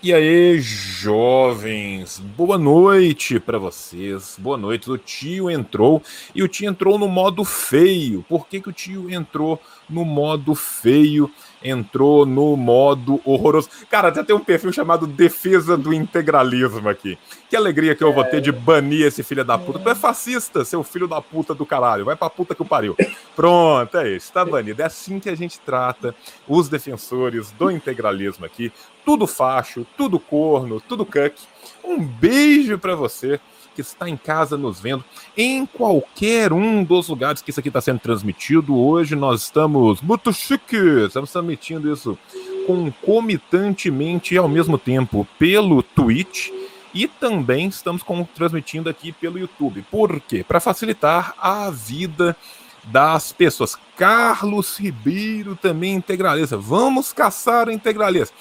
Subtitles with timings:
[0.00, 4.36] E aí, jovens, boa noite para vocês.
[4.38, 4.88] Boa noite.
[4.88, 6.00] O tio entrou
[6.32, 8.24] e o tio entrou no modo feio.
[8.28, 11.28] Por que, que o tio entrou no modo feio?
[11.62, 13.68] Entrou no modo horroroso.
[13.90, 17.18] Cara, já tem um perfil chamado Defesa do Integralismo aqui.
[17.50, 19.78] Que alegria que eu vou ter de banir esse filho da puta.
[19.78, 22.04] Tu é fascista, seu filho da puta do caralho.
[22.04, 22.96] Vai pra puta que o pariu.
[23.34, 24.32] Pronto, é isso.
[24.32, 24.82] Tá banido.
[24.82, 26.14] É assim que a gente trata
[26.46, 28.72] os defensores do integralismo aqui
[29.08, 31.34] tudo facho, tudo corno, tudo cuck.
[31.82, 33.40] Um beijo para você
[33.78, 35.04] que está em casa nos vendo
[35.36, 38.76] em qualquer um dos lugares que isso aqui está sendo transmitido.
[38.76, 42.18] Hoje nós estamos muito chique, estamos transmitindo isso
[42.66, 46.48] concomitantemente e ao mesmo tempo pelo Twitch
[46.92, 48.02] e também estamos
[48.34, 49.84] transmitindo aqui pelo YouTube.
[49.88, 50.42] Por quê?
[50.42, 52.36] Para facilitar a vida
[52.82, 53.78] das pessoas.
[53.96, 56.56] Carlos Ribeiro também integralista.
[56.56, 58.34] Vamos caçar integralista.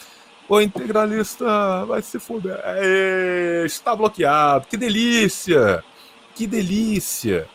[0.50, 2.60] O integralista vai se fuder.
[2.64, 4.66] É, está bloqueado.
[4.68, 5.84] Que delícia!
[6.34, 7.48] Que delícia!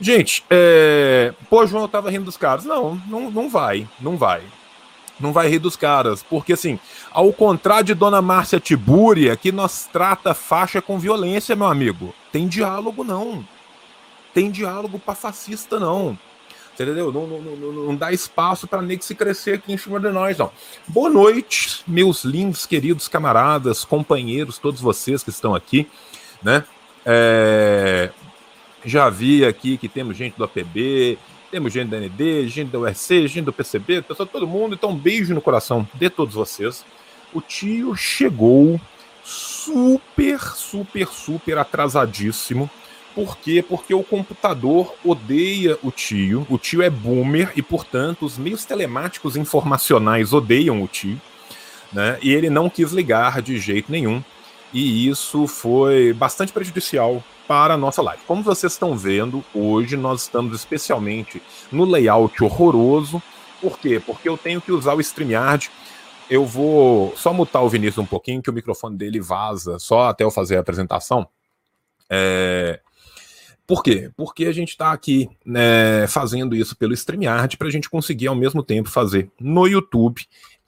[0.00, 1.34] Gente, é...
[1.48, 2.64] pô, João, eu tava rindo dos caras.
[2.64, 4.42] Não, não, não vai, não vai.
[5.20, 6.80] Não vai rir dos caras, porque assim,
[7.12, 12.12] ao contrário de Dona Márcia Tibúria, que nós trata faixa com violência, meu amigo.
[12.32, 13.46] Tem diálogo, não.
[14.34, 16.18] Tem diálogo para fascista, não.
[16.74, 17.12] Entendeu?
[17.12, 20.38] Não, não, não, não dá espaço para nego se crescer aqui em cima de nós,
[20.38, 20.50] não.
[20.88, 25.86] Boa noite, meus lindos, queridos camaradas, companheiros, todos vocês que estão aqui,
[26.42, 26.64] né?
[27.04, 28.10] É...
[28.84, 31.18] Já vi aqui que temos gente do APB,
[31.50, 34.74] temos gente da ND, gente da URC, gente do PCB, pessoal, todo mundo.
[34.74, 36.84] Então, um beijo no coração de todos vocês.
[37.32, 38.80] O tio chegou
[39.22, 42.68] super, super, super atrasadíssimo
[43.14, 43.64] por quê?
[43.66, 49.36] Porque o computador odeia o tio, o tio é boomer e, portanto, os meios telemáticos
[49.36, 51.20] informacionais odeiam o tio,
[51.92, 52.18] né?
[52.22, 54.22] E ele não quis ligar de jeito nenhum.
[54.72, 58.22] E isso foi bastante prejudicial para a nossa live.
[58.26, 63.22] Como vocês estão vendo, hoje nós estamos especialmente no layout horroroso.
[63.60, 64.00] Por quê?
[64.04, 65.70] Porque eu tenho que usar o StreamYard.
[66.30, 70.24] Eu vou só mutar o Vinícius um pouquinho, que o microfone dele vaza só até
[70.24, 71.28] eu fazer a apresentação.
[72.08, 72.80] É...
[73.66, 74.10] Por quê?
[74.16, 78.34] Porque a gente está aqui né, fazendo isso pelo StreamYard para a gente conseguir ao
[78.34, 80.20] mesmo tempo fazer no YouTube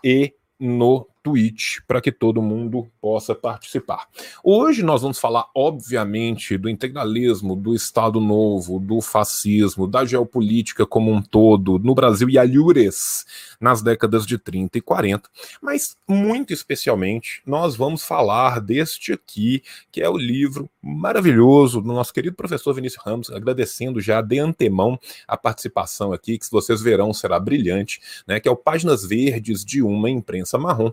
[0.03, 4.07] e no Twitch para que todo mundo possa participar.
[4.45, 11.11] Hoje nós vamos falar, obviamente, do integralismo, do Estado Novo, do fascismo, da geopolítica como
[11.11, 13.25] um todo no Brasil e alhures
[13.59, 15.31] nas décadas de 30 e 40,
[15.63, 22.13] mas muito especialmente nós vamos falar deste aqui, que é o livro maravilhoso do nosso
[22.13, 27.41] querido professor Vinícius Ramos, agradecendo já de antemão a participação aqui, que vocês verão será
[27.41, 30.93] brilhante, né, que é o Páginas Verdes de uma imprensa marrom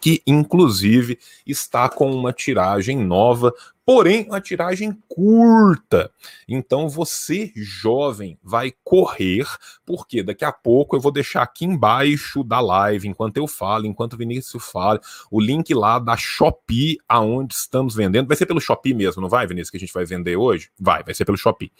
[0.00, 3.52] que inclusive está com uma tiragem nova
[3.86, 6.10] porém uma tiragem curta.
[6.48, 9.46] Então você, jovem, vai correr,
[9.86, 14.14] porque daqui a pouco eu vou deixar aqui embaixo da live, enquanto eu falo, enquanto
[14.14, 18.26] o Vinícius fala, o link lá da Shopee, aonde estamos vendendo.
[18.26, 20.68] Vai ser pelo Shopee mesmo, não vai, Vinícius, que a gente vai vender hoje?
[20.78, 21.70] Vai, vai ser pelo Shopee.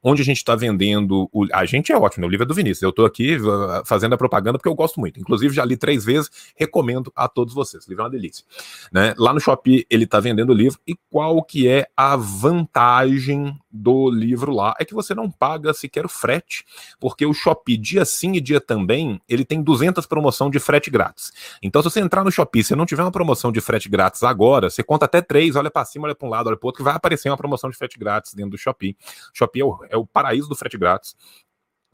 [0.00, 1.28] Onde a gente está vendendo.
[1.32, 1.44] O...
[1.52, 2.28] A gente é ótimo, né?
[2.28, 2.82] o livro é do Vinícius.
[2.82, 5.18] Eu estou aqui uh, fazendo a propaganda porque eu gosto muito.
[5.18, 7.84] Inclusive, já li três vezes, recomendo a todos vocês.
[7.84, 8.44] O livro é uma delícia.
[8.92, 9.12] Né?
[9.18, 10.78] Lá no Shopee ele está vendendo o livro.
[10.86, 16.04] E qual que é a vantagem do livro lá é que você não paga sequer
[16.04, 16.64] o frete,
[17.00, 21.32] porque o Shopee dia sim e dia também, ele tem 200 promoção de frete grátis.
[21.62, 24.68] Então se você entrar no Shopee, se não tiver uma promoção de frete grátis agora,
[24.68, 26.84] você conta até três, olha para cima, olha para um lado, olha para outro, que
[26.84, 28.96] vai aparecer uma promoção de frete grátis dentro do Shopee.
[29.32, 31.16] Shopee é o, é o paraíso do frete grátis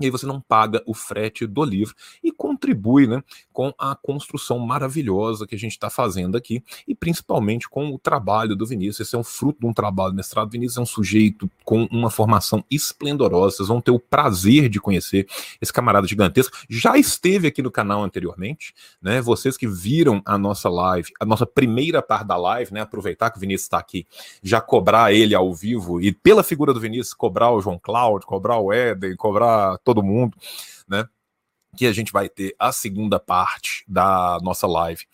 [0.00, 3.22] e aí você não paga o frete do livro e contribui né,
[3.52, 8.56] com a construção maravilhosa que a gente está fazendo aqui e principalmente com o trabalho
[8.56, 9.06] do Vinícius.
[9.06, 10.50] Esse é um fruto de um trabalho de mestrado.
[10.50, 13.56] Vinícius é um sujeito com uma formação esplendorosa.
[13.56, 15.28] Vocês vão ter o prazer de conhecer
[15.60, 16.56] esse camarada gigantesco.
[16.68, 19.20] Já esteve aqui no canal anteriormente, né?
[19.20, 22.80] Vocês que viram a nossa live, a nossa primeira parte da live, né?
[22.80, 24.06] Aproveitar que o Vinícius está aqui,
[24.42, 28.58] já cobrar ele ao vivo e pela figura do Vinícius, cobrar o João Cláudio, cobrar
[28.58, 30.36] o Éden, cobrar todo mundo,
[30.88, 31.06] né?
[31.76, 35.04] Que a gente vai ter a segunda parte da nossa live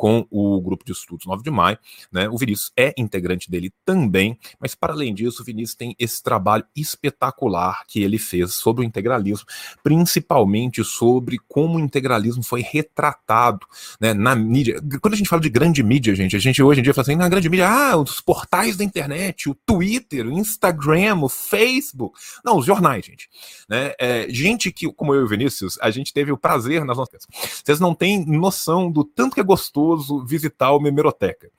[0.00, 1.78] com o grupo de estudos 9 de maio,
[2.10, 2.28] né?
[2.28, 6.64] O Vinícius é integrante dele também, mas para além disso, o Vinícius tem esse trabalho
[6.74, 9.46] espetacular que ele fez sobre o integralismo,
[9.82, 13.66] principalmente sobre como o integralismo foi retratado,
[14.00, 14.82] né, na mídia.
[15.00, 17.16] Quando a gente fala de grande mídia, gente, a gente hoje em dia fala assim,
[17.16, 22.58] na grande mídia, ah, os portais da internet, o Twitter, o Instagram, o Facebook, não,
[22.58, 23.28] os jornais, gente,
[23.68, 23.92] né?
[23.98, 26.96] É, gente que, como eu e o Vinícius, a gente gente teve o prazer nas
[26.96, 27.26] nossas.
[27.64, 29.89] Vocês não têm noção do tanto que é gostoso
[30.26, 31.50] visitar uma hemeroteca.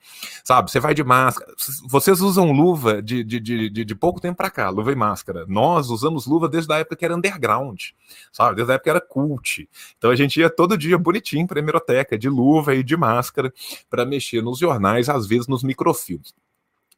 [0.44, 0.70] Sabe?
[0.70, 1.52] Você vai de máscara.
[1.88, 5.44] Vocês usam luva de, de, de, de pouco tempo para cá, luva e máscara.
[5.48, 7.80] Nós usamos luva desde a época que era underground,
[8.32, 8.56] sabe?
[8.56, 9.68] Desde a época que era cult.
[9.96, 13.52] Então a gente ia todo dia bonitinho para hemeroteca, de luva e de máscara,
[13.88, 16.34] para mexer nos jornais, às vezes nos microfilmes.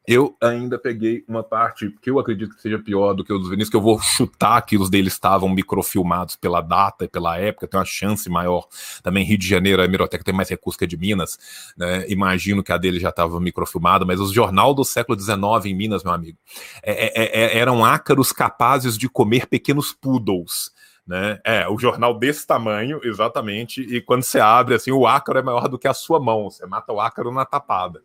[0.07, 3.69] Eu ainda peguei uma parte que eu acredito que seja pior do que os Vinícius,
[3.69, 7.79] que eu vou chutar que os deles estavam microfilmados pela data e pela época, tem
[7.79, 8.67] uma chance maior.
[9.01, 11.37] Também Rio de Janeiro, a Hemeroteca tem mais recursos que a de Minas,
[11.75, 12.05] né?
[12.07, 16.03] Imagino que a dele já estava microfilmada, mas os jornal do século XIX em Minas,
[16.03, 16.37] meu amigo,
[16.83, 20.71] é, é, é, eram ácaros capazes de comer pequenos poodles.
[21.07, 21.39] Né?
[21.45, 25.67] É, o jornal desse tamanho, exatamente, e quando você abre, assim, o ácaro é maior
[25.67, 28.01] do que a sua mão, você mata o ácaro na tapada.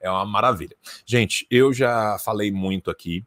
[0.00, 0.76] É uma maravilha.
[1.04, 3.24] Gente, eu já falei muito aqui.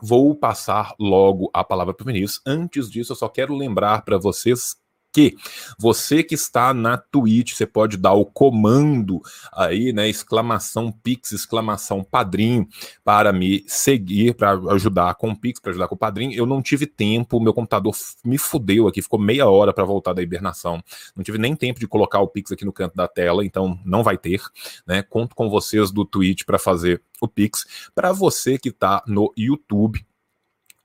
[0.00, 2.40] Vou passar logo a palavra para o Vinícius.
[2.46, 4.76] Antes disso, eu só quero lembrar para vocês
[5.12, 5.36] que
[5.78, 9.20] você que está na Twitch, você pode dar o comando
[9.52, 12.66] aí, né, exclamação Pix, exclamação Padrinho,
[13.04, 16.32] para me seguir, para ajudar com o Pix, para ajudar com o Padrinho.
[16.32, 17.94] Eu não tive tempo, meu computador
[18.24, 20.82] me fudeu aqui, ficou meia hora para voltar da hibernação.
[21.16, 24.02] Não tive nem tempo de colocar o Pix aqui no canto da tela, então não
[24.02, 24.42] vai ter,
[24.86, 25.02] né?
[25.02, 27.90] Conto com vocês do Twitch para fazer o Pix.
[27.94, 30.04] Para você que está no YouTube,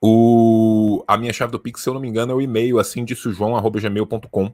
[0.06, 3.06] o, a minha chave do Pix, se eu não me engano, é o e-mail assim
[3.06, 4.54] de sujoão.gmail.com,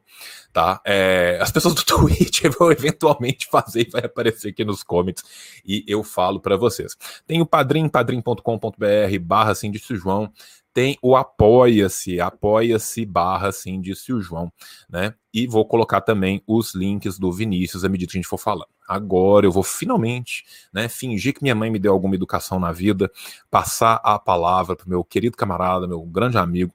[0.53, 0.79] tá?
[0.85, 5.23] É, as pessoas do Twitch vão eventualmente fazer e vai aparecer aqui nos comments
[5.65, 6.95] e eu falo para vocês.
[7.25, 10.31] Tem o padrim, padrim.com.br barra assim de João
[10.79, 14.49] tem o apoia-se, apoia-se barra assim, disse o João,
[14.89, 15.13] né?
[15.33, 18.69] E vou colocar também os links do Vinícius à medida que a gente for falando.
[18.87, 23.11] Agora eu vou finalmente, né, fingir que minha mãe me deu alguma educação na vida,
[23.51, 26.73] passar a palavra para meu querido camarada, meu grande amigo,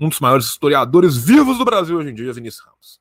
[0.00, 3.00] um dos maiores historiadores vivos do Brasil hoje em dia, Vinícius Ramos.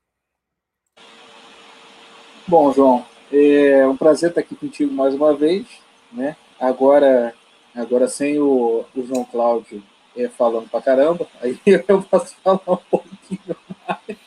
[2.47, 5.65] Bom, João, é um prazer estar aqui contigo mais uma vez,
[6.11, 6.35] né?
[6.59, 7.33] Agora,
[7.73, 9.81] agora sem o, o João Cláudio
[10.15, 13.55] é, falando pra caramba, aí eu posso falar um pouquinho
[13.87, 14.17] mais,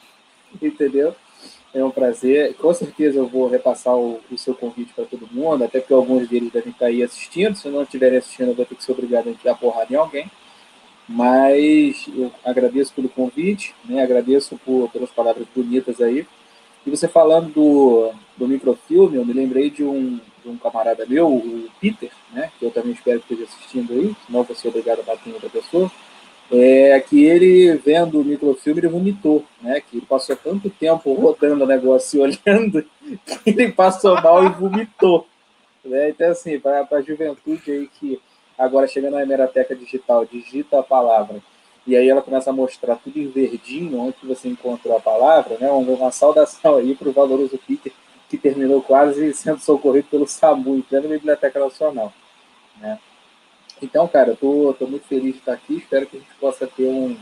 [0.61, 1.15] entendeu?
[1.75, 2.55] É um prazer.
[2.55, 6.27] Com certeza eu vou repassar o, o seu convite para todo mundo, até porque alguns
[6.27, 7.55] deles devem estar aí assistindo.
[7.55, 10.31] Se não estiverem assistindo, eu vou ter que ser obrigado a enfiar porrada em alguém.
[11.09, 14.03] Mas eu agradeço pelo convite, né?
[14.03, 16.27] agradeço por, pelas palavras bonitas aí.
[16.85, 21.29] E você falando do, do microfilme, eu me lembrei de um, de um camarada meu,
[21.29, 25.01] o Peter, né, que eu também espero que esteja assistindo aí, senão vou ser obrigado
[25.01, 25.91] a bater em outra pessoa,
[26.51, 31.65] é que ele, vendo o microfilme, ele vomitou, né, que ele passou tanto tempo rodando
[31.65, 32.83] o negócio e olhando,
[33.25, 35.27] que ele passou mal e vomitou.
[35.85, 36.11] Né?
[36.11, 38.21] Então, assim, para a juventude aí que
[38.57, 41.43] agora chega na hemeroteca digital, digita a palavra,
[41.87, 45.71] e aí ela começa a mostrar tudo em verdinho, onde você encontrou a palavra, né?
[45.71, 47.93] Uma saudação aí para o valoroso Peter,
[48.29, 52.13] que terminou quase sendo socorrido pelo SAMU, em plena Biblioteca Nacional.
[52.81, 52.99] Né?
[53.81, 56.67] Então, cara, eu tô, tô muito feliz de estar aqui, espero que a gente possa
[56.67, 57.17] ter um,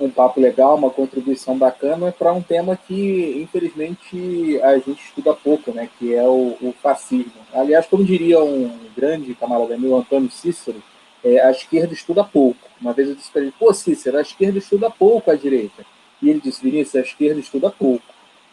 [0.00, 5.72] um papo legal, uma contribuição bacana para um tema que, infelizmente, a gente estuda pouco,
[5.72, 5.88] né?
[5.98, 7.32] que é o, o fascismo.
[7.52, 10.82] Aliás, como diria um grande camarada meu, Antônio Cícero,
[11.22, 12.68] é, a esquerda estuda pouco.
[12.80, 15.84] Uma vez eu disse para ele, pô, Cícero, a esquerda estuda pouco a direita.
[16.20, 18.11] E ele disse, Vinícius, a esquerda estuda pouco.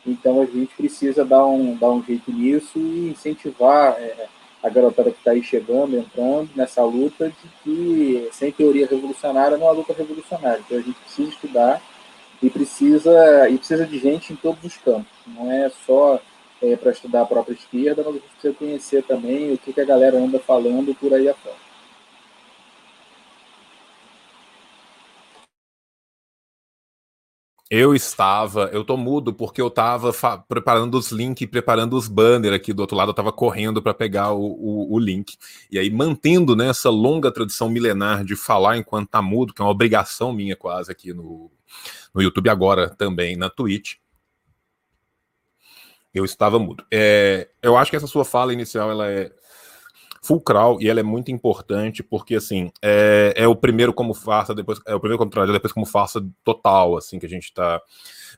[0.10, 4.28] Então a gente precisa dar um, dar um jeito nisso e incentivar é,
[4.62, 9.68] a garotada que está aí chegando, entrando nessa luta de que sem teoria revolucionária não
[9.68, 10.62] há luta revolucionária.
[10.66, 11.82] Então a gente precisa estudar
[12.42, 15.12] e precisa, e precisa de gente em todos os campos.
[15.28, 16.20] Não é só
[16.62, 19.82] é, para estudar a própria esquerda, mas a gente precisa conhecer também o que, que
[19.82, 21.69] a galera anda falando por aí afora.
[27.70, 30.12] Eu estava, eu tô mudo porque eu estava
[30.48, 34.32] preparando os links, preparando os banners aqui do outro lado, eu estava correndo para pegar
[34.32, 35.38] o, o, o, link.
[35.70, 39.66] E aí, mantendo né, essa longa tradição milenar de falar enquanto tá mudo, que é
[39.66, 41.52] uma obrigação minha quase aqui no,
[42.12, 43.98] no YouTube, agora também na Twitch.
[46.12, 46.84] Eu estava mudo.
[46.92, 49.32] É, eu acho que essa sua fala inicial ela é
[50.22, 54.80] fulcral e ela é muito importante porque assim é, é o primeiro como farsa depois
[54.86, 57.82] é o primeiro como tragédia depois como farsa total assim que a gente está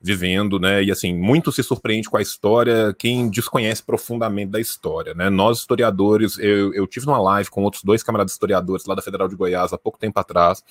[0.02, 0.84] vivendo, né?
[0.84, 5.30] E assim, muito se surpreende com a história quem desconhece profundamente da história, né?
[5.30, 9.28] Nós historiadores, eu, eu tive numa live com outros dois camaradas historiadores lá da Federal
[9.28, 10.64] de Goiás há pouco tempo atrás,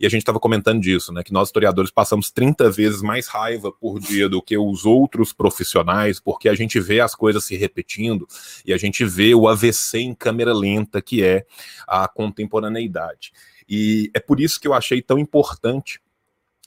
[0.00, 1.22] e a gente estava comentando disso, né?
[1.22, 6.18] Que nós historiadores passamos 30 vezes mais raiva por dia do que os outros profissionais,
[6.20, 8.26] porque a gente vê as coisas se repetindo
[8.64, 11.44] e a gente vê o AVC em câmera lenta que é
[11.86, 13.32] a contemporaneidade.
[13.68, 16.00] E é por isso que eu achei tão importante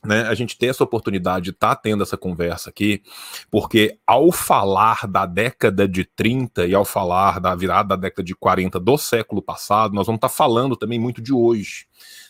[0.07, 3.03] né, a gente ter essa oportunidade tá tendo essa conversa aqui,
[3.51, 8.33] porque ao falar da década de 30 e ao falar da virada da década de
[8.33, 11.85] 40 do século passado, nós vamos estar tá falando também muito de hoje.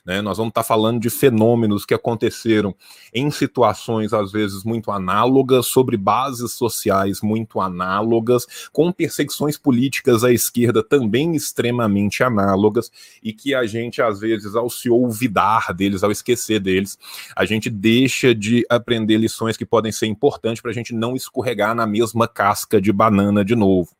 [0.05, 0.21] Né?
[0.21, 2.73] Nós vamos estar falando de fenômenos que aconteceram
[3.13, 10.31] em situações, às vezes, muito análogas, sobre bases sociais muito análogas, com perseguições políticas à
[10.31, 16.11] esquerda também extremamente análogas, e que a gente, às vezes, ao se olvidar deles, ao
[16.11, 16.97] esquecer deles,
[17.35, 21.75] a gente deixa de aprender lições que podem ser importantes para a gente não escorregar
[21.75, 23.91] na mesma casca de banana de novo.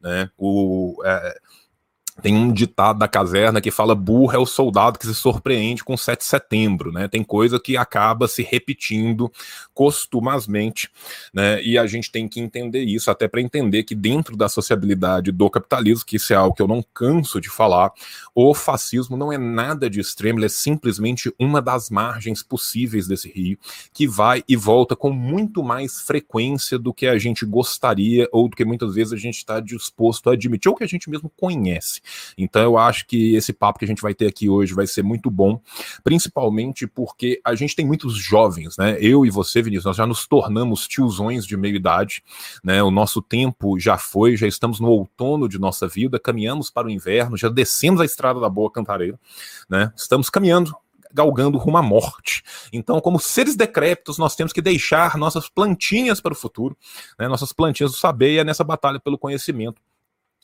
[0.00, 0.30] Né?
[0.38, 1.38] O, é,
[2.22, 5.96] tem um ditado da caserna que fala burro é o soldado que se surpreende com
[5.96, 7.08] 7 de setembro, né?
[7.08, 9.30] Tem coisa que acaba se repetindo
[9.74, 10.90] costumazmente,
[11.32, 11.62] né?
[11.62, 15.50] E a gente tem que entender isso, até para entender que dentro da sociabilidade do
[15.50, 17.92] capitalismo, que isso é algo que eu não canso de falar,
[18.34, 23.30] o fascismo não é nada de extremo, ele é simplesmente uma das margens possíveis desse
[23.30, 23.58] rio,
[23.92, 28.56] que vai e volta com muito mais frequência do que a gente gostaria ou do
[28.56, 32.00] que muitas vezes a gente está disposto a admitir, ou que a gente mesmo conhece.
[32.36, 35.02] Então eu acho que esse papo que a gente vai ter aqui hoje vai ser
[35.02, 35.60] muito bom,
[36.02, 38.96] principalmente porque a gente tem muitos jovens, né?
[39.00, 42.22] Eu e você, Vinícius, nós já nos tornamos tiozões de meia idade,
[42.62, 42.82] né?
[42.82, 46.90] O nosso tempo já foi, já estamos no outono de nossa vida, caminhamos para o
[46.90, 49.18] inverno, já descemos a estrada da Boa Cantareira,
[49.68, 49.92] né?
[49.96, 50.74] Estamos caminhando
[51.16, 52.42] galgando rumo à morte.
[52.70, 56.76] Então, como seres decrépitos, nós temos que deixar nossas plantinhas para o futuro,
[57.18, 59.80] né, nossas plantinhas do saber, é nessa batalha pelo conhecimento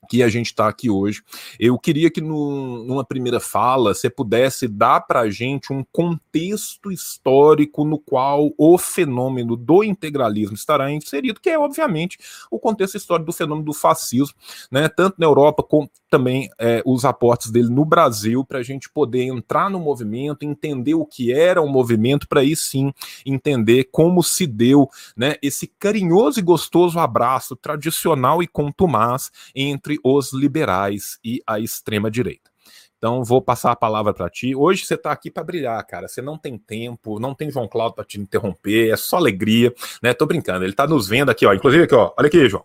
[0.08, 1.22] que a gente está aqui hoje.
[1.58, 6.90] Eu queria que no, numa primeira fala você pudesse dar para a gente um contexto
[6.90, 12.18] histórico no qual o fenômeno do integralismo estará inserido, que é obviamente
[12.50, 14.34] o contexto histórico do fenômeno do fascismo,
[14.70, 18.90] né, tanto na Europa como também é, os aportes dele no Brasil, para a gente
[18.90, 22.92] poder entrar no movimento, entender o que era o movimento, para aí sim
[23.24, 29.98] entender como se deu né, esse carinhoso e gostoso abraço tradicional e contumaz entre entre
[30.04, 32.50] os liberais e a extrema-direita.
[32.96, 34.54] Então, vou passar a palavra para ti.
[34.54, 36.06] Hoje você está aqui para brilhar, cara.
[36.06, 40.14] Você não tem tempo, não tem João Cláudio para te interromper, é só alegria, né?
[40.14, 41.52] Tô brincando, ele está nos vendo aqui, ó.
[41.52, 42.12] Inclusive aqui, ó.
[42.16, 42.64] Olha aqui, João.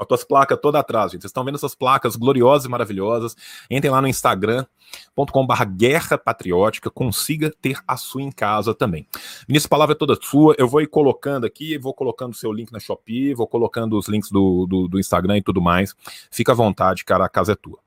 [0.00, 1.20] As tuas placas toda atrás, gente.
[1.20, 3.36] Vocês estão vendo essas placas gloriosas e maravilhosas.
[3.70, 6.90] Entrem lá no instagram.com.br guerra patriótica.
[6.90, 9.06] Consiga ter a sua em casa também.
[9.46, 10.54] Vinícius, a palavra é toda sua.
[10.56, 14.08] Eu vou ir colocando aqui, vou colocando o seu link na Shopee, vou colocando os
[14.08, 15.94] links do, do, do Instagram e tudo mais.
[16.30, 17.78] Fica à vontade, cara, a casa é tua.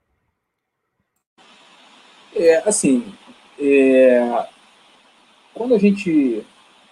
[2.35, 3.11] É, assim,
[3.59, 4.47] é,
[5.51, 6.45] quando a gente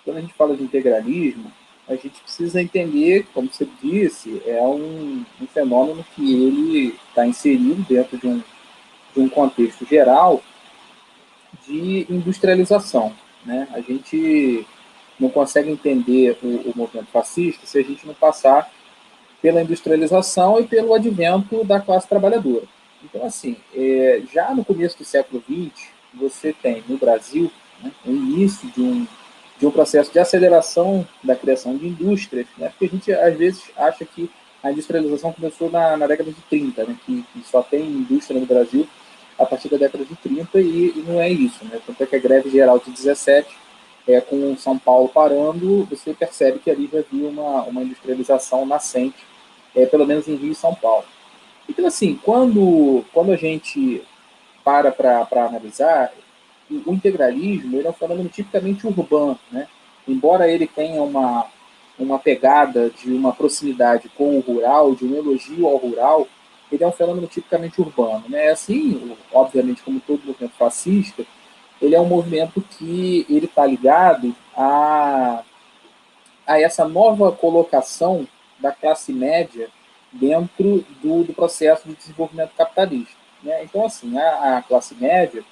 [0.04, 1.52] quando a gente fala de integralismo,
[1.92, 7.86] a gente precisa entender, como você disse, é um, um fenômeno que ele está inserido
[7.88, 8.42] dentro de um,
[9.14, 10.42] de um contexto geral
[11.68, 13.14] de industrialização.
[13.46, 13.68] Né?
[13.74, 14.66] A gente
[15.20, 18.72] não consegue entender o, o movimento fascista se a gente não passar
[19.42, 22.66] pela industrialização e pelo advento da classe trabalhadora.
[23.04, 27.52] Então, assim, é, já no começo do século XX, você tem no Brasil
[27.84, 29.08] né, o início de um
[29.62, 32.70] de um processo de aceleração da criação de indústrias, né?
[32.70, 34.28] porque a gente às vezes acha que
[34.64, 36.98] a industrialização começou na, na década de 30, né?
[37.06, 38.88] que, que, só tem indústria no Brasil
[39.38, 41.64] a partir da década de 30 e, e não é isso.
[41.66, 41.80] Né?
[41.86, 43.48] Tanto é que a greve geral de 17,
[44.08, 49.24] é, com São Paulo parando, você percebe que ali já havia uma, uma industrialização nascente,
[49.76, 51.06] é, pelo menos em Rio e São Paulo.
[51.70, 54.02] Então, assim, quando, quando a gente
[54.64, 56.12] para para analisar,
[56.86, 59.68] o integralismo ele é um fenômeno tipicamente urbano, né?
[60.08, 61.46] Embora ele tenha uma,
[61.98, 66.28] uma pegada de uma proximidade com o rural, de um elogio ao rural,
[66.72, 68.50] ele é um fenômeno tipicamente urbano, né?
[68.50, 71.26] Assim, obviamente, como todo movimento fascista,
[71.82, 75.44] ele é um movimento que ele está ligado a,
[76.46, 78.28] a essa nova colocação
[78.60, 79.70] da classe média
[80.12, 83.16] dentro do, do processo de desenvolvimento capitalista.
[83.44, 83.64] Né?
[83.64, 85.44] Então, assim, a, a classe média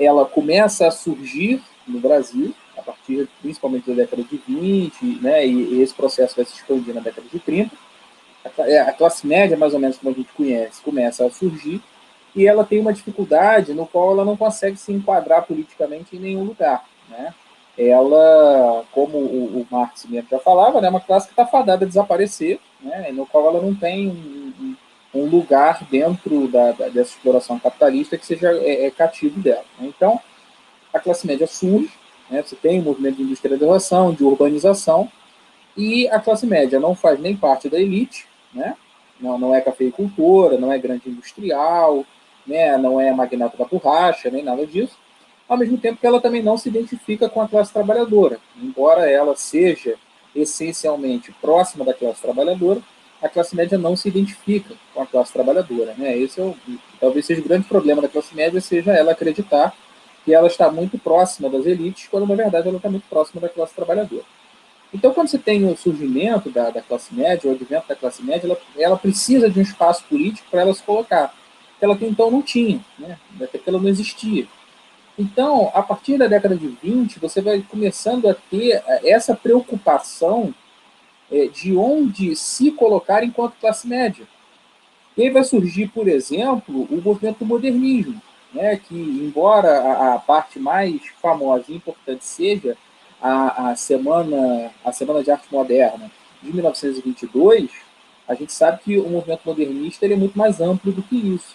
[0.00, 5.82] ela começa a surgir no Brasil, a partir principalmente da década de 20, né, e,
[5.82, 7.76] esse processo vai se expandir na década de 30.
[8.44, 11.82] A, é, a classe média, mais ou menos como a gente conhece, começa a surgir,
[12.34, 16.44] e ela tem uma dificuldade no qual ela não consegue se enquadrar politicamente em nenhum
[16.44, 16.84] lugar.
[17.08, 17.34] Né?
[17.76, 21.84] Ela, como o, o Marx mesmo já falava, é né, uma classe que está fadada
[21.84, 24.76] a desaparecer, né, no qual ela não tem um
[25.14, 29.64] um lugar dentro da, da, dessa exploração capitalista que seja é, é cativo dela.
[29.78, 29.88] Né?
[29.88, 30.20] Então,
[30.92, 31.92] a classe média surge,
[32.28, 32.42] né?
[32.42, 35.10] você tem um movimento de industrialização, de urbanização,
[35.76, 38.76] e a classe média não faz nem parte da elite, né?
[39.20, 42.04] não, não é cafeicultora, não é grande industrial,
[42.46, 42.76] né?
[42.76, 44.96] não é magnata da borracha, nem nada disso.
[45.48, 48.38] ao mesmo tempo que ela também não se identifica com a classe trabalhadora.
[48.56, 49.96] Embora ela seja
[50.34, 52.80] essencialmente próxima da classe trabalhadora,
[53.22, 55.94] a classe média não se identifica com a classe trabalhadora.
[55.96, 56.16] Né?
[56.18, 56.56] Esse é o,
[56.98, 59.74] talvez seja o grande problema da classe média, seja ela acreditar
[60.24, 63.48] que ela está muito próxima das elites, quando na verdade ela está muito próxima da
[63.48, 64.24] classe trabalhadora.
[64.92, 68.46] Então, quando você tem o surgimento da, da classe média, o advento da classe média,
[68.46, 71.32] ela, ela precisa de um espaço político para ela se colocar,
[71.78, 73.16] que ela então não tinha, né?
[73.40, 74.46] até que ela não existia.
[75.18, 80.52] Então, a partir da década de 20, você vai começando a ter eh, essa preocupação
[81.30, 84.26] é, de onde se colocar enquanto classe média.
[85.16, 88.20] E aí vai surgir, por exemplo, o movimento do modernismo,
[88.52, 92.76] né, que, embora a, a parte mais famosa e importante seja
[93.20, 96.10] a, a, semana, a Semana de Arte Moderna
[96.42, 97.70] de 1922,
[98.26, 101.54] a gente sabe que o movimento modernista é muito mais amplo do que isso.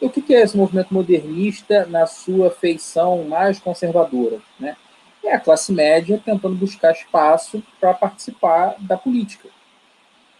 [0.00, 4.40] E o que é esse movimento modernista na sua feição mais conservadora?
[4.58, 4.76] Né?
[5.28, 9.50] É a classe média tentando buscar espaço para participar da política.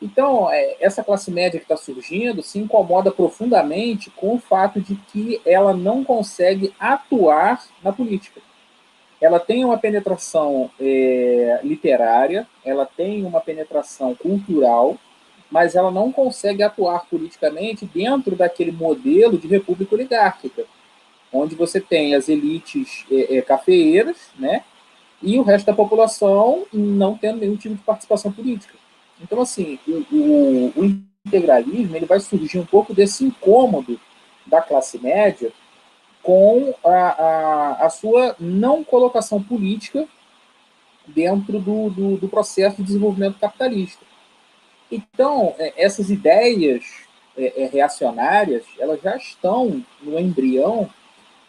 [0.01, 4.95] Então, é, essa classe média que está surgindo se incomoda profundamente com o fato de
[4.95, 8.41] que ela não consegue atuar na política.
[9.21, 14.97] Ela tem uma penetração é, literária, ela tem uma penetração cultural,
[15.51, 20.65] mas ela não consegue atuar politicamente dentro daquele modelo de república oligárquica,
[21.31, 24.65] onde você tem as elites é, é, cafeeiras, né,
[25.23, 28.75] e o resto da população não tendo nenhum tipo de participação política.
[29.21, 30.85] Então, assim, o, o, o
[31.27, 34.01] integralismo ele vai surgir um pouco desse incômodo
[34.47, 35.53] da classe média
[36.23, 40.07] com a, a, a sua não colocação política
[41.07, 44.05] dentro do, do, do processo de desenvolvimento capitalista.
[44.91, 46.85] Então, é, essas ideias
[47.37, 50.89] é, é, reacionárias, elas já estão no embrião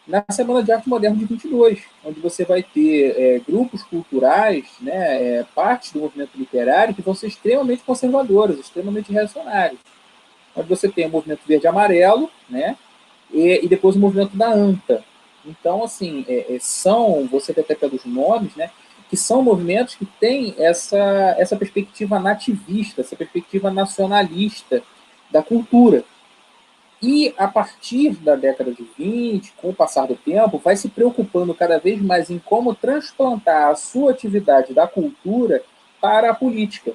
[0.10, 5.38] na Semana de Arte Moderna de 22, onde você vai ter é, grupos culturais, né,
[5.38, 9.80] é, parte do movimento literário, que vão ser extremamente conservadores, extremamente reacionários.
[10.56, 12.76] Onde você tem o movimento verde-amarelo, né,
[13.32, 15.04] e, e, depois o movimento da ANTA.
[15.46, 18.72] Então, assim, é, são, você até pelos nomes, né,
[19.12, 24.82] que são movimentos que têm essa, essa perspectiva nativista, essa perspectiva nacionalista
[25.30, 26.04] da cultura.
[27.02, 31.54] E a partir da década de 20, com o passar do tempo, vai se preocupando
[31.54, 35.64] cada vez mais em como transplantar a sua atividade da cultura
[36.02, 36.94] para a política.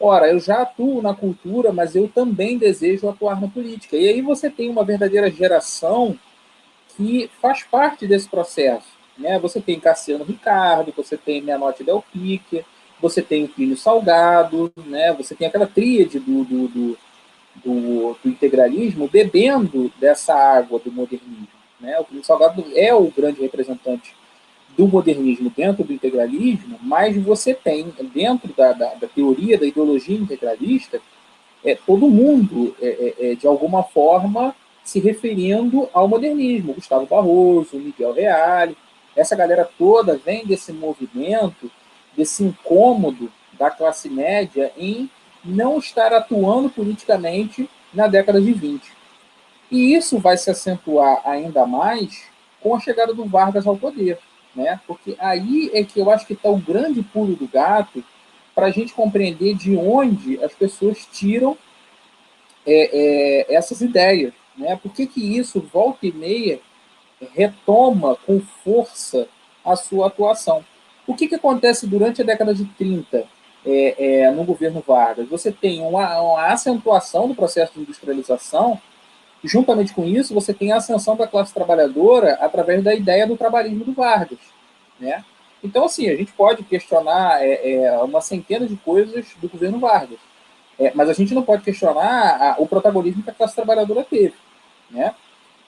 [0.00, 3.96] Ora, eu já atuo na cultura, mas eu também desejo atuar na política.
[3.96, 6.18] E aí você tem uma verdadeira geração
[6.96, 8.88] que faz parte desse processo.
[9.18, 9.38] Né?
[9.38, 12.64] Você tem Cassiano Ricardo, você tem Menotti Del Pique,
[13.00, 15.12] você tem o Plínio Salgado, né?
[15.12, 16.98] você tem aquela tríade do, do, do,
[17.64, 21.48] do, do integralismo bebendo dessa água do modernismo.
[21.80, 21.98] Né?
[21.98, 24.14] O Plínio Salgado é o grande representante
[24.76, 30.18] do modernismo dentro do integralismo, mas você tem, dentro da, da, da teoria da ideologia
[30.18, 31.00] integralista,
[31.64, 36.74] é, todo mundo, é, é, é de alguma forma, se referindo ao modernismo.
[36.74, 38.76] Gustavo Barroso, Miguel Reale,
[39.16, 41.70] essa galera toda vem desse movimento,
[42.16, 45.10] desse incômodo da classe média em
[45.46, 48.82] não estar atuando politicamente na década de 20.
[49.70, 52.24] E isso vai se acentuar ainda mais
[52.60, 54.18] com a chegada do Vargas ao poder,
[54.54, 54.80] né?
[54.86, 58.02] Porque aí é que eu acho que está o grande pulo do gato
[58.54, 61.56] para a gente compreender de onde as pessoas tiram
[62.66, 64.76] é, é, essas ideias, né?
[64.76, 66.60] Por que, que isso volta e meia
[67.34, 69.28] retoma com força
[69.64, 70.64] a sua atuação.
[71.06, 73.26] O que, que acontece durante a década de 30
[73.66, 75.28] é, é, no governo Vargas?
[75.28, 78.80] Você tem uma, uma acentuação do processo de industrialização,
[79.42, 83.36] e juntamente com isso, você tem a ascensão da classe trabalhadora através da ideia do
[83.36, 84.38] trabalhismo do Vargas.
[84.98, 85.24] Né?
[85.62, 90.18] Então, assim, a gente pode questionar é, é, uma centena de coisas do governo Vargas,
[90.78, 94.34] é, mas a gente não pode questionar a, o protagonismo que a classe trabalhadora teve.
[94.90, 95.14] Né?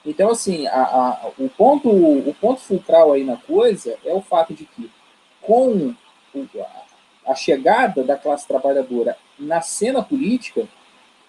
[0.05, 4.53] Então, assim, a, a, o, ponto, o ponto fulcral aí na coisa é o fato
[4.53, 4.89] de que,
[5.41, 5.93] com
[7.29, 10.67] a chegada da classe trabalhadora na cena política,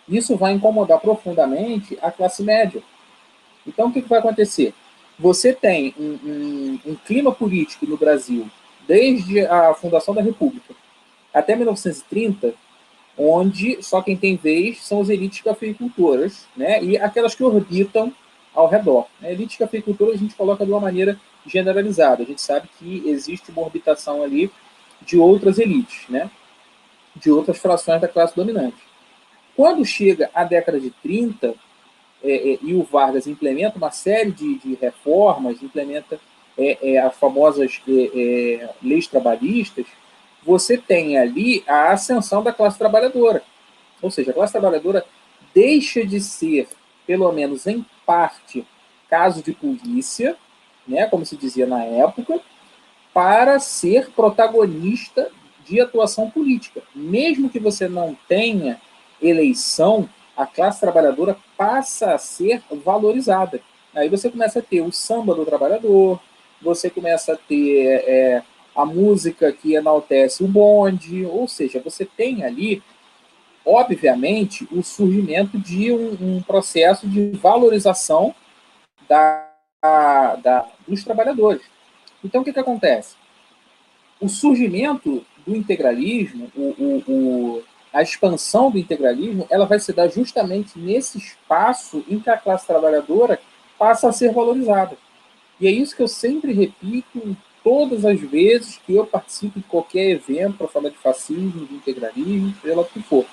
[0.09, 2.83] isso vai incomodar profundamente a classe média.
[3.67, 4.73] Então, o que, vai acontecer?
[5.19, 8.51] Você tem um, um, um, clima político no Brasil,
[8.89, 10.75] desde a fundação da República
[11.35, 12.55] até 1930,
[13.19, 16.83] onde só quem tem vez são as elites cafeicultoras, né?
[16.83, 18.13] e aquelas que orbitam
[18.55, 19.07] ao redor.
[19.23, 22.23] A elite cafeicultura a gente coloca de uma maneira generalizada.
[22.23, 24.51] A gente sabe que existe uma orbitação ali
[25.03, 26.31] de outras elites, né?
[27.15, 28.79] de outras frações da classe dominante.
[29.57, 31.55] Quando chega a década de 30,
[32.23, 36.21] é, é, e o Vargas implementa uma série de, de reformas, implementa
[36.57, 39.87] é, é, as famosas é, é, leis trabalhistas,
[40.43, 43.43] você tem ali a ascensão da classe trabalhadora.
[44.01, 45.05] Ou seja, a classe trabalhadora
[45.55, 46.69] deixa de ser,
[47.07, 48.67] pelo menos em parte,
[49.09, 50.37] caso de polícia,
[50.87, 52.41] né, como se dizia na época,
[53.13, 55.31] para ser protagonista
[55.65, 56.83] de atuação política.
[56.95, 58.81] Mesmo que você não tenha
[59.21, 63.61] eleição, a classe trabalhadora passa a ser valorizada.
[63.95, 66.21] Aí você começa a ter o samba do trabalhador,
[66.63, 68.43] você começa a ter é,
[68.75, 72.83] a música que enaltece o bonde, ou seja, você tem ali,
[73.65, 78.35] obviamente, o surgimento de um, um processo de valorização
[79.09, 79.51] da,
[80.43, 81.63] da, dos trabalhadores.
[82.25, 83.17] Então, o que, que acontece?
[84.21, 90.09] O surgimento do integralismo, o, o, o, a expansão do integralismo, ela vai se dar
[90.09, 93.41] justamente nesse espaço em que a classe trabalhadora
[93.79, 94.97] passa a ser valorizada.
[95.59, 100.11] E é isso que eu sempre repito todas as vezes que eu participo de qualquer
[100.11, 103.27] evento para falar de fascismo, de integralismo, seja que for.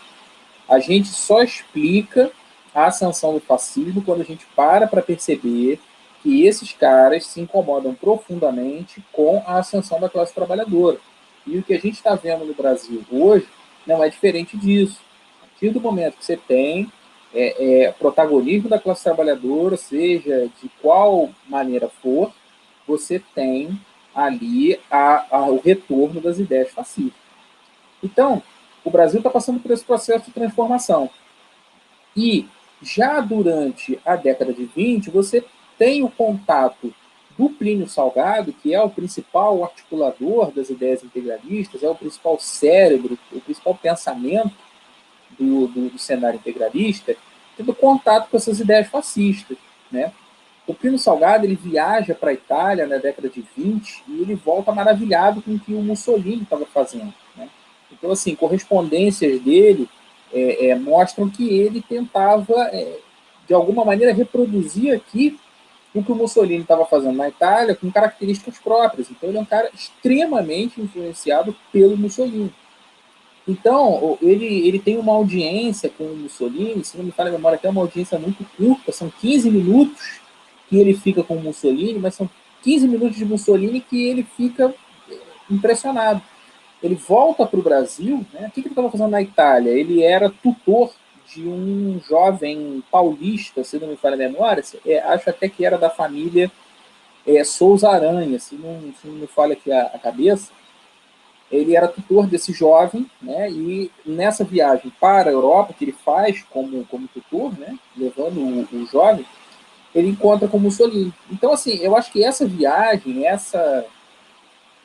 [0.68, 2.32] A gente só explica
[2.74, 5.80] a ascensão do fascismo quando a gente para para perceber
[6.22, 10.98] que esses caras se incomodam profundamente com a ascensão da classe trabalhadora.
[11.46, 13.48] E o que a gente está vendo no Brasil hoje
[13.86, 15.02] não é diferente disso.
[15.42, 16.92] A partir do momento que você tem
[17.34, 22.32] é, é, protagonismo da classe trabalhadora, seja de qual maneira for,
[22.88, 23.80] você tem
[24.14, 27.22] ali a, a, o retorno das ideias fascistas.
[28.04, 28.42] Então,
[28.84, 31.10] o Brasil está passando por esse processo de transformação.
[32.16, 32.48] E
[32.82, 35.44] já durante a década de 20, você
[35.78, 36.94] tem o contato
[37.38, 43.18] do Plínio Salgado, que é o principal articulador das ideias integralistas, é o principal cérebro,
[43.32, 44.56] o principal pensamento
[45.38, 47.16] do, do, do cenário integralista,
[47.56, 49.58] tendo contato com essas ideias fascistas.
[49.92, 50.12] Né?
[50.66, 54.72] O Plínio Salgado ele viaja para a Itália na década de 20 e ele volta
[54.72, 57.14] maravilhado com o que o Mussolini estava fazendo.
[57.36, 57.48] Né?
[57.92, 59.88] Então, assim, correspondências dele
[60.34, 63.00] é, é, mostram que ele tentava, é,
[63.48, 65.40] de alguma maneira, reproduzir aqui
[66.00, 69.10] o que o Mussolini estava fazendo na Itália com características próprias.
[69.10, 72.54] Então, ele é um cara extremamente influenciado pelo Mussolini.
[73.48, 77.56] Então, ele, ele tem uma audiência com o Mussolini, se não me falha a memória,
[77.56, 80.20] até uma audiência muito curta, são 15 minutos
[80.70, 82.30] que ele fica com o Mussolini, mas são
[82.62, 84.74] 15 minutos de Mussolini que ele fica
[85.50, 86.22] impressionado.
[86.84, 88.48] Ele volta para o Brasil, né?
[88.48, 89.72] o que, que ele estava fazendo na Itália?
[89.72, 90.94] Ele era tutor
[91.34, 95.78] de um jovem paulista, se não me falha a memória, é, acho até que era
[95.78, 96.52] da família
[97.26, 100.52] é, Souza Aranha, se não, se não me falha aqui a, a cabeça,
[101.52, 106.44] ele era tutor desse jovem, né, e nessa viagem para a Europa, que ele faz
[106.50, 109.26] como, como tutor, né, levando o, o jovem,
[109.96, 111.14] ele encontra com Mussolini.
[111.32, 113.86] Então, assim, eu acho que essa viagem, essa,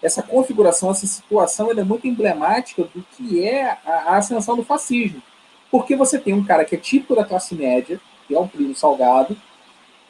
[0.01, 5.23] essa configuração, essa situação, é muito emblemática do que é a, a ascensão do fascismo.
[5.73, 8.77] Porque você tem um cara que é típico da classe média, que é o Primo
[8.77, 9.35] Salgado,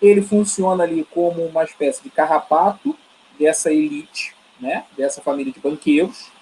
[0.02, 2.98] ele funciona ali como uma espécie de carrapato
[3.38, 6.32] dessa elite, né, dessa família de banqueiros.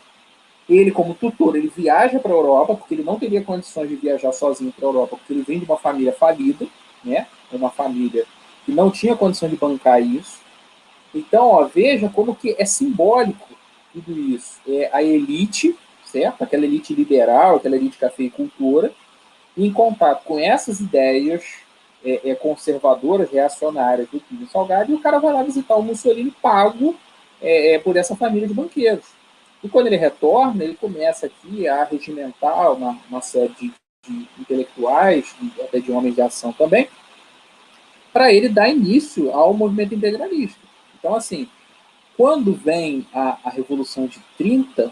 [0.67, 4.33] Ele, como tutor, ele viaja para a Europa, porque ele não teria condições de viajar
[4.33, 6.67] sozinho para a Europa, porque ele vem de uma família falida,
[7.05, 8.25] né, uma família
[8.65, 10.41] que não tinha condição de bancar isso.
[11.15, 13.49] Então, ó, veja como que é simbólico
[13.93, 14.61] tudo isso.
[14.67, 16.43] É a elite, certo?
[16.43, 18.95] Aquela elite liberal, aquela elite cafeicultora,
[19.57, 21.45] em contato com essas ideias
[22.05, 26.31] é, é, conservadoras, reacionárias do Plínio Salgado, e o cara vai lá visitar o Mussolini
[26.43, 26.97] pago
[27.41, 29.07] é, é, por essa família de banqueiros.
[29.63, 33.73] E quando ele retorna, ele começa aqui a regimentar uma, uma série de,
[34.07, 36.89] de intelectuais, de, até de homens de ação também,
[38.13, 40.61] para ele dar início ao movimento integralista.
[40.99, 41.49] Então, assim,
[42.17, 44.91] quando vem a, a Revolução de 30,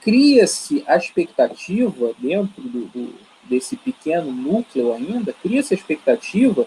[0.00, 3.14] cria-se a expectativa dentro do, do,
[3.48, 6.66] desse pequeno núcleo ainda, cria-se a expectativa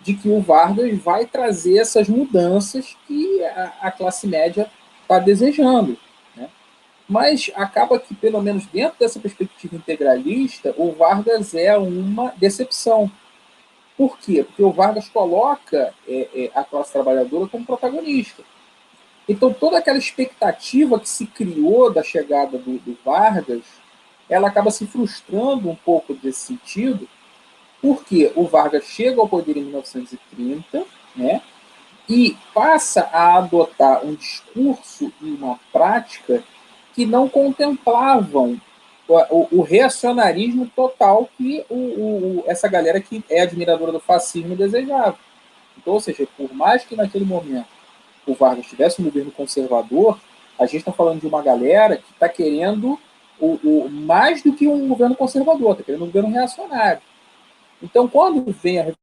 [0.00, 5.98] de que o Vargas vai trazer essas mudanças que a, a classe média está desejando.
[6.36, 6.48] Né?
[7.08, 13.10] Mas acaba que, pelo menos dentro dessa perspectiva integralista, o Vargas é uma decepção.
[13.96, 14.44] Por quê?
[14.44, 18.42] Porque o Vargas coloca é, é, a classe trabalhadora como protagonista.
[19.26, 23.62] Então, toda aquela expectativa que se criou da chegada do, do Vargas
[24.28, 27.08] ela acaba se frustrando um pouco desse sentido,
[27.80, 30.84] porque o Vargas chega ao poder em 1930,
[31.14, 31.42] né,
[32.08, 36.42] e passa a adotar um discurso e uma prática
[36.94, 38.60] que não contemplavam
[39.08, 45.18] o, o reacionarismo total que o, o, essa galera que é admiradora do fascismo desejava.
[45.76, 47.66] Então, ou seja, por mais que naquele momento
[48.26, 50.18] o Vargas tivesse um governo conservador,
[50.58, 52.98] a gente está falando de uma galera que está querendo
[53.38, 57.02] o, o, mais do que um governo conservador, está querendo um governo reacionário.
[57.82, 58.94] Então, quando vem a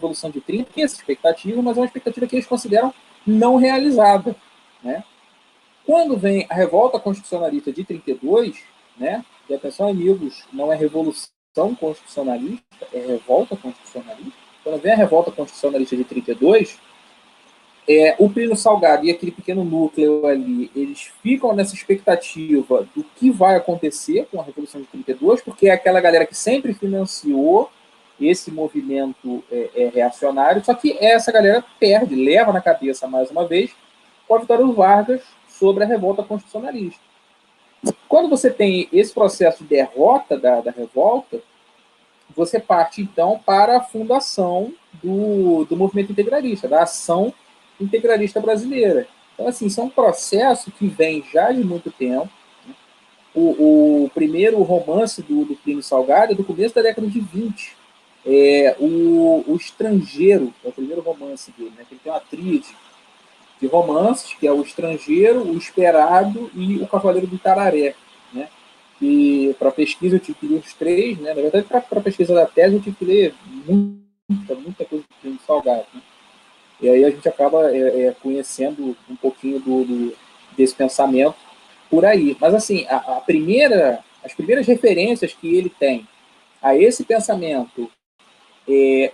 [0.00, 2.94] Revolução de 30, tem essa expectativa, mas é uma expectativa que eles consideram
[3.26, 4.36] não realizada.
[4.82, 5.02] Né?
[5.84, 8.62] Quando vem a revolta constitucionalista de 32,
[8.96, 11.28] né, e atenção, amigos, não é revolução
[11.80, 14.38] constitucionalista, é revolta constitucionalista.
[14.62, 16.78] Quando vem a revolta constitucionalista de 32,
[17.88, 23.30] é, o Plínio Salgado e aquele pequeno núcleo ali, eles ficam nessa expectativa do que
[23.30, 27.70] vai acontecer com a Revolução de 32, porque é aquela galera que sempre financiou
[28.20, 33.46] esse movimento é, é, reacionário, só que essa galera perde, leva na cabeça mais uma
[33.46, 33.70] vez
[34.26, 37.00] com a vitória do Vargas sobre a revolta constitucionalista.
[38.06, 41.40] Quando você tem esse processo de derrota da, da revolta,
[42.36, 47.32] você parte então para a fundação do, do movimento integralista, da ação
[47.80, 49.06] integralista brasileira.
[49.34, 52.28] Então, assim, isso é um processo que vem já de muito tempo.
[52.66, 52.74] Né?
[53.34, 57.76] O, o, primeiro romance do, do Plínio Salgado é do começo da década de 20.
[58.26, 61.86] É, o, o Estrangeiro, é o primeiro romance dele, né?
[61.88, 62.74] Ele tem uma tríade
[63.60, 67.94] de romances, que é O Estrangeiro, O Esperado e O Cavaleiro do Tararé.
[68.32, 68.48] Né?
[69.00, 71.34] E para pesquisa eu tive que ler os três, né?
[71.34, 73.34] na verdade, para pesquisa da tese eu tive que ler
[73.66, 75.86] muita, muita coisa do Plínio Salgado.
[75.94, 76.00] Né?
[76.80, 80.16] E aí a gente acaba é, é, conhecendo um pouquinho do, do,
[80.56, 81.36] desse pensamento
[81.90, 82.36] por aí.
[82.40, 86.06] Mas assim, a, a, primeira, as primeiras referências que ele tem
[86.62, 87.90] a esse pensamento
[88.68, 89.12] é,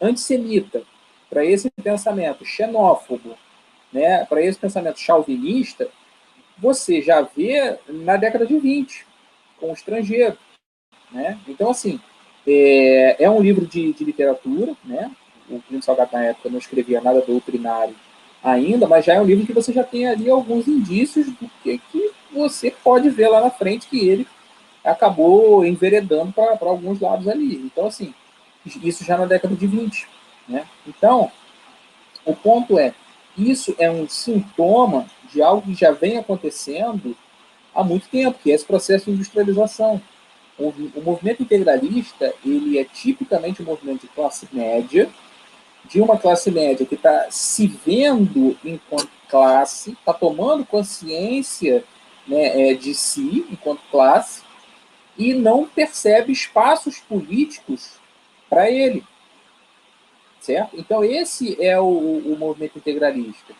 [0.00, 0.82] antissemita,
[1.28, 3.36] para esse pensamento xenófobo,
[3.92, 5.88] né, para esse pensamento chauvinista,
[6.56, 9.06] você já vê na década de 20,
[9.60, 10.36] com o estrangeiro.
[11.12, 11.38] Né?
[11.46, 12.00] Então, assim,
[12.46, 15.10] é, é um livro de, de literatura, né?
[15.50, 17.94] O Plínio Salgado na época não escrevia nada doutrinário
[18.42, 21.78] ainda, mas já é um livro que você já tem ali alguns indícios do que,
[21.90, 24.26] que você pode ver lá na frente que ele
[24.84, 27.56] acabou enveredando para alguns lados ali.
[27.56, 28.14] Então, assim,
[28.82, 30.06] isso já na década de 20.
[30.48, 30.66] Né?
[30.86, 31.30] Então,
[32.24, 32.94] o ponto é,
[33.36, 37.16] isso é um sintoma de algo que já vem acontecendo
[37.74, 40.00] há muito tempo, que é esse processo de industrialização.
[40.58, 45.08] O, o movimento integralista, ele é tipicamente um movimento de classe média,
[45.88, 51.84] de uma classe média que está se vendo enquanto classe, está tomando consciência
[52.26, 54.42] né, é, de si enquanto classe
[55.16, 57.98] e não percebe espaços políticos
[58.48, 59.04] para ele.
[60.40, 60.78] Certo?
[60.78, 63.54] Então, esse é o, o movimento integralista.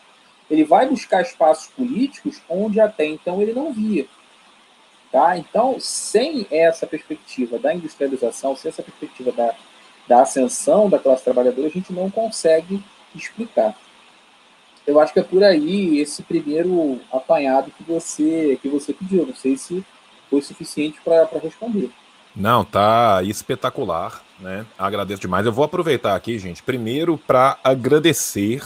[0.49, 4.07] Ele vai buscar espaços políticos onde até então ele não via.
[5.11, 5.37] Tá?
[5.37, 9.53] Então, sem essa perspectiva da industrialização, sem essa perspectiva da
[10.09, 12.83] da ascensão da classe trabalhadora, a gente não consegue
[13.15, 13.75] explicar.
[14.87, 19.27] Eu acho que é por aí esse primeiro apanhado que você, que você pediu.
[19.27, 19.85] Não sei se
[20.27, 21.91] foi suficiente para responder.
[22.35, 24.65] Não, tá espetacular, né?
[24.79, 25.45] Agradeço demais.
[25.45, 28.63] Eu vou aproveitar aqui, gente, primeiro para agradecer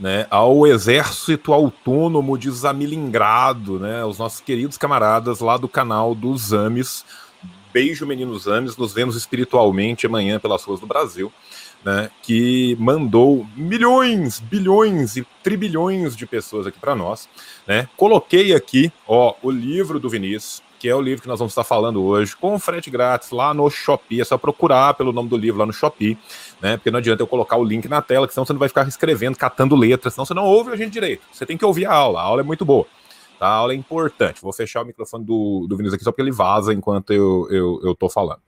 [0.00, 6.52] né, ao Exército Autônomo de Zamilingrado, né, os nossos queridos camaradas lá do canal dos
[6.52, 7.04] Ames,
[7.72, 11.32] Beijo, meninos ames, nos vemos espiritualmente amanhã pelas ruas do Brasil,
[11.82, 12.10] né?
[12.22, 17.28] Que mandou milhões, bilhões e tribilhões de pessoas aqui para nós,
[17.66, 17.88] né?
[17.96, 21.64] Coloquei aqui, ó, o livro do Vinícius, que é o livro que nós vamos estar
[21.64, 24.20] falando hoje, com frete grátis lá no Shopee.
[24.20, 26.18] É só procurar pelo nome do livro lá no Shopee,
[26.60, 26.76] né?
[26.76, 28.86] Porque não adianta eu colocar o link na tela, que senão você não vai ficar
[28.86, 31.22] escrevendo, catando letras, senão você não ouve a gente direito.
[31.32, 32.86] Você tem que ouvir a aula, a aula é muito boa.
[33.42, 33.48] Tá?
[33.48, 34.40] A aula é importante.
[34.40, 37.80] Vou fechar o microfone do, do Vinícius aqui só porque ele vaza enquanto eu, eu,
[37.82, 38.40] eu tô falando.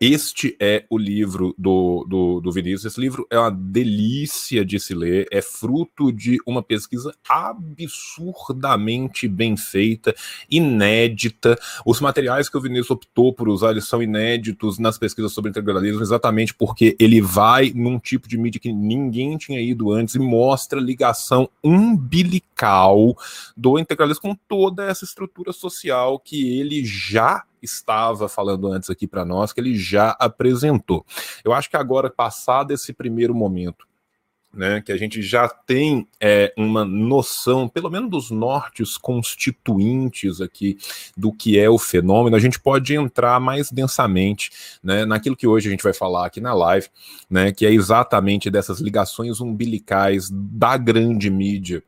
[0.00, 2.84] Este é o livro do, do, do, Vinícius.
[2.92, 9.56] Esse livro é uma delícia de se ler, é fruto de uma pesquisa absurdamente bem
[9.56, 10.14] feita,
[10.50, 11.58] inédita.
[11.84, 16.02] Os materiais que o Vinícius optou por usar eles são inéditos nas pesquisas sobre integralismo,
[16.02, 20.78] exatamente porque ele vai num tipo de mídia que ninguém tinha ido antes e mostra
[20.78, 23.16] ligação umbilical
[23.56, 29.24] do integralismo com toda essa estrutura social que ele já estava falando antes aqui para
[29.24, 31.04] nós, que ele já apresentou.
[31.44, 33.86] Eu acho que agora, passado esse primeiro momento,
[34.56, 40.78] né, que a gente já tem é, uma noção, pelo menos dos nortes constituintes aqui
[41.16, 44.50] do que é o fenômeno, a gente pode entrar mais densamente
[44.82, 46.88] né, naquilo que hoje a gente vai falar aqui na live,
[47.28, 51.82] né, que é exatamente dessas ligações umbilicais da grande mídia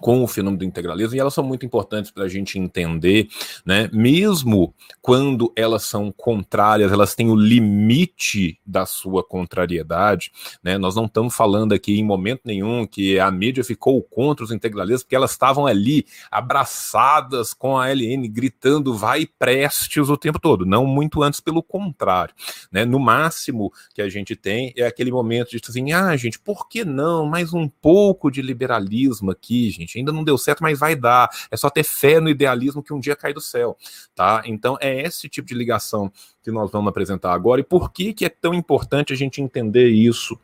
[0.00, 3.28] com o fenômeno do integralismo, e elas são muito importantes para a gente entender,
[3.64, 3.88] né?
[3.92, 10.76] Mesmo quando elas são contrárias, elas têm o limite da sua contrariedade, né?
[10.78, 15.02] Nós não estamos falando aqui em momento nenhum que a mídia ficou contra os integralistas,
[15.02, 20.86] porque elas estavam ali abraçadas com a LN, gritando vai prestes o tempo todo, não
[20.86, 22.34] muito antes, pelo contrário,
[22.70, 22.84] né?
[22.84, 26.84] No máximo que a gente tem é aquele momento de assim, ah, gente, por que
[26.84, 29.83] não mais um pouco de liberalismo aqui, gente?
[29.96, 31.28] Ainda não deu certo, mas vai dar.
[31.50, 33.76] É só ter fé no idealismo que um dia cai do céu,
[34.14, 34.42] tá?
[34.44, 37.60] Então é esse tipo de ligação que nós vamos apresentar agora.
[37.60, 40.38] E por que que é tão importante a gente entender isso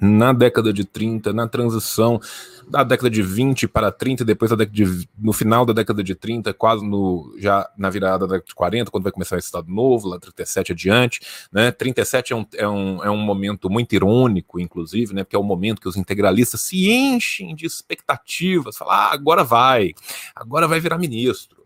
[0.00, 2.20] na década de 30, na transição
[2.68, 6.14] da década de 20 para 30, depois da década de, no final da década de
[6.14, 9.70] 30, quase no, já na virada da década de 40, quando vai começar o Estado
[9.70, 11.20] Novo, lá 37 adiante,
[11.52, 11.70] né?
[11.70, 15.22] 37 é um, é, um, é um momento muito irônico, inclusive, né?
[15.22, 19.94] Porque é o momento que os integralistas se enchem de expectativas, falam, ah, agora vai,
[20.34, 21.64] agora vai virar ministro.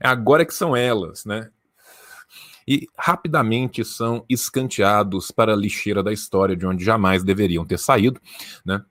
[0.00, 1.50] É agora que são elas, né?
[2.68, 8.20] E rapidamente são escanteados para a lixeira da história, de onde jamais deveriam ter saído,
[8.62, 8.82] né?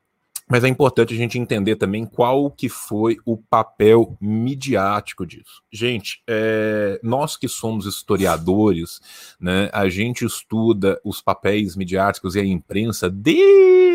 [0.49, 5.61] Mas é importante a gente entender também qual que foi o papel midiático disso.
[5.69, 9.01] Gente, é, nós que somos historiadores,
[9.39, 13.87] né, a gente estuda os papéis midiáticos e a imprensa desde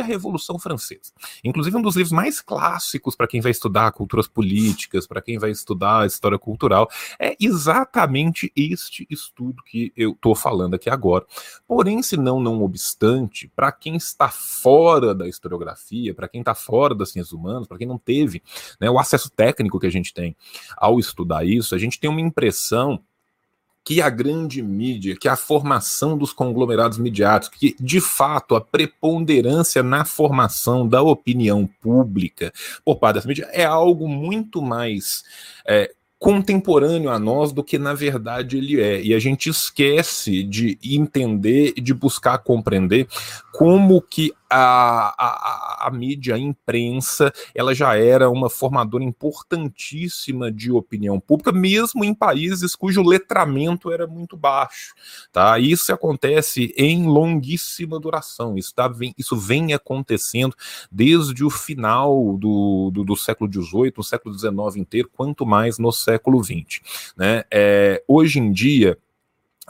[0.00, 1.12] a Revolução Francesa.
[1.44, 5.50] Inclusive um dos livros mais clássicos para quem vai estudar culturas políticas, para quem vai
[5.50, 6.88] estudar história cultural,
[7.18, 11.24] é exatamente este estudo que eu estou falando aqui agora.
[11.66, 16.94] Porém, se não, não obstante, para quem está fora da historiografia, para quem está fora
[16.94, 18.42] das ciências humanas, para quem não teve
[18.80, 20.36] né, o acesso técnico que a gente tem
[20.76, 23.02] ao estudar isso, a gente tem uma impressão
[23.84, 29.82] que a grande mídia, que a formação dos conglomerados midiáticos, que de fato a preponderância
[29.82, 32.52] na formação da opinião pública
[32.84, 35.24] por parte dessa mídia é algo muito mais
[35.66, 39.00] é, contemporâneo a nós do que na verdade ele é.
[39.00, 43.06] E a gente esquece de entender de buscar compreender
[43.52, 50.70] como que a, a, a, mídia, a imprensa, ela já era uma formadora importantíssima de
[50.70, 54.94] opinião pública, mesmo em países cujo letramento era muito baixo.
[55.32, 55.58] Tá?
[55.58, 58.56] Isso acontece em longuíssima duração.
[58.56, 60.54] Isso, tá, vem, isso vem acontecendo
[60.90, 65.92] desde o final do, do, do século XVIII, no século XIX inteiro, quanto mais no
[65.92, 67.14] século XX.
[67.16, 67.44] Né?
[67.50, 68.98] É, hoje em dia,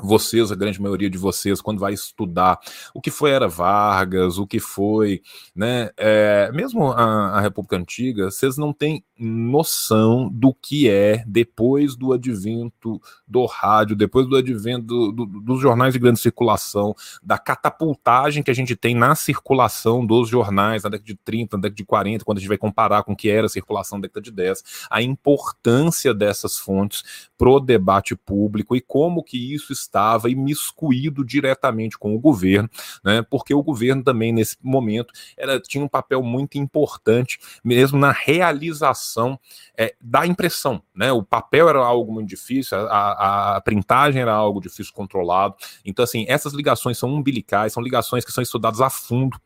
[0.00, 2.58] vocês, a grande maioria de vocês, quando vai estudar
[2.94, 5.22] o que foi Era Vargas, o que foi,
[5.54, 11.96] né, é, mesmo a, a, República Antiga, vocês não têm noção do que é depois
[11.96, 17.37] do advento do rádio, depois do advento do, do, dos jornais de grande circulação, da
[17.37, 21.76] catapultagem que a gente tem na circulação dos jornais na década de 30, na década
[21.76, 24.22] de 40, quando a gente vai comparar com o que era a circulação na década
[24.22, 31.24] de 10, a importância dessas fontes pro debate público e como que isso estava imiscuído
[31.24, 32.68] diretamente com o governo,
[33.05, 33.22] né?
[33.22, 39.38] Porque o governo também nesse momento era tinha um papel muito importante mesmo na realização
[39.77, 41.11] é, da impressão, né?
[41.11, 45.57] O papel era algo muito difícil, a, a printagem era algo difícil controlado.
[45.85, 49.40] Então assim, essas ligações são umbilicais, são ligações que são estudadas a fundo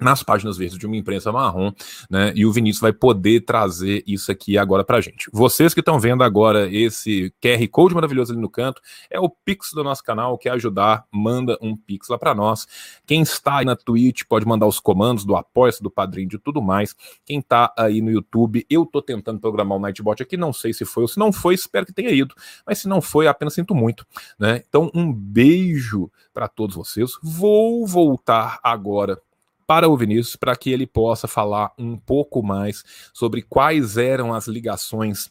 [0.00, 1.72] nas páginas verdes de uma imprensa marrom,
[2.08, 2.32] né?
[2.34, 5.28] E o Vinícius vai poder trazer isso aqui agora pra gente.
[5.32, 8.80] Vocês que estão vendo agora esse QR Code maravilhoso ali no canto,
[9.10, 12.66] é o Pix do nosso canal, quer ajudar, manda um Pix lá para nós.
[13.06, 16.62] Quem está aí na Twitch pode mandar os comandos do apoio, do padrinho, de tudo
[16.62, 16.94] mais.
[17.24, 20.84] Quem tá aí no YouTube, eu tô tentando programar o Nightbot aqui, não sei se
[20.84, 22.34] foi ou se não foi, espero que tenha ido,
[22.66, 24.06] mas se não foi, apenas sinto muito,
[24.38, 24.62] né?
[24.68, 27.10] Então, um beijo para todos vocês.
[27.22, 29.20] Vou voltar agora
[29.68, 34.48] para o Vinícius, para que ele possa falar um pouco mais sobre quais eram as
[34.48, 35.30] ligações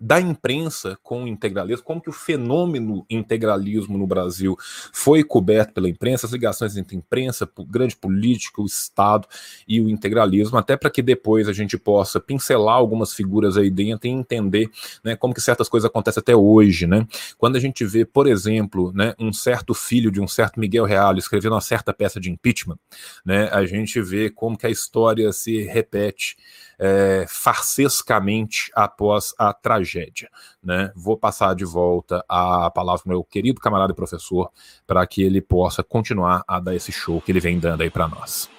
[0.00, 4.56] da imprensa com o integralismo, como que o fenômeno integralismo no Brasil
[4.92, 9.28] foi coberto pela imprensa, as ligações entre imprensa, grande política, o Estado
[9.68, 14.08] e o integralismo, até para que depois a gente possa pincelar algumas figuras aí dentro
[14.08, 14.70] e entender
[15.04, 16.86] né, como que certas coisas acontecem até hoje.
[16.86, 17.06] Né?
[17.36, 21.16] Quando a gente vê, por exemplo, né, um certo filho de um certo Miguel Real
[21.16, 22.78] escrevendo uma certa peça de impeachment,
[23.24, 26.36] né, a gente vê como que a história se repete
[26.84, 30.28] é, farsescamente após a tragédia.
[30.60, 30.90] Né?
[30.96, 34.50] Vou passar de volta a palavra para meu querido camarada e professor
[34.84, 38.08] para que ele possa continuar a dar esse show que ele vem dando aí para
[38.08, 38.50] nós.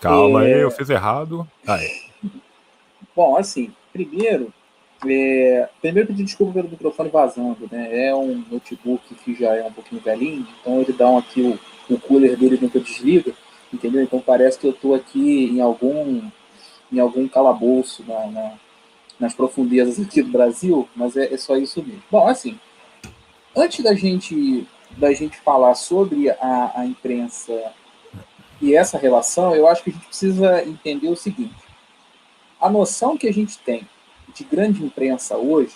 [0.00, 0.54] Calma é...
[0.54, 1.46] aí, eu fiz errado.
[1.66, 2.08] Aí.
[3.14, 4.50] Bom, assim, primeiro,
[5.06, 8.06] é, primeiro pedir desculpa pelo microfone vazando, né?
[8.06, 11.94] É um notebook que já é um pouquinho velhinho, então ele dá um aqui o,
[11.94, 13.34] o cooler dele nunca desliga.
[13.72, 14.02] Entendeu?
[14.02, 16.22] Então parece que eu estou aqui em algum,
[16.92, 18.52] em algum calabouço na, na,
[19.18, 22.02] nas profundezas aqui do Brasil, mas é, é só isso mesmo.
[22.10, 22.58] Bom, assim,
[23.56, 24.66] antes da gente,
[24.96, 27.72] da gente falar sobre a, a imprensa
[28.60, 31.54] e essa relação, eu acho que a gente precisa entender o seguinte:
[32.60, 33.88] a noção que a gente tem
[34.34, 35.74] de grande imprensa hoje,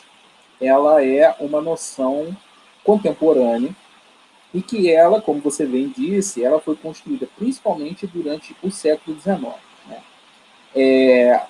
[0.60, 2.36] ela é uma noção
[2.84, 3.74] contemporânea
[4.54, 9.40] e que ela, como você bem disse, ela foi construída principalmente durante o século XIX.
[9.88, 10.00] Né?
[10.76, 11.40] É,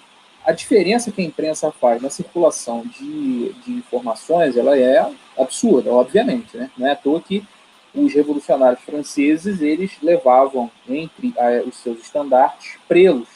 [0.43, 5.07] a diferença que a imprensa faz na circulação de, de informações, ela é
[5.39, 6.57] absurda, obviamente.
[6.57, 6.71] Né?
[6.79, 7.47] Não é à toa que
[7.95, 13.29] os revolucionários franceses eles levavam entre a, os seus estandartes prelos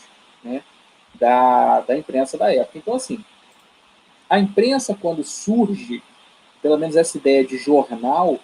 [0.42, 0.62] né,
[1.14, 2.78] da, da imprensa da época.
[2.78, 3.22] Então, assim,
[4.30, 6.02] a imprensa, quando surge,
[6.62, 8.38] pelo menos essa ideia de jornal,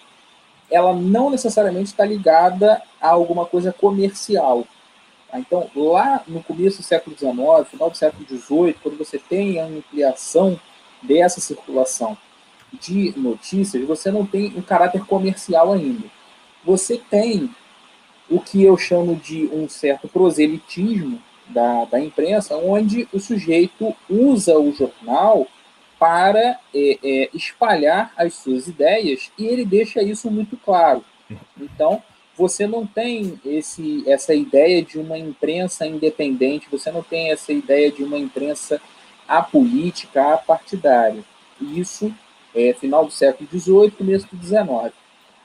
[0.75, 4.66] ela não necessariamente está ligada a alguma coisa comercial.
[5.31, 5.39] Tá?
[5.39, 9.66] Então, lá no começo do século XIX, final do século XVIII, quando você tem a
[9.66, 10.59] ampliação
[11.03, 12.16] dessa circulação
[12.72, 16.09] de notícias, você não tem um caráter comercial ainda.
[16.64, 17.55] Você tem
[18.29, 24.59] o que eu chamo de um certo proselitismo da, da imprensa, onde o sujeito usa
[24.59, 25.47] o jornal
[26.05, 31.03] para é, é, espalhar as suas ideias e ele deixa isso muito claro.
[31.59, 32.03] Então,
[32.37, 37.91] você não tem esse, essa ideia de uma imprensa independente, você não tem essa ideia
[37.91, 38.83] de uma imprensa
[39.27, 41.25] apolítica, apartidária.
[41.59, 42.15] Isso
[42.55, 44.93] é final do século XVIII, começo do XIX.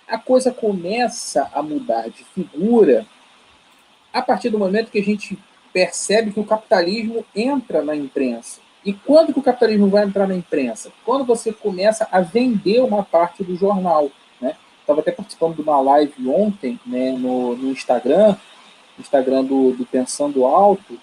[0.09, 3.05] A coisa começa a mudar de figura
[4.11, 5.39] a partir do momento que a gente
[5.71, 8.59] percebe que o capitalismo entra na imprensa.
[8.85, 10.91] E quando que o capitalismo vai entrar na imprensa?
[11.05, 14.09] Quando você começa a vender uma parte do jornal.
[14.39, 14.55] Né?
[14.79, 18.35] Estava até participando de uma live ontem né, no, no Instagram,
[18.97, 20.99] Instagram do, do Pensando Alto,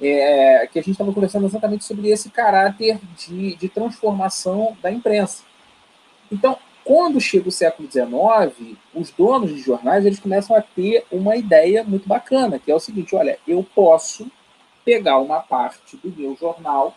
[0.00, 5.42] é, que a gente estava conversando exatamente sobre esse caráter de, de transformação da imprensa.
[6.30, 11.36] Então, quando chega o século XIX, os donos de jornais eles começam a ter uma
[11.36, 14.30] ideia muito bacana, que é o seguinte: olha, eu posso
[14.88, 16.96] pegar uma parte do meu jornal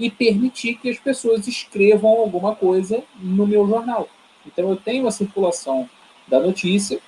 [0.00, 4.08] e permitir que as pessoas escrevam alguma coisa no meu jornal.
[4.46, 5.86] Então eu tenho a circulação
[6.26, 6.98] da notícia,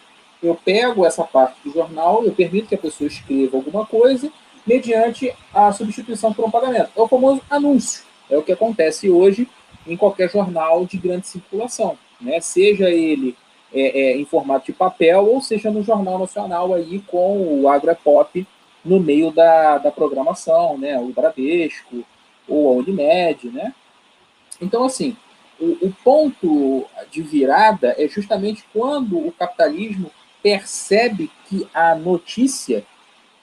[0.42, 4.30] eu pego essa parte do jornal, eu permito que a pessoa escreva alguma coisa
[4.66, 6.90] mediante a substituição por um pagamento.
[6.94, 8.04] É o famoso anúncio.
[8.28, 9.48] É o que acontece hoje
[9.86, 12.42] em qualquer jornal de grande circulação, né?
[12.42, 13.34] Seja ele
[13.72, 18.46] é, é, em formato de papel ou seja no jornal nacional aí com o Agrapop
[18.84, 20.98] no meio da, da programação, né?
[20.98, 22.04] O Bradesco
[22.48, 23.74] ou a Unimed, né?
[24.60, 25.16] Então, assim,
[25.60, 30.10] o, o ponto de virada é justamente quando o capitalismo
[30.42, 32.84] percebe que a notícia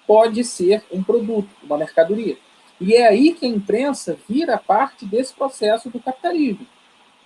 [0.05, 2.37] pode ser um produto, uma mercadoria.
[2.79, 6.65] E é aí que a imprensa vira parte desse processo do capitalismo,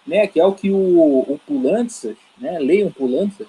[0.05, 0.27] né?
[0.27, 2.59] Que é o que o, o Pulantzas, né?
[2.59, 3.47] Leiam Pulantzas,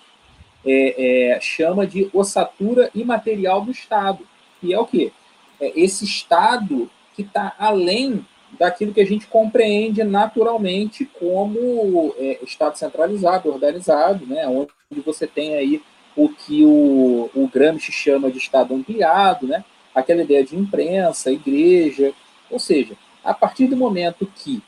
[0.65, 4.27] é, é, chama de ossatura imaterial do Estado
[4.63, 5.13] que é o quê?
[5.61, 8.25] É esse estado que está além
[8.59, 15.57] daquilo que a gente compreende naturalmente como é, estado centralizado, organizado, né, onde você tem
[15.57, 15.83] aí
[16.15, 22.13] o que o, o Gramsci chama de estado ampliado, né, aquela ideia de imprensa, igreja,
[22.51, 22.95] ou seja,
[23.25, 24.63] a partir do momento que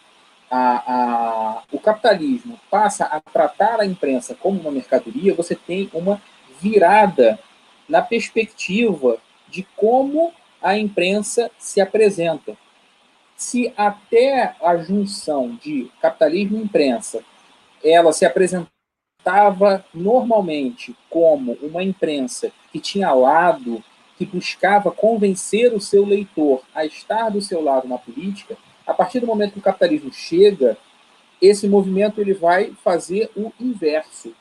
[0.51, 6.21] a, a, o capitalismo passa a tratar a imprensa como uma mercadoria, você tem uma
[6.61, 7.39] virada
[7.89, 9.19] na perspectiva
[9.55, 12.57] de como a imprensa se apresenta.
[13.37, 17.23] Se até a junção de capitalismo e imprensa
[17.83, 23.83] ela se apresentava normalmente como uma imprensa que tinha lado,
[24.19, 29.21] que buscava convencer o seu leitor a estar do seu lado na política, a partir
[29.21, 30.77] do momento que o capitalismo chega,
[31.41, 34.35] esse movimento ele vai fazer o inverso.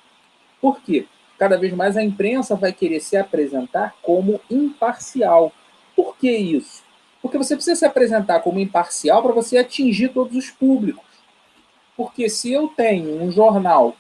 [0.60, 1.06] Por quê?
[1.44, 5.52] Cada vez mais a imprensa vai querer se apresentar como imparcial.
[5.94, 6.82] Por que isso?
[7.22, 11.04] Porque você precisa se apresentar como imparcial para você atingir todos os públicos.
[11.98, 13.94] Porque se eu tenho um jornal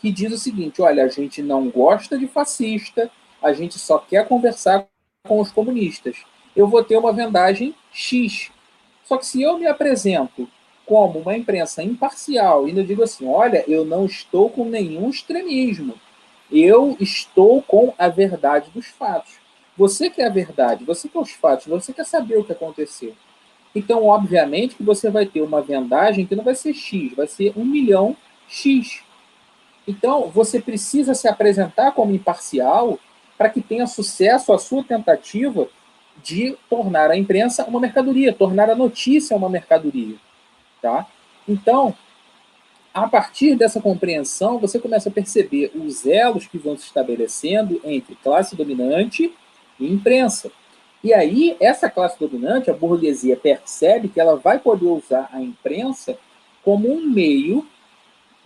[0.00, 3.10] que diz o seguinte: olha, a gente não gosta de fascista,
[3.42, 4.86] a gente só quer conversar
[5.26, 6.16] com os comunistas,
[6.54, 8.50] eu vou ter uma vendagem X.
[9.02, 10.46] Só que se eu me apresento
[10.84, 15.94] como uma imprensa imparcial e eu digo assim: olha, eu não estou com nenhum extremismo,
[16.52, 19.40] eu estou com a verdade dos fatos.
[19.76, 23.14] Você quer a verdade, você quer os fatos, você quer saber o que aconteceu.
[23.74, 27.52] Então, obviamente, que você vai ter uma vendagem que não vai ser X, vai ser
[27.56, 28.14] um milhão
[28.46, 29.02] X.
[29.88, 32.98] Então, você precisa se apresentar como imparcial
[33.38, 35.68] para que tenha sucesso a sua tentativa
[36.22, 40.16] de tornar a imprensa uma mercadoria, tornar a notícia uma mercadoria.
[40.80, 41.06] Tá?
[41.48, 41.94] Então,
[42.94, 48.14] a partir dessa compreensão, você começa a perceber os elos que vão se estabelecendo entre
[48.16, 49.32] classe dominante
[49.80, 50.50] e imprensa.
[51.02, 56.18] E aí, essa classe dominante, a burguesia, percebe que ela vai poder usar a imprensa
[56.62, 57.66] como um meio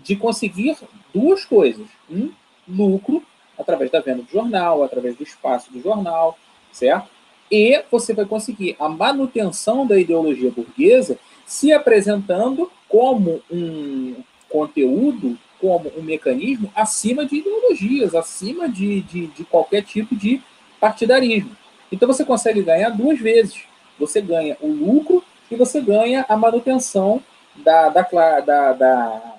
[0.01, 0.79] de conseguir
[1.13, 2.31] duas coisas: um,
[2.69, 3.23] lucro,
[3.59, 6.39] através da venda do jornal, através do espaço do jornal,
[6.73, 7.11] certo?
[7.51, 14.15] E você vai conseguir a manutenção da ideologia burguesa se apresentando como um
[14.49, 20.43] conteúdo, como um mecanismo acima de ideologias, acima de, de, de qualquer tipo de
[20.79, 21.57] partidarismo.
[21.91, 23.63] Então você consegue ganhar duas vezes.
[23.99, 27.23] Você ganha o lucro e você ganha a manutenção
[27.57, 28.03] da, da,
[28.41, 29.37] da, da,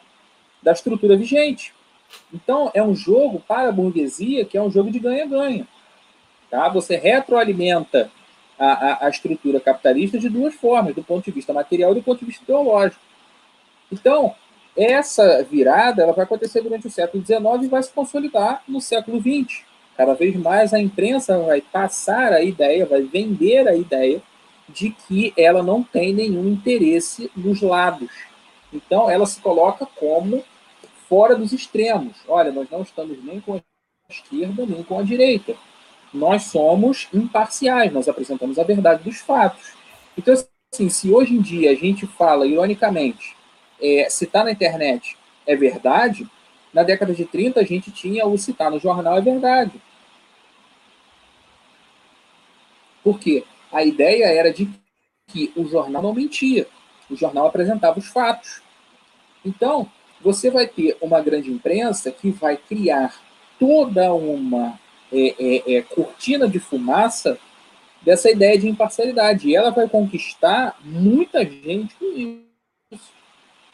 [0.64, 1.74] da estrutura vigente.
[2.34, 5.68] Então, é um jogo para a burguesia que é um jogo de ganha-ganha.
[6.50, 6.68] Tá?
[6.70, 8.10] Você retroalimenta
[8.58, 12.04] a, a, a, estrutura capitalista de duas formas, do ponto de vista material e do
[12.04, 13.02] ponto de vista ideológico.
[13.92, 14.36] Então,
[14.78, 19.20] essa virada ela vai acontecer durante o século XIX e vai se consolidar no século
[19.20, 19.64] XX.
[19.98, 24.22] Cada vez mais a imprensa vai passar a ideia, vai vender a ideia
[24.70, 28.10] de que ela não tem nenhum interesse nos lados.
[28.72, 30.44] Então, ela se coloca como
[31.10, 32.18] fora dos extremos.
[32.28, 33.62] Olha, nós não estamos nem com a
[34.10, 35.56] esquerda nem com a direita.
[36.14, 39.74] Nós somos imparciais, nós apresentamos a verdade dos fatos.
[40.18, 40.34] Então,
[40.74, 43.37] assim, se hoje em dia a gente fala, ironicamente,
[43.82, 46.30] é, citar na internet é verdade,
[46.74, 49.82] na década de 30 a gente tinha o citar no jornal é verdade.
[53.04, 53.44] Por quê?
[53.72, 54.70] A ideia era de
[55.28, 56.68] que o jornal não mentia,
[57.10, 58.62] o jornal apresentava os fatos.
[59.46, 59.90] Então,
[60.22, 63.16] você vai ter uma grande imprensa que vai criar
[63.60, 64.80] toda uma
[65.12, 67.38] é, é, é, cortina de fumaça
[68.02, 69.48] dessa ideia de imparcialidade.
[69.48, 72.06] E ela vai conquistar muita gente com
[72.92, 73.17] isso.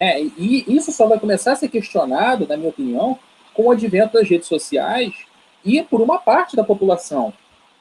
[0.04, 3.18] É, e isso só vai começar a ser questionado, na minha opinião,
[3.54, 5.14] com o advento das redes sociais
[5.64, 7.32] e por uma parte da população.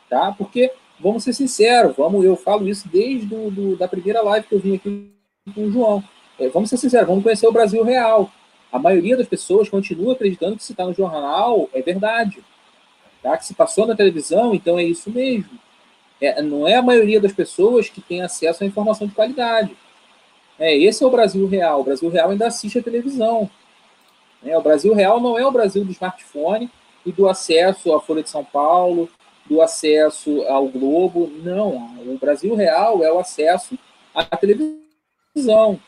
[0.08, 0.30] Tá?
[0.30, 0.70] Porque,
[1.00, 4.60] vamos ser sinceros, vamos, eu falo isso desde do, do da primeira live que eu
[4.60, 5.10] vim aqui
[5.52, 6.04] com o João.
[6.38, 8.30] É, vamos ser sinceros, vamos conhecer o Brasil real.
[8.70, 12.38] A maioria das pessoas continua acreditando que se está no jornal é verdade.
[13.20, 13.36] Tá?
[13.36, 15.58] Que se passou na televisão, então é isso mesmo.
[16.20, 19.76] É, não é a maioria das pessoas que tem acesso à informação de qualidade.
[20.62, 21.80] É, esse é o Brasil real.
[21.80, 23.50] O Brasil real ainda assiste a televisão.
[24.44, 26.70] É, o Brasil real não é o Brasil do smartphone
[27.04, 29.08] e do acesso à Folha de São Paulo,
[29.44, 31.28] do acesso ao Globo.
[31.42, 31.96] Não.
[32.06, 33.76] O Brasil real é o acesso
[34.14, 35.80] à televisão.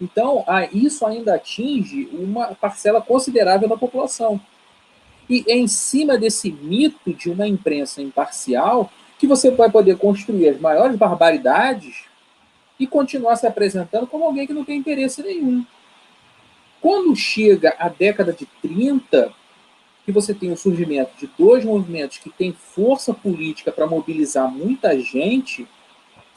[0.00, 4.40] Então, isso ainda atinge uma parcela considerável da população.
[5.28, 10.50] E é em cima desse mito de uma imprensa imparcial que você vai poder construir
[10.50, 12.07] as maiores barbaridades
[12.78, 15.64] e continuar se apresentando como alguém que não tem interesse nenhum.
[16.80, 19.32] Quando chega a década de 30,
[20.04, 24.98] que você tem o surgimento de dois movimentos que têm força política para mobilizar muita
[24.98, 25.66] gente,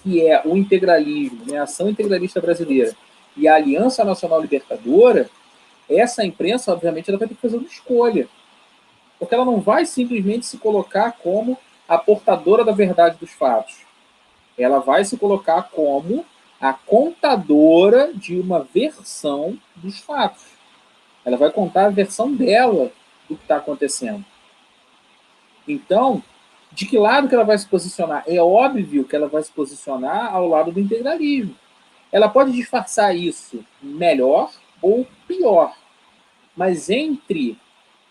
[0.01, 2.95] que é o integralismo, né, a ação integralista brasileira,
[3.37, 5.29] e a Aliança Nacional Libertadora,
[5.87, 8.27] essa imprensa, obviamente, ela vai ter que fazer uma escolha.
[9.19, 13.85] Porque ela não vai simplesmente se colocar como a portadora da verdade dos fatos.
[14.61, 16.25] Ela vai se colocar como
[16.59, 20.45] a contadora de uma versão dos fatos.
[21.25, 22.91] Ela vai contar a versão dela
[23.27, 24.23] do que está acontecendo.
[25.67, 26.23] Então,
[26.71, 28.23] de que lado que ela vai se posicionar?
[28.27, 31.55] É óbvio que ela vai se posicionar ao lado do integralismo.
[32.11, 34.51] Ela pode disfarçar isso melhor
[34.81, 35.75] ou pior.
[36.55, 37.57] Mas entre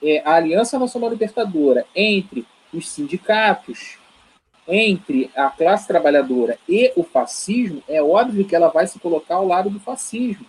[0.02, 3.99] é, a Aliança Nacional Libertadora, entre os sindicatos,
[4.70, 9.46] entre a classe trabalhadora e o fascismo, é óbvio que ela vai se colocar ao
[9.46, 10.46] lado do fascismo,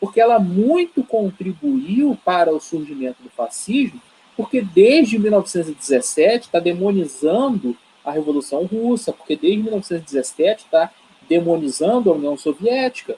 [0.00, 4.00] porque ela muito contribuiu para o surgimento do fascismo,
[4.36, 10.90] porque desde 1917 está demonizando a Revolução Russa, porque desde 1917 está
[11.28, 13.16] demonizando a União Soviética.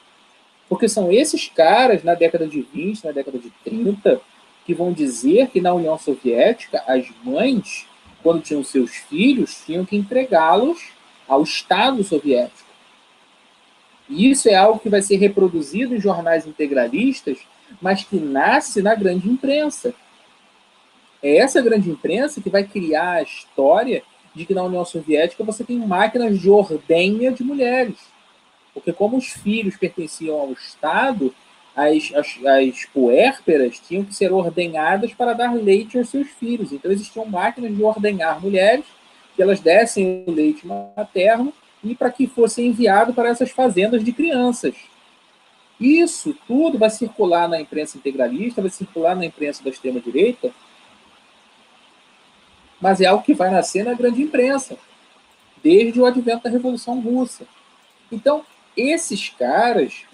[0.68, 4.20] Porque são esses caras, na década de 20, na década de 30,
[4.64, 7.86] que vão dizer que na União Soviética as mães,
[8.24, 10.80] quando tinham seus filhos, tinham que entregá-los
[11.28, 12.64] ao Estado soviético.
[14.08, 17.38] E isso é algo que vai ser reproduzido em jornais integralistas,
[17.80, 19.94] mas que nasce na grande imprensa.
[21.22, 24.02] É essa grande imprensa que vai criar a história
[24.34, 27.98] de que na União Soviética você tem máquinas de ordenha de mulheres.
[28.72, 31.34] Porque como os filhos pertenciam ao Estado,
[31.76, 36.72] as, as, as puérperas tinham que ser ordenhadas para dar leite aos seus filhos.
[36.72, 38.84] Então existiam máquinas de ordenhar mulheres,
[39.34, 41.52] que elas dessem o leite materno
[41.82, 44.74] e para que fosse enviado para essas fazendas de crianças.
[45.78, 50.52] Isso tudo vai circular na imprensa integralista, vai circular na imprensa da extrema-direita,
[52.80, 54.78] mas é algo que vai nascer na grande imprensa,
[55.62, 57.44] desde o advento da Revolução Russa.
[58.12, 58.44] Então,
[58.76, 60.04] esses caras,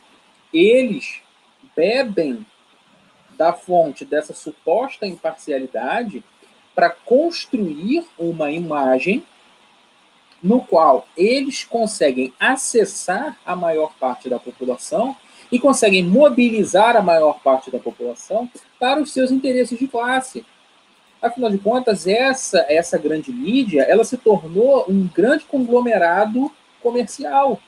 [0.52, 1.20] eles
[1.80, 2.44] bebem
[3.38, 6.22] da fonte dessa suposta imparcialidade
[6.74, 9.24] para construir uma imagem
[10.42, 15.16] no qual eles conseguem acessar a maior parte da população
[15.50, 18.46] e conseguem mobilizar a maior parte da população
[18.78, 20.44] para os seus interesses de classe.
[21.22, 26.52] Afinal de contas, essa essa grande mídia, ela se tornou um grande conglomerado
[26.82, 27.58] comercial.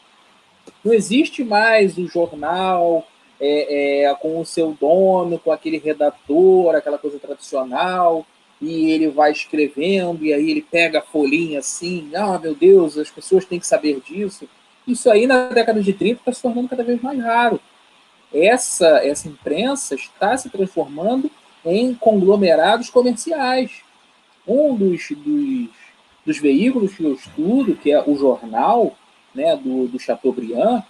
[0.84, 3.06] Não existe mais o jornal
[3.44, 8.24] é, é, com o seu dono, com aquele redator, aquela coisa tradicional,
[8.60, 13.10] e ele vai escrevendo, e aí ele pega a folhinha assim, ah, meu Deus, as
[13.10, 14.48] pessoas têm que saber disso.
[14.86, 17.60] Isso aí, na década de 30, está se tornando cada vez mais raro.
[18.32, 21.28] Essa, essa imprensa está se transformando
[21.64, 23.82] em conglomerados comerciais.
[24.46, 25.68] Um dos, dos,
[26.24, 28.96] dos veículos que eu estudo, que é o jornal
[29.34, 30.84] né, do, do Chateaubriand,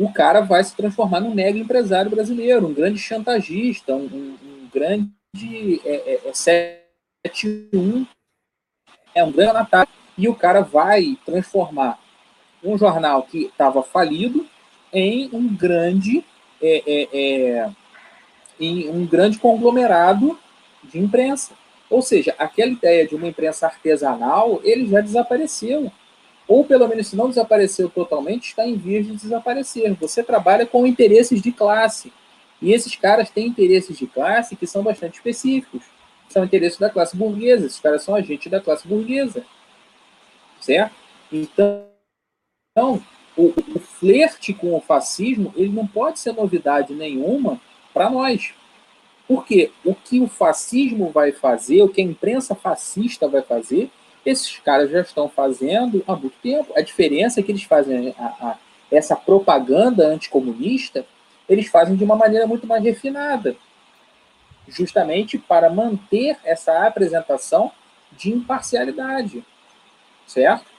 [0.00, 4.06] o cara vai se transformar num mega empresário brasileiro, um grande chantagista, um,
[4.42, 5.10] um, grande
[5.84, 8.06] é, é, é 71,
[9.14, 9.86] é um grande natal.
[10.16, 11.98] E o cara vai transformar
[12.64, 14.46] um jornal que estava falido
[14.90, 16.24] em um grande
[16.62, 17.70] é, é, é,
[18.58, 20.38] em um grande conglomerado
[20.82, 21.52] de imprensa.
[21.90, 25.92] Ou seja, aquela ideia de uma imprensa artesanal, ele já desapareceu
[26.50, 29.94] ou pelo menos se não desapareceu totalmente, está em vias de desaparecer.
[29.94, 32.12] Você trabalha com interesses de classe.
[32.60, 35.84] E esses caras têm interesses de classe que são bastante específicos.
[36.28, 37.66] São interesses da classe burguesa.
[37.66, 39.44] Esses caras são agentes da classe burguesa.
[40.60, 40.92] Certo?
[41.30, 41.84] Então,
[42.72, 43.00] então
[43.36, 47.60] o, o flerte com o fascismo ele não pode ser novidade nenhuma
[47.94, 48.52] para nós.
[49.28, 53.88] Porque o que o fascismo vai fazer, o que a imprensa fascista vai fazer,
[54.24, 56.72] esses caras já estão fazendo há muito tempo.
[56.76, 58.58] A diferença é que eles fazem a, a,
[58.90, 61.04] essa propaganda anticomunista,
[61.48, 63.56] eles fazem de uma maneira muito mais refinada,
[64.68, 67.72] justamente para manter essa apresentação
[68.12, 69.44] de imparcialidade,
[70.26, 70.70] certo?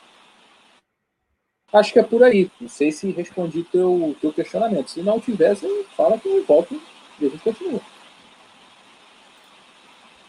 [1.74, 2.52] Acho que é por aí.
[2.60, 4.92] Não sei se respondi teu teu questionamento.
[4.92, 5.66] Se não tivesse,
[5.96, 6.82] fala que eu volto
[7.20, 7.80] e a gente continua.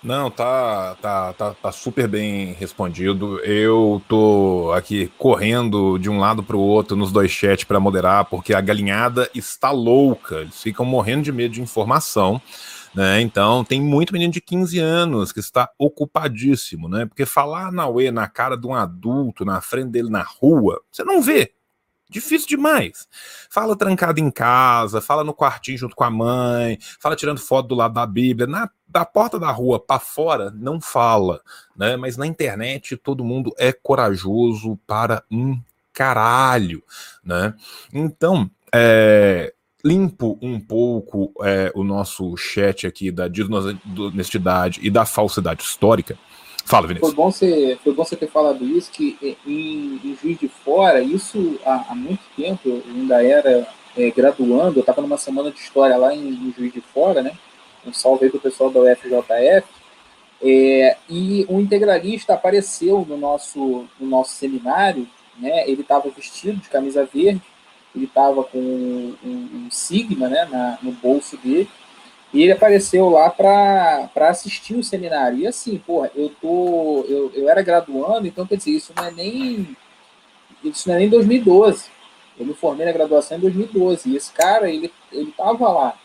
[0.03, 3.39] Não, tá, tá, tá, tá super bem respondido.
[3.41, 8.25] Eu tô aqui correndo de um lado para o outro nos dois chats para moderar,
[8.25, 10.41] porque a galinhada está louca.
[10.41, 12.43] Eles ficam morrendo de medo de informação.
[12.93, 13.21] Né?
[13.21, 17.07] Então, tem muito menino de 15 anos que está ocupadíssimo, né?
[17.07, 21.05] Porque falar na UE na cara de um adulto, na frente dele na rua, você
[21.05, 21.53] não vê.
[22.13, 23.09] Difícil demais.
[23.49, 27.75] Fala trancado em casa, fala no quartinho junto com a mãe, fala tirando foto do
[27.75, 28.47] lado da Bíblia.
[28.47, 31.41] Na, da porta da rua para fora, não fala,
[31.75, 31.97] né?
[31.97, 35.59] Mas na internet todo mundo é corajoso para um
[35.93, 36.83] caralho,
[37.25, 37.55] né?
[37.93, 45.63] Então, é, limpo um pouco é, o nosso chat aqui da desonestidade e da falsidade
[45.63, 46.19] histórica
[46.65, 47.13] Fala, Vinícius.
[47.13, 51.01] Foi bom você, foi bom você ter falado isso, que em, em Juiz de Fora,
[51.01, 55.59] isso há, há muito tempo, eu ainda era é, graduando, eu estava numa semana de
[55.59, 57.33] história lá em, em, Juiz de Fora, né?
[57.87, 59.67] Um salve aí pro pessoal da UFJF.
[60.45, 65.07] É, e um integralista apareceu no nosso, no nosso seminário,
[65.39, 65.69] né?
[65.69, 67.43] Ele estava vestido de camisa verde,
[67.95, 71.69] ele estava com um, um, sigma né, na, no bolso dele,
[72.33, 75.39] e ele apareceu lá para assistir o seminário.
[75.39, 77.05] E assim, porra, eu tô.
[77.09, 79.77] Eu, eu era graduando, então quer dizer, isso não é nem.
[80.65, 81.91] Isso não é nem 2012.
[82.39, 84.09] Eu me formei na graduação em 2012.
[84.09, 85.99] E esse cara, ele, ele tava lá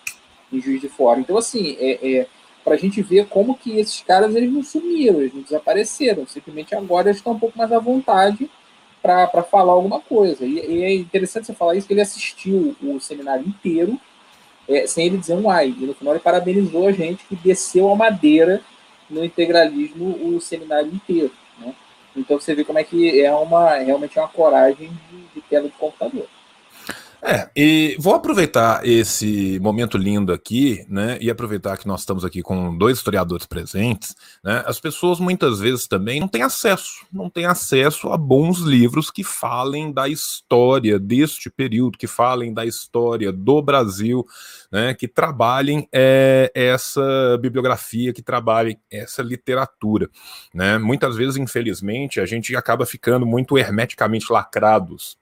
[0.51, 1.19] em Juiz de Fora.
[1.19, 2.27] Então, assim, é, é
[2.63, 6.27] para a gente ver como que esses caras eles não sumiram, eles não desapareceram.
[6.27, 8.49] Simplesmente agora eles estão um pouco mais à vontade
[9.01, 10.45] para falar alguma coisa.
[10.45, 13.97] E, e, é interessante você falar isso, que ele assistiu o seminário inteiro
[14.67, 15.73] é, sem ele dizer um ai.
[15.79, 18.61] E no final ele parabenizou a gente que desceu a madeira
[19.09, 21.31] no integralismo o seminário inteiro.
[21.59, 21.73] Né?
[22.15, 25.67] Então você vê como é que é uma realmente é uma coragem de, de tela
[25.67, 26.27] de computador.
[27.21, 32.43] É, e vou aproveitar esse momento lindo aqui, né, e aproveitar que nós estamos aqui
[32.43, 37.45] com dois historiadores presentes, né, as pessoas muitas vezes também não têm acesso, não têm
[37.45, 43.63] acesso a bons livros que falem da história deste período, que falem da história do
[43.63, 44.23] Brasil,
[44.71, 50.07] né, que trabalhem é, essa bibliografia, que trabalhem essa literatura,
[50.53, 55.17] né, muitas vezes, infelizmente, a gente acaba ficando muito hermeticamente lacrados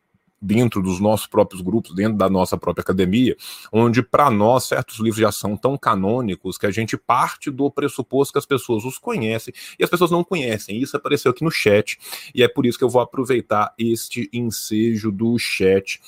[0.46, 3.36] dentro dos nossos próprios grupos, dentro da nossa própria academia,
[3.72, 8.34] onde para nós certos livros já são tão canônicos que a gente parte do pressuposto
[8.34, 10.80] que as pessoas os conhecem e as pessoas não conhecem.
[10.80, 11.98] Isso apareceu aqui no chat
[12.34, 16.00] e é por isso que eu vou aproveitar este ensejo do chat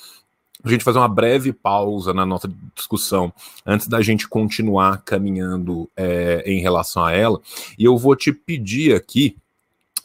[0.64, 3.32] a gente fazer uma breve pausa na nossa discussão
[3.64, 7.40] antes da gente continuar caminhando é, em relação a ela.
[7.78, 9.36] E eu vou te pedir aqui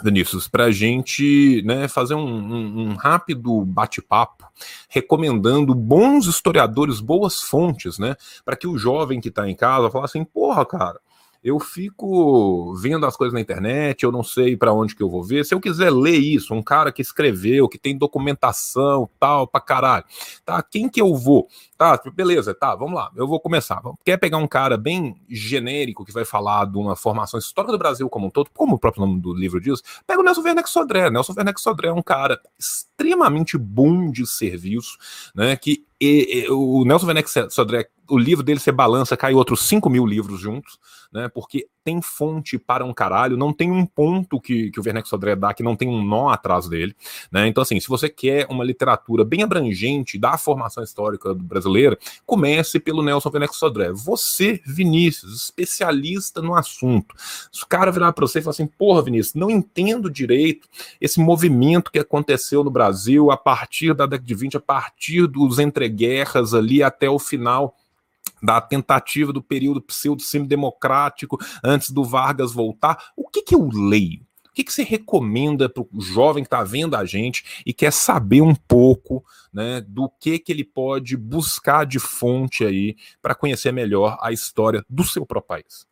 [0.03, 4.45] Vinícius, para a gente né, fazer um, um, um rápido bate-papo,
[4.89, 10.05] recomendando bons historiadores, boas fontes, né, para que o jovem que está em casa fale
[10.05, 10.99] assim: porra, cara,
[11.43, 15.23] eu fico vendo as coisas na internet, eu não sei para onde que eu vou
[15.23, 15.45] ver.
[15.45, 20.05] Se eu quiser ler isso, um cara que escreveu, que tem documentação, tal, para caralho,
[20.45, 20.63] tá?
[20.63, 21.47] Quem que eu vou?
[21.77, 23.81] Tá, beleza, tá, vamos lá, eu vou começar.
[24.05, 28.09] Quer pegar um cara bem genérico que vai falar de uma formação histórica do Brasil
[28.09, 31.09] como um todo, como o próprio nome do livro diz, pega o Nelson Werneck Sodré.
[31.09, 34.97] Nelson Werneck Sodré é um cara extremamente bom de serviço,
[35.35, 39.67] né, que e, e, o Nelson Werneck Sodré, o livro dele, você balança, cai outros
[39.67, 40.77] 5 mil livros juntos,
[41.11, 41.29] né?
[41.29, 45.35] Porque tem fonte para um caralho, não tem um ponto que, que o Werneck Sodré
[45.35, 46.95] dá que não tem um nó atrás dele,
[47.31, 47.47] né?
[47.47, 53.03] Então, assim, se você quer uma literatura bem abrangente da formação histórica brasileira, comece pelo
[53.03, 53.91] Nelson Werneck Sodré.
[53.91, 57.15] Você, Vinícius, especialista no assunto.
[57.51, 60.67] Se o cara virar para você e falar assim, porra, Vinícius, não entendo direito
[60.99, 65.59] esse movimento que aconteceu no Brasil a partir da década de 20, a partir dos
[65.59, 67.75] entreguerras ali até o final
[68.43, 73.11] da tentativa do período pseudo-semidemocrático antes do Vargas voltar.
[73.15, 74.21] O que, que eu leio?
[74.49, 77.91] O que, que você recomenda para o jovem que está vendo a gente e quer
[77.91, 83.71] saber um pouco né, do que, que ele pode buscar de fonte aí para conhecer
[83.71, 85.87] melhor a história do seu próprio país?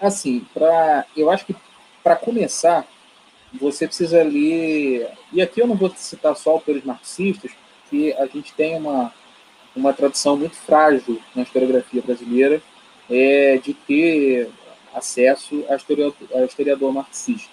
[0.00, 1.54] Assim, pra, eu acho que
[2.02, 2.84] para começar,
[3.60, 5.08] você precisa ler.
[5.32, 7.52] E aqui eu não vou citar só autores marxistas,
[7.88, 9.12] que a gente tem uma,
[9.74, 12.62] uma tradição muito frágil na historiografia brasileira
[13.10, 14.50] é, de ter
[14.94, 17.50] acesso a historiador, a historiador marxista.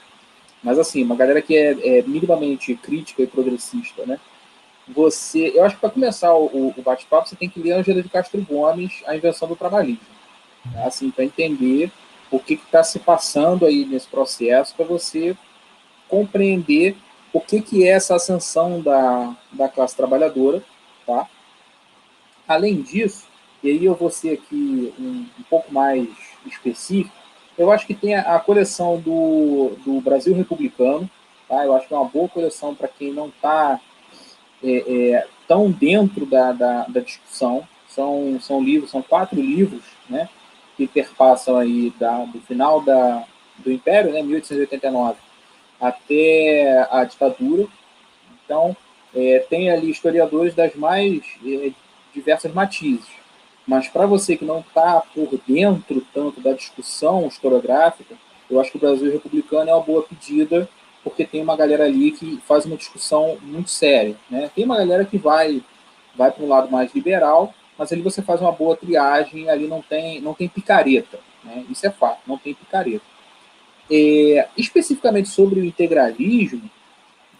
[0.61, 4.20] Mas, assim, uma galera que é, é, minimamente crítica e progressista, né?
[4.88, 8.09] Você, eu acho que para começar o, o bate-papo, você tem que ler Angela de
[8.09, 10.01] Castro Gomes, A Invenção do Trabalhismo.
[10.74, 10.84] Né?
[10.84, 11.91] Assim, para entender
[12.32, 15.38] o que está se passando aí nesse processo, para você
[16.07, 16.97] compreender
[17.32, 20.63] o que, que é essa ascensão da, da classe trabalhadora,
[21.05, 21.28] tá?
[22.50, 23.28] Além disso,
[23.62, 26.10] e aí eu vou ser aqui um, um pouco mais
[26.47, 27.16] específico,
[27.56, 31.08] eu acho que tem a, a coleção do, do Brasil Republicano,
[31.47, 31.64] tá?
[31.64, 33.80] Eu acho que é uma boa coleção para quem não está
[34.64, 34.78] é,
[35.12, 37.68] é, tão dentro da, da, da, discussão.
[37.88, 40.28] São, são livros, são quatro livros, né?
[40.76, 43.26] Que perpassam aí da, do final da,
[43.58, 44.24] do Império, né?
[44.24, 45.20] 1889,
[45.80, 47.68] até a ditadura.
[48.43, 48.76] Então,
[49.14, 51.22] é, tem ali historiadores das mais
[52.14, 53.20] diversas matizes.
[53.68, 58.16] Mas para você que não está por dentro tanto da discussão historiográfica,
[58.49, 60.68] eu acho que o Brasil Republicano é uma boa pedida,
[61.03, 64.16] porque tem uma galera ali que faz uma discussão muito séria.
[64.30, 64.49] Né?
[64.55, 65.62] Tem uma galera que vai,
[66.16, 69.82] vai para um lado mais liberal, mas ali você faz uma boa triagem, ali não
[69.82, 71.20] tem, não tem picareta.
[71.43, 71.64] Né?
[71.70, 73.05] Isso é fato, não tem picareta.
[73.91, 76.70] É, especificamente sobre o integralismo,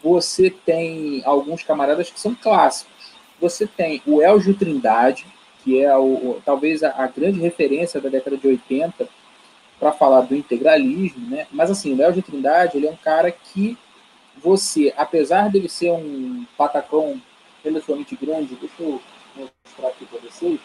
[0.02, 2.99] você tem alguns camaradas que são clássicos
[3.40, 5.26] você tem o Elgio Trindade,
[5.62, 9.08] que é o, talvez a, a, grande referência da década de 80
[9.78, 11.46] para falar do integralismo, né?
[11.50, 13.78] Mas assim, o Elgio Trindade, ele é um cara que
[14.36, 17.20] você, apesar dele ser um patacão
[17.64, 19.00] relativamente grande, deixa eu
[19.36, 20.60] mostrar aqui para vocês.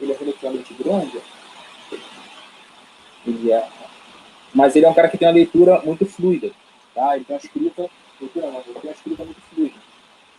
[0.00, 1.20] Ele é relativamente grande.
[3.26, 3.68] Ele é,
[4.54, 6.50] mas ele é um cara que tem uma leitura muito fluida,
[6.94, 7.16] tá?
[7.16, 7.90] Ele tem uma escrita
[8.20, 9.74] leitura não, ele escrita muito fluida.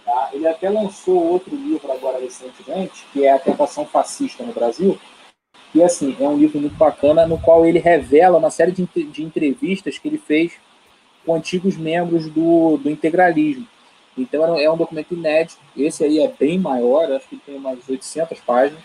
[0.05, 0.29] Tá?
[0.33, 4.99] Ele até lançou outro livro agora recentemente, que é A Tentação Fascista no Brasil,
[5.73, 9.23] e assim, é um livro muito bacana, no qual ele revela uma série de, de
[9.23, 10.53] entrevistas que ele fez
[11.25, 13.67] com antigos membros do, do integralismo.
[14.17, 18.41] Então é um documento inédito, esse aí é bem maior, acho que tem umas 800
[18.41, 18.83] páginas.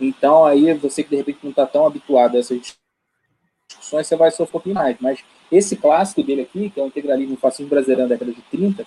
[0.00, 2.74] Então aí você que de repente não está tão habituado a essas
[3.68, 4.96] discussões, você vai sofrer um pouquinho mais.
[5.00, 8.84] Mas esse clássico dele aqui, que é o integralismo fascismo brasileiro da década de 30,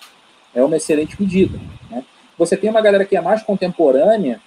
[0.54, 1.58] é uma excelente medida.
[1.90, 2.04] Né?
[2.36, 4.40] Você tem uma galera que é mais contemporânea,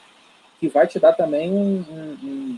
[0.59, 1.83] que vai te dar também um,
[2.23, 2.57] um,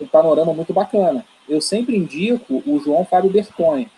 [0.00, 1.24] um panorama muito bacana.
[1.48, 3.90] Eu sempre indico o João Fábio Bertonha.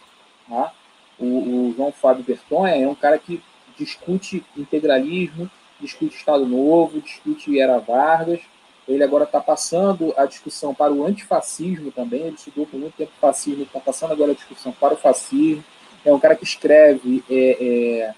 [0.48, 0.72] Tá?
[1.18, 3.42] O, o, João Fábio Bertonha é um cara que
[3.78, 5.50] discute integralismo,
[5.80, 8.40] discute Estado Novo, discute Era Vargas.
[8.86, 12.22] Ele agora está passando a discussão para o antifascismo também.
[12.22, 15.64] Ele estudou por muito tempo fascismo, está passando agora a discussão para o fascismo.
[16.04, 18.14] É um cara que escreve é, é,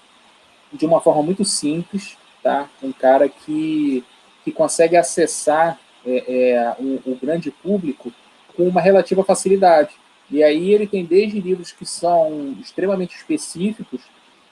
[0.73, 2.69] de uma forma muito simples, tá?
[2.83, 4.03] Um cara que,
[4.43, 8.11] que consegue acessar é, é o, o grande público
[8.55, 9.95] com uma relativa facilidade.
[10.29, 14.01] E aí ele tem desde livros que são extremamente específicos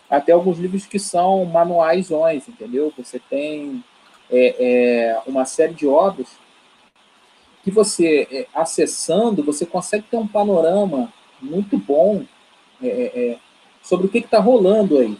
[0.10, 2.10] até alguns livros que são manuais,
[2.48, 2.94] entendeu?
[2.98, 3.84] Você tem
[4.32, 6.28] é, é, uma série de obras
[7.64, 11.12] que você, é, acessando, você consegue ter um panorama
[11.42, 12.24] muito bom
[12.82, 13.40] é, é, é,
[13.82, 15.18] sobre o que está rolando aí.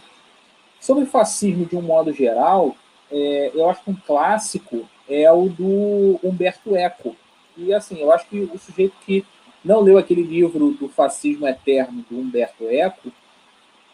[0.80, 2.76] Sobre fascismo de um modo geral,
[3.10, 7.16] eu acho que um clássico é o do Humberto Eco.
[7.58, 9.26] E assim, eu acho que o sujeito que
[9.64, 13.12] não leu aquele livro do Fascismo Eterno do Humberto Eco,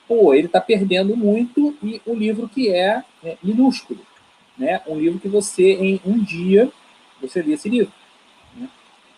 [0.05, 4.01] pô, ele está perdendo muito e um livro que é, é, minúsculo,
[4.57, 4.81] né?
[4.87, 6.71] Um livro que você em um dia
[7.21, 7.91] você lê esse livro.
[8.55, 8.67] Né?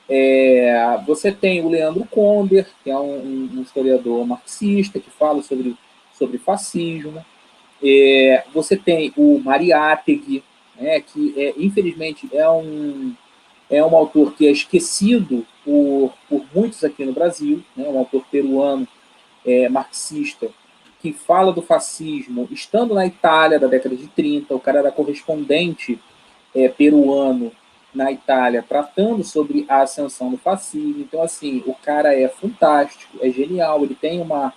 [0.09, 5.75] É, você tem o Leandro Konder, que é um, um historiador marxista que fala sobre
[6.13, 7.23] sobre fascismo.
[7.83, 10.43] É, você tem o Mariátegui,
[10.79, 13.13] né, que é, infelizmente é um
[13.69, 18.23] é um autor que é esquecido por, por muitos aqui no Brasil, né, um autor
[18.29, 18.87] peruano
[19.45, 20.49] é, marxista,
[21.03, 25.99] que fala do fascismo estando na Itália da década de 30, o cara era correspondente
[26.55, 27.51] é, peruano
[27.93, 31.01] na Itália, tratando sobre a ascensão do fascismo.
[31.01, 34.53] Então, assim, o cara é fantástico, é genial, ele tem uma,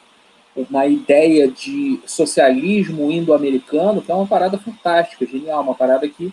[0.54, 6.32] uma ideia de socialismo indo-americano, que é uma parada fantástica, genial, uma parada que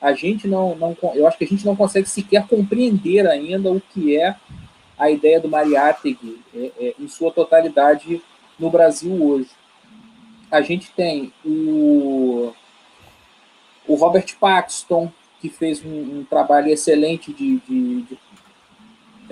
[0.00, 3.80] a gente não, não, eu acho que a gente não consegue sequer compreender ainda o
[3.80, 4.34] que é
[4.98, 8.20] a ideia do Mariátegui é, é, em sua totalidade
[8.58, 9.50] no Brasil hoje.
[10.50, 12.52] A gente tem o,
[13.86, 18.18] o Robert Paxton, que fez um, um trabalho excelente de, de, de,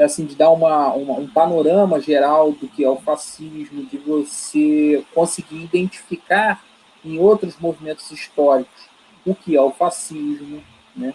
[0.03, 5.05] assim, de dar uma, uma, um panorama geral do que é o fascismo, de você
[5.15, 6.65] conseguir identificar
[7.05, 8.91] em outros movimentos históricos
[9.25, 10.63] o que é o fascismo.
[10.97, 11.15] Né?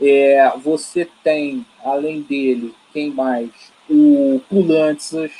[0.00, 3.50] É, você tem, além dele, quem mais?
[3.88, 5.32] O Pulantzas.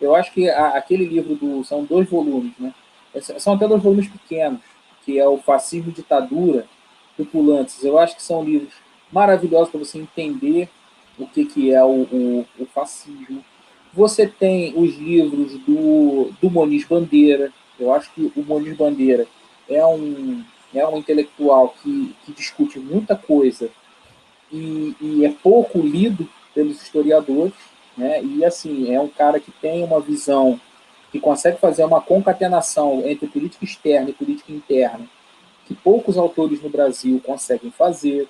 [0.00, 1.64] Eu acho que a, aquele livro do.
[1.64, 2.74] São dois volumes, né?
[3.38, 4.60] São até dois volumes pequenos,
[5.04, 6.66] que é o Fascismo e Ditadura,
[7.16, 7.82] do Pulantzas.
[7.82, 8.74] Eu acho que são livros
[9.10, 10.68] maravilhosos para você entender
[11.18, 13.42] o que, que é o, o, o, fascismo.
[13.92, 17.52] Você tem os livros do, do Moniz Bandeira.
[17.78, 19.26] Eu acho que o Moniz Bandeira
[19.68, 20.44] é um,
[20.74, 23.70] é um intelectual que, que discute muita coisa
[24.52, 27.54] e, e, é pouco lido pelos historiadores,
[27.96, 28.22] né?
[28.22, 30.60] E assim é um cara que tem uma visão
[31.10, 35.08] que consegue fazer uma concatenação entre política externa e política interna
[35.66, 38.28] que poucos autores no Brasil conseguem fazer.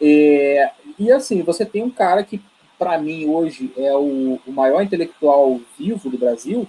[0.00, 2.40] É, e assim você tem um cara que
[2.78, 6.66] para mim hoje é o, o maior intelectual vivo do Brasil,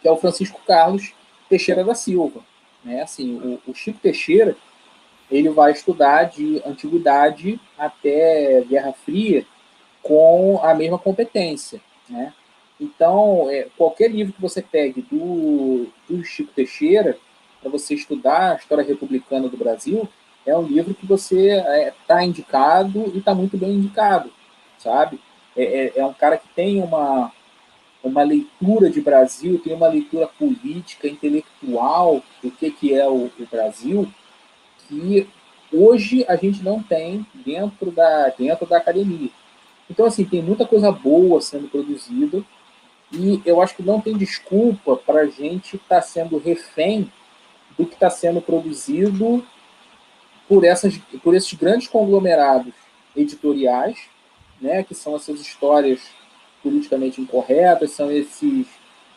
[0.00, 1.12] que é o Francisco Carlos,
[1.48, 2.40] Teixeira da Silva.
[2.82, 3.02] Né?
[3.02, 3.34] Assim,
[3.66, 4.56] o, o Chico Teixeira
[5.30, 9.46] ele vai estudar de antiguidade até Guerra Fria
[10.02, 11.80] com a mesma competência.
[12.08, 12.32] Né?
[12.80, 17.16] Então, é, qualquer livro que você pegue do, do Chico Teixeira
[17.60, 20.08] para você estudar a história republicana do Brasil,
[20.44, 24.32] é um livro que você está é, tá indicado e está muito bem indicado,
[24.78, 25.20] sabe?
[25.56, 27.30] É, é, é, um cara que tem uma,
[28.02, 33.46] uma leitura de Brasil, tem uma leitura política, intelectual do que, que é o, o
[33.50, 34.08] Brasil,
[34.88, 35.28] que
[35.72, 39.30] hoje a gente não tem dentro da, dentro da academia.
[39.90, 42.42] Então, assim, tem muita coisa boa sendo produzida
[43.12, 47.12] e eu acho que não tem desculpa para a gente estar tá sendo refém
[47.76, 49.44] do que está sendo produzido
[50.48, 52.72] por, essas, por esses grandes conglomerados
[53.14, 53.98] editoriais,
[54.60, 56.00] né, que são essas histórias
[56.62, 58.66] politicamente incorretas, são esses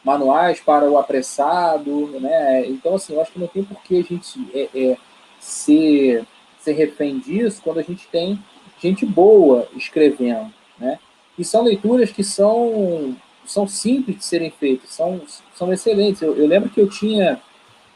[0.03, 2.65] manuais para o apressado, né?
[2.67, 4.97] Então, assim, eu acho que não tem por que a gente é, é,
[5.39, 6.25] ser,
[6.59, 8.39] ser refém disso quando a gente tem
[8.79, 10.99] gente boa escrevendo, né?
[11.37, 13.15] E são leituras que são,
[13.45, 15.21] são simples de serem feitas, são,
[15.53, 16.21] são excelentes.
[16.21, 17.41] Eu, eu lembro que eu tinha,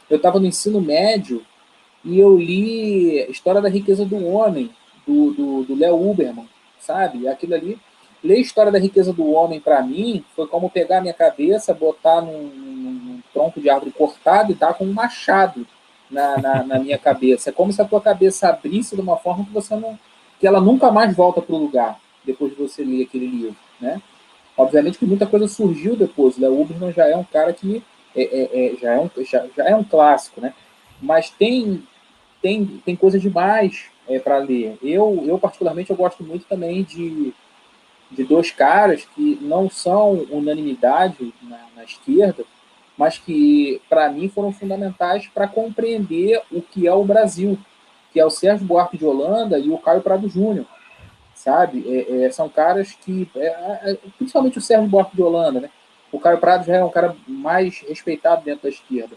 [0.10, 1.46] eu estava no ensino médio
[2.04, 4.70] e eu li História da Riqueza do Homem,
[5.08, 6.48] do Léo Uberman,
[6.80, 7.28] sabe?
[7.28, 7.80] Aquilo ali
[8.24, 12.44] ler história da riqueza do homem para mim foi como pegar minha cabeça, botar num,
[12.48, 15.66] num, tronco de árvore cortado e tá com um machado
[16.10, 17.50] na, na, na, minha cabeça.
[17.50, 19.98] É como se a tua cabeça abrisse de uma forma que você não.
[20.40, 23.56] Que ela nunca mais volta para o lugar depois de você ler aquele livro.
[23.80, 24.02] Né?
[24.58, 26.38] Obviamente que muita coisa surgiu depois.
[26.38, 27.84] O Uberman já é um cara que
[28.16, 30.54] é, é, é, já, é um, já, já, é um clássico, né?
[31.02, 31.84] Mas tem,
[32.42, 34.78] tem, tem coisa demais é, para ler.
[34.82, 37.34] Eu, eu, particularmente, eu gosto muito também de,
[38.12, 42.44] de dois caras que não são unanimidade na, na esquerda,
[42.98, 47.58] mas que, para mim, foram fundamentais para compreender o que é o Brasil,
[48.12, 50.66] que é o Sérgio Buarque de Holanda e o Caio Prado Júnior
[51.40, 51.86] sabe?
[51.88, 53.48] É, é, são caras que, é,
[53.92, 55.70] é, principalmente o Sérgio Buarque de Holanda, né?
[56.12, 59.16] O Caio Prado já é um cara mais respeitado dentro da esquerda.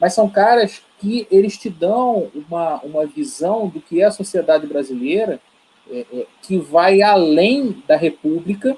[0.00, 4.66] Mas são caras que eles te dão uma, uma visão do que é a sociedade
[4.66, 5.40] brasileira
[5.88, 8.76] é, que vai além da república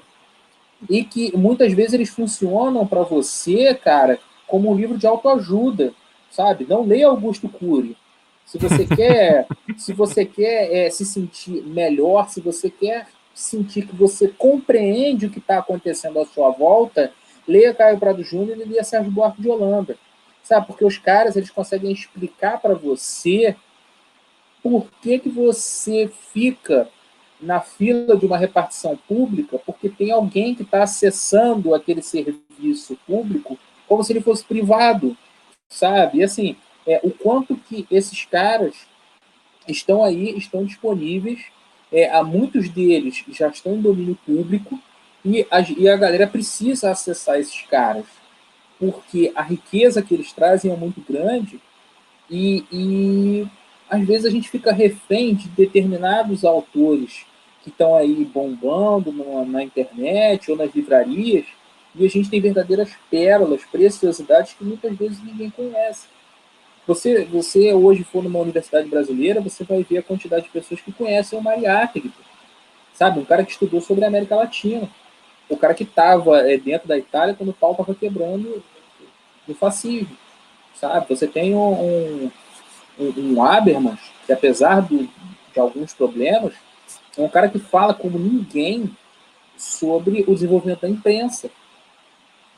[0.87, 5.93] e que muitas vezes eles funcionam para você, cara, como um livro de autoajuda,
[6.29, 6.67] sabe?
[6.69, 7.97] Não leia Augusto Cury,
[8.45, 13.95] se você quer, se você quer é, se sentir melhor, se você quer sentir que
[13.95, 17.11] você compreende o que está acontecendo à sua volta,
[17.47, 19.97] leia Caio Prado Júnior e leia Sérgio Buarque de Holanda.
[20.43, 20.67] Sabe?
[20.67, 23.55] Porque os caras eles conseguem explicar para você
[24.61, 26.87] por que, que você fica
[27.41, 33.57] na fila de uma repartição pública, porque tem alguém que está acessando aquele serviço público
[33.87, 35.15] como se ele fosse privado,
[35.69, 36.19] sabe?
[36.19, 36.55] E assim,
[36.87, 38.75] é, o quanto que esses caras
[39.67, 41.39] estão aí, estão disponíveis,
[41.91, 44.79] é, há muitos deles já estão em domínio público
[45.23, 48.05] e a, e a galera precisa acessar esses caras,
[48.79, 51.59] porque a riqueza que eles trazem é muito grande
[52.29, 53.47] e, e
[53.89, 57.25] às vezes a gente fica refém de determinados autores
[57.63, 61.45] que estão aí bombando na, na, internet ou nas livrarias,
[61.95, 66.07] e a gente tem verdadeiras pérolas, preciosidades que muitas vezes ninguém conhece.
[66.87, 70.91] Você, você hoje for numa universidade brasileira, você vai ver a quantidade de pessoas que
[70.91, 72.11] conhecem o Mariátegui,
[72.93, 73.19] sabe?
[73.19, 74.89] Um cara que estudou sobre a América Latina,
[75.49, 78.63] o cara que estava é, dentro da Itália quando o pau estava quebrando
[79.47, 80.15] no fascismo,
[80.75, 81.07] sabe?
[81.09, 82.31] Você tem um,
[82.99, 85.09] um, um Habermas, que apesar do,
[85.53, 86.53] de alguns problemas,
[87.17, 88.95] é um cara que fala como ninguém
[89.57, 91.49] sobre o desenvolvimento da imprensa.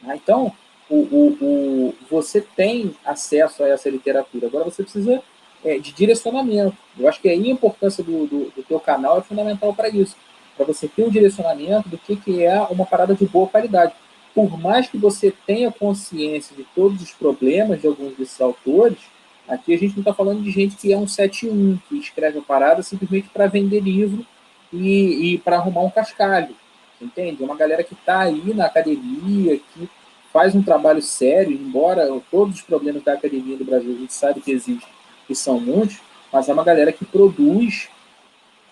[0.05, 0.51] Ah, então,
[0.89, 4.47] o, o, o, você tem acesso a essa literatura.
[4.47, 5.21] Agora você precisa
[5.63, 6.77] é, de direcionamento.
[6.97, 10.15] Eu acho que a importância do, do, do teu canal é fundamental para isso.
[10.55, 13.93] Para você ter um direcionamento do que, que é uma parada de boa qualidade.
[14.33, 18.99] Por mais que você tenha consciência de todos os problemas de alguns desses autores,
[19.47, 22.41] aqui a gente não está falando de gente que é um 71, que escreve a
[22.41, 24.25] parada simplesmente para vender livro
[24.71, 26.55] e, e para arrumar um cascalho.
[27.01, 27.43] Entende?
[27.43, 29.89] É uma galera que está aí na academia, que
[30.37, 34.39] faz um trabalho sério, embora todos os problemas da academia do Brasil a gente sabe
[34.39, 34.87] que existem,
[35.25, 35.97] que são muitos,
[36.31, 37.89] mas é uma galera que produz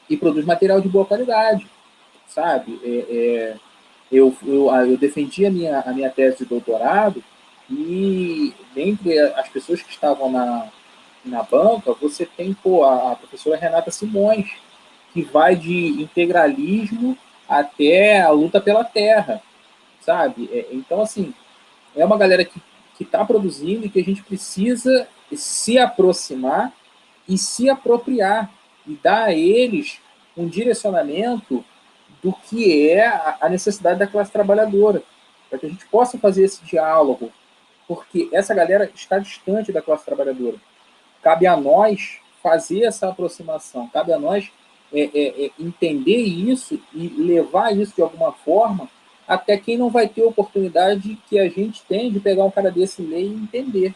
[0.08, 1.66] e produz material de boa qualidade,
[2.28, 2.80] sabe?
[2.84, 3.56] É, é,
[4.12, 7.24] eu, eu, eu defendi a minha, a minha tese de doutorado
[7.68, 10.68] e dentre as pessoas que estavam na,
[11.26, 14.52] na banca, você tem pô, a, a professora Renata Simões,
[15.12, 17.18] que vai de integralismo
[17.50, 19.42] até a luta pela terra,
[20.00, 20.48] sabe?
[20.54, 21.34] É, então, assim,
[21.96, 22.62] é uma galera que
[23.00, 26.74] está produzindo e que a gente precisa se aproximar
[27.28, 28.52] e se apropriar
[28.88, 30.00] e dar a eles
[30.38, 31.64] um direcionamento
[32.22, 33.06] do que é
[33.40, 35.04] a necessidade da classe trabalhadora,
[35.50, 37.32] para que a gente possa fazer esse diálogo,
[37.88, 40.58] porque essa galera está distante da classe trabalhadora.
[41.22, 44.52] Cabe a nós fazer essa aproximação, cabe a nós
[44.94, 48.90] é, é, é entender isso e levar isso de alguma forma
[49.28, 53.02] até quem não vai ter oportunidade que a gente tem de pegar um cara desse
[53.02, 53.96] e ler e entender.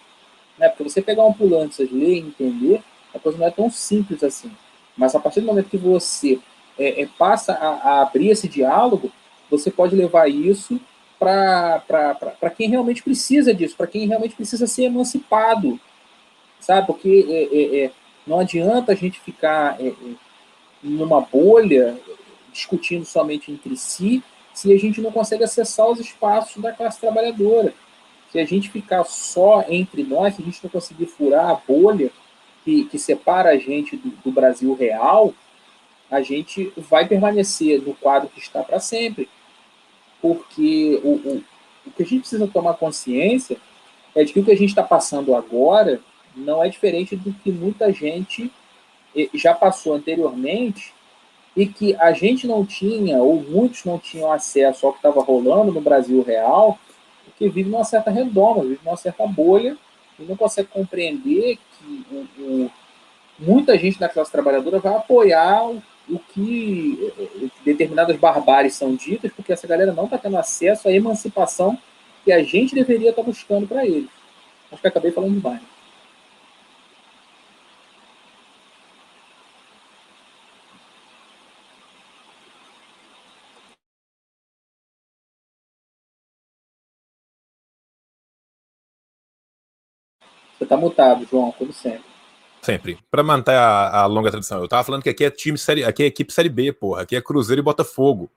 [0.57, 0.67] Né?
[0.69, 2.81] Porque você pegar um pulante, ler e entender,
[3.13, 4.51] a coisa não é tão simples assim.
[4.97, 6.39] Mas a partir do momento que você
[6.77, 9.11] é, é, passa a, a, abrir esse diálogo,
[9.49, 10.79] você pode levar isso
[11.17, 11.83] para
[12.55, 15.79] quem realmente precisa disso, para quem realmente precisa ser emancipado.
[16.59, 16.87] Sabe?
[16.87, 17.91] Porque é, é, é
[18.25, 19.93] não adianta a gente ficar é,
[20.83, 21.97] numa bolha
[22.51, 24.23] discutindo somente entre si
[24.59, 27.73] se a gente não consegue acessar os espaços da classe trabalhadora.
[28.29, 32.11] Se a gente ficar só entre nós, se a gente não conseguir furar a bolha
[32.65, 35.33] que, que separa a gente do, do Brasil real,
[36.11, 39.29] a gente vai permanecer no quadro que está para sempre.
[40.21, 41.43] Porque o, o,
[41.87, 43.55] o que a gente precisa tomar consciência
[44.13, 46.01] é de que o que a gente está passando agora
[46.35, 48.51] não é diferente do que muita gente
[49.15, 50.93] eh, já passou anteriormente
[51.55, 55.71] e que a gente não tinha, ou muitos não tinham acesso ao que estava rolando
[55.71, 56.79] no Brasil real,
[57.25, 59.77] porque vive numa certa redoma, vive numa certa bolha,
[60.19, 62.71] e não consegue compreender que o, o,
[63.39, 67.11] muita gente da classe trabalhadora vai apoiar o, o que
[67.63, 71.77] determinadas barbáries são ditas, porque essa galera não está tendo acesso à emancipação
[72.25, 74.09] que a gente deveria estar tá buscando para eles.
[74.71, 75.61] Acho que acabei falando demais.
[90.59, 92.03] Você está mutado, João, como sempre.
[92.61, 92.99] Sempre.
[93.09, 94.59] Para manter a, a, longa tradição.
[94.59, 97.03] Eu tava falando que aqui é time série, aqui é equipe série B, porra.
[97.03, 98.29] Aqui é Cruzeiro e Botafogo,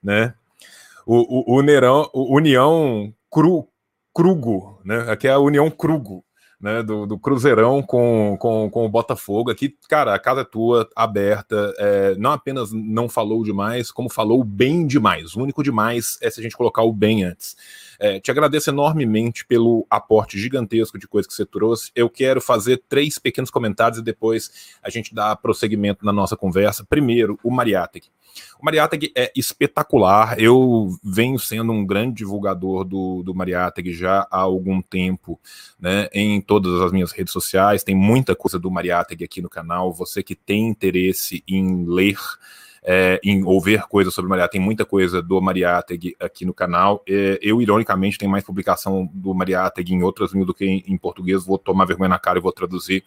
[0.00, 0.34] né?
[1.04, 1.60] O, o, o
[2.12, 3.68] o União Cru,
[4.14, 5.10] Crugo, né?
[5.10, 6.24] Aqui é a União Crugo,
[6.60, 6.82] né?
[6.82, 9.50] Do, do Cruzeirão com, com, com o Botafogo.
[9.50, 11.74] Aqui, cara, a casa é tua, aberta.
[11.78, 15.34] É, não apenas não falou demais, como falou bem demais.
[15.34, 17.56] O único demais é se a gente colocar o bem antes.
[18.00, 21.90] É, te agradeço enormemente pelo aporte gigantesco de coisa que você trouxe.
[21.94, 26.84] Eu quero fazer três pequenos comentários e depois a gente dá prosseguimento na nossa conversa.
[26.88, 28.08] Primeiro, o Mariátegui.
[28.60, 30.38] O Mariátegui é espetacular.
[30.38, 35.40] Eu venho sendo um grande divulgador do, do Mariátegui já há algum tempo,
[35.78, 37.84] né, em todas as minhas redes sociais.
[37.84, 39.92] Tem muita coisa do Mariátegui aqui no canal.
[39.92, 42.18] Você que tem interesse em ler
[42.82, 47.02] é, em ouvir coisas sobre Mariátegui, tem muita coisa do Mariátegui aqui no canal.
[47.08, 50.96] É, eu, ironicamente, tenho mais publicação do Mariátegui em outras línguas do que em, em,
[50.96, 51.44] português.
[51.44, 53.04] Vou tomar vergonha na cara e vou traduzir,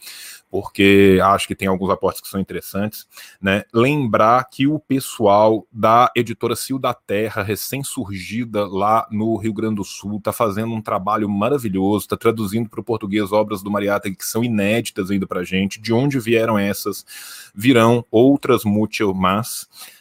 [0.49, 3.07] porque acho que tem alguns aportes que são interessantes.
[3.41, 3.63] Né?
[3.73, 9.83] Lembrar que o pessoal da editora Cio da Terra, recém-surgida lá no Rio Grande do
[9.83, 14.25] Sul, está fazendo um trabalho maravilhoso, está traduzindo para o português obras do Mariátegui que
[14.25, 15.81] são inéditas ainda para gente.
[15.81, 17.05] De onde vieram essas?
[17.53, 19.13] Virão outras mucho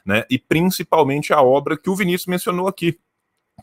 [0.04, 0.24] né?
[0.30, 2.98] E principalmente a obra que o Vinícius mencionou aqui,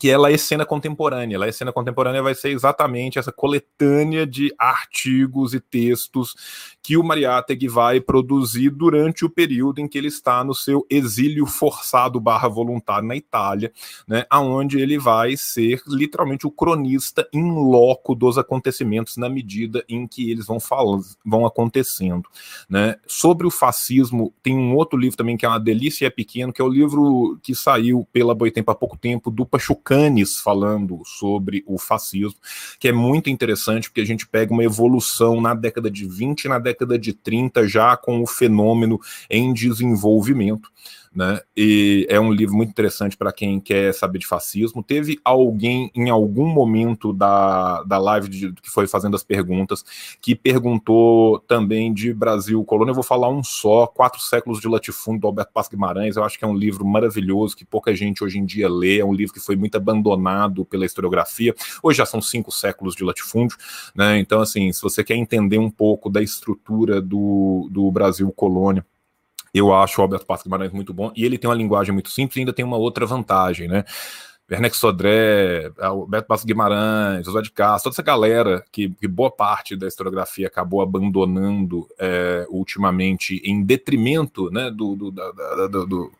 [0.00, 1.36] que ela é cena contemporânea.
[1.36, 6.34] Ela é cena contemporânea vai ser exatamente essa coletânea de artigos e textos
[6.82, 11.44] que o Mariátegui vai produzir durante o período em que ele está no seu exílio
[11.46, 13.72] forçado barra voluntário na Itália,
[14.06, 20.06] né, aonde ele vai ser literalmente o cronista em loco dos acontecimentos na medida em
[20.06, 22.28] que eles vão falando, vão acontecendo.
[22.68, 22.96] Né.
[23.06, 26.52] Sobre o fascismo, tem um outro livro também que é uma delícia e é pequeno,
[26.52, 29.44] que é o livro que saiu pela Boitempo há pouco tempo, do
[29.88, 32.38] Pachucanes, falando sobre o fascismo,
[32.78, 36.48] que é muito interessante, porque a gente pega uma evolução na década de 20 e
[36.48, 40.70] na década de 30, já com o fenômeno em desenvolvimento.
[41.18, 41.40] Né?
[41.56, 44.84] E é um livro muito interessante para quem quer saber de fascismo.
[44.84, 49.84] Teve alguém em algum momento da, da live de, que foi fazendo as perguntas
[50.20, 52.92] que perguntou também de Brasil Colônia.
[52.92, 56.16] Eu vou falar um só: Quatro Séculos de Latifúndio, do Alberto Paz Guimarães.
[56.16, 59.00] Eu acho que é um livro maravilhoso que pouca gente hoje em dia lê.
[59.00, 61.52] É um livro que foi muito abandonado pela historiografia.
[61.82, 63.56] Hoje já são cinco séculos de latifúndio.
[63.92, 64.20] Né?
[64.20, 68.86] Então, assim, se você quer entender um pouco da estrutura do, do Brasil Colônia
[69.52, 72.36] eu acho o Alberto Passos Guimarães muito bom e ele tem uma linguagem muito simples
[72.36, 73.84] e ainda tem uma outra vantagem, né?
[74.50, 79.76] Werneck Sodré, Alberto Passos Guimarães, José de Castro, toda essa galera que, que, boa parte
[79.76, 86.12] da historiografia acabou abandonando é, ultimamente em detrimento né, do, do, do, do,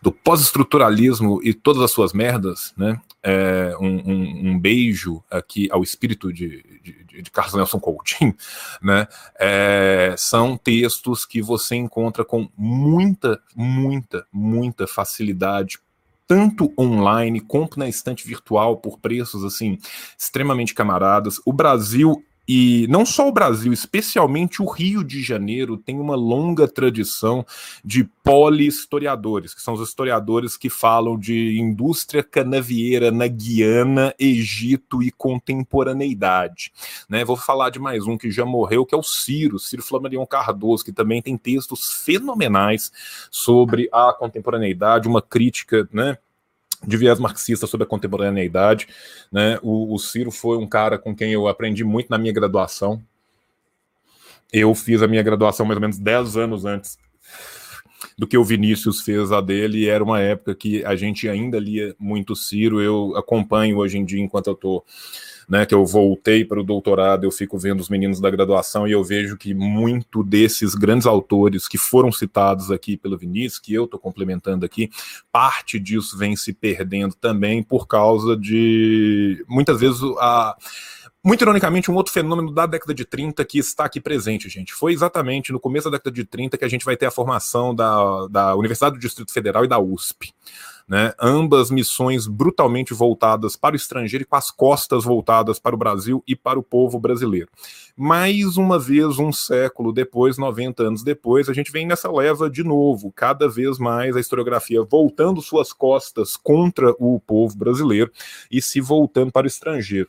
[0.00, 3.00] do pós-estruturalismo e todas as suas merdas, né?
[3.24, 8.34] É, um, um, um, beijo aqui ao espírito de, de, de Carlos Nelson Coutinho,
[8.82, 9.06] né?
[9.38, 15.78] É, são textos que você encontra com muita, muita, muita facilidade
[16.26, 19.78] tanto online quanto na estante virtual por preços assim
[20.18, 21.40] extremamente camaradas.
[21.44, 26.68] O Brasil e não só o Brasil, especialmente o Rio de Janeiro, tem uma longa
[26.68, 27.46] tradição
[27.82, 35.10] de polihistoriadores, que são os historiadores que falam de indústria canavieira na Guiana, Egito e
[35.10, 36.70] contemporaneidade.
[37.08, 37.24] Né?
[37.24, 40.84] Vou falar de mais um que já morreu, que é o Ciro, Ciro Flamarion Cardoso,
[40.84, 42.92] que também tem textos fenomenais
[43.30, 46.18] sobre a contemporaneidade, uma crítica, né?
[46.86, 48.88] De viés marxista sobre a contemporaneidade.
[49.30, 49.58] Né?
[49.62, 53.02] O, o, Ciro foi um cara com quem eu aprendi muito na minha graduação.
[54.52, 56.98] Eu fiz a minha graduação mais ou menos 10 anos antes
[58.18, 61.58] do que o Vinícius fez a dele, e era uma época que a gente ainda
[61.58, 62.82] lia muito Ciro.
[62.82, 64.84] Eu acompanho hoje em dia, enquanto eu estou
[65.48, 68.92] né, que eu voltei para o doutorado, eu fico vendo os meninos da graduação e
[68.92, 73.84] eu vejo que muito desses grandes autores que foram citados aqui pelo Vinícius, que eu
[73.84, 74.90] estou complementando aqui,
[75.30, 80.56] parte disso vem se perdendo também por causa de muitas vezes a
[81.24, 84.74] muito ironicamente, um outro fenômeno da década de 30 que está aqui presente, gente.
[84.74, 87.72] Foi exatamente no começo da década de 30 que a gente vai ter a formação
[87.72, 90.34] da, da Universidade do Distrito Federal e da USP.
[90.88, 91.12] Né?
[91.20, 96.22] Ambas missões brutalmente voltadas para o estrangeiro e com as costas voltadas para o Brasil
[96.26, 97.48] e para o povo brasileiro.
[97.96, 102.62] Mais uma vez, um século depois, 90 anos depois, a gente vem nessa leva de
[102.62, 108.10] novo, cada vez mais a historiografia voltando suas costas contra o povo brasileiro
[108.50, 110.08] e se voltando para o estrangeiro.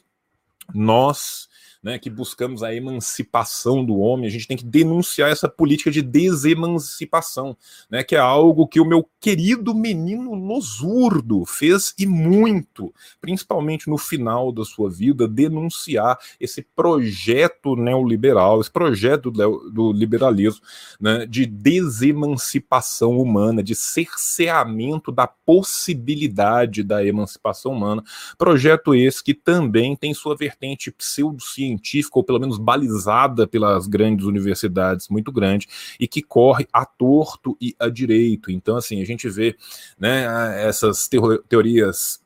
[0.74, 1.50] Nós
[1.84, 6.02] né, que buscamos a emancipação do homem, a gente tem que denunciar essa política de
[6.02, 7.58] desemancipação,
[7.90, 13.98] né, que é algo que o meu querido menino Losurdo fez e muito, principalmente no
[13.98, 20.62] final da sua vida, denunciar esse projeto neoliberal, esse projeto do, liberalismo,
[21.00, 28.04] né, de desemancipação humana, de cerceamento da possibilidade da emancipação humana,
[28.38, 34.26] projeto esse que também tem sua vertente pseudocientífica científica, ou pelo menos balizada pelas grandes
[34.26, 35.68] universidades, muito grande,
[36.00, 38.52] e que corre a torto e a direito.
[38.52, 39.56] Então, assim, a gente vê
[39.98, 41.10] né, essas
[41.48, 42.22] teorias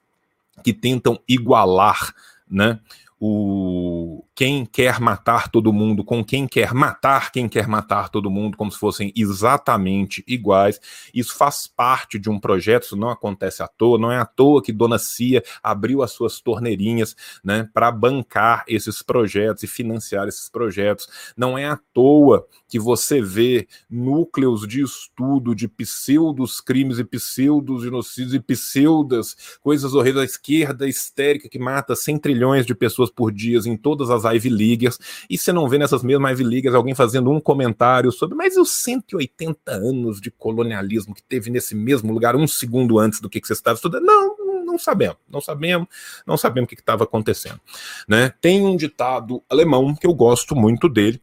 [0.64, 2.14] que tentam igualar
[2.49, 2.80] né,
[3.19, 8.55] o quem quer matar todo mundo com quem quer matar quem quer matar todo mundo,
[8.55, 10.80] como se fossem exatamente iguais.
[11.11, 14.61] Isso faz parte de um projeto, isso não acontece à toa, não é à toa
[14.61, 20.47] que Dona Cia abriu as suas torneirinhas né, para bancar esses projetos e financiar esses
[20.47, 21.09] projetos.
[21.35, 27.81] Não é à toa que você vê núcleos de estudo de pseudos crimes e pseudos
[27.81, 33.31] genocídios e pseudas coisas horríveis da esquerda histérica que mata 100 trilhões de pessoas por
[33.31, 34.99] dia em todas as Ivy Leaguers,
[35.30, 38.60] e você não vê nessas mesmas Ivy Leaguers alguém fazendo um comentário sobre, mas e
[38.60, 43.40] os 180 anos de colonialismo que teve nesse mesmo lugar um segundo antes do que,
[43.40, 44.04] que você estava estudando?
[44.04, 45.88] Não, não sabemos, não sabemos,
[46.26, 47.60] não sabemos o que estava acontecendo.
[48.08, 48.34] Né?
[48.41, 51.22] Tem um ditado alemão que eu gosto muito dele,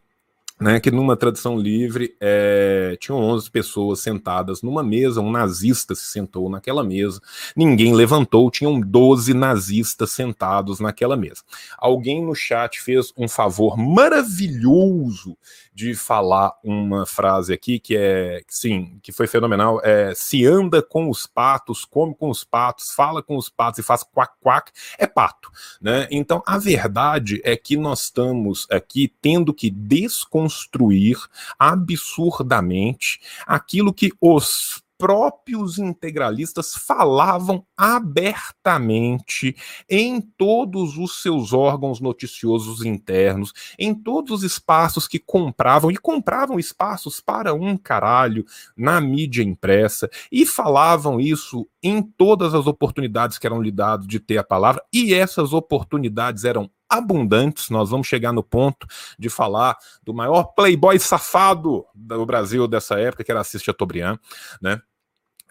[0.65, 6.05] né, que numa tradução livre é, tinham 11 pessoas sentadas numa mesa, um nazista se
[6.07, 7.21] sentou naquela mesa,
[7.55, 11.43] ninguém levantou, tinham 12 nazistas sentados naquela mesa.
[11.77, 15.37] Alguém no chat fez um favor maravilhoso
[15.75, 21.11] de falar uma frase aqui que é, sim, que foi fenomenal, é se anda com
[21.11, 25.07] os patos, come com os patos, fala com os patos e faz quack quack, é
[25.07, 26.07] pato, né?
[26.11, 31.19] Então a verdade é que nós estamos aqui tendo que desconstruir
[31.59, 39.57] absurdamente aquilo que os próprios integralistas falavam abertamente
[39.89, 46.59] em todos os seus órgãos noticiosos internos, em todos os espaços que compravam, e compravam
[46.59, 48.45] espaços para um caralho
[48.77, 54.21] na mídia impressa, e falavam isso em todas as oportunidades que eram lhe dadas de
[54.21, 57.71] ter a palavra, e essas oportunidades eram abundantes.
[57.71, 58.87] Nós vamos chegar no ponto
[59.19, 64.19] de falar do maior playboy safado do Brasil dessa época, que era Assis Chateaubriand,
[64.61, 64.81] né?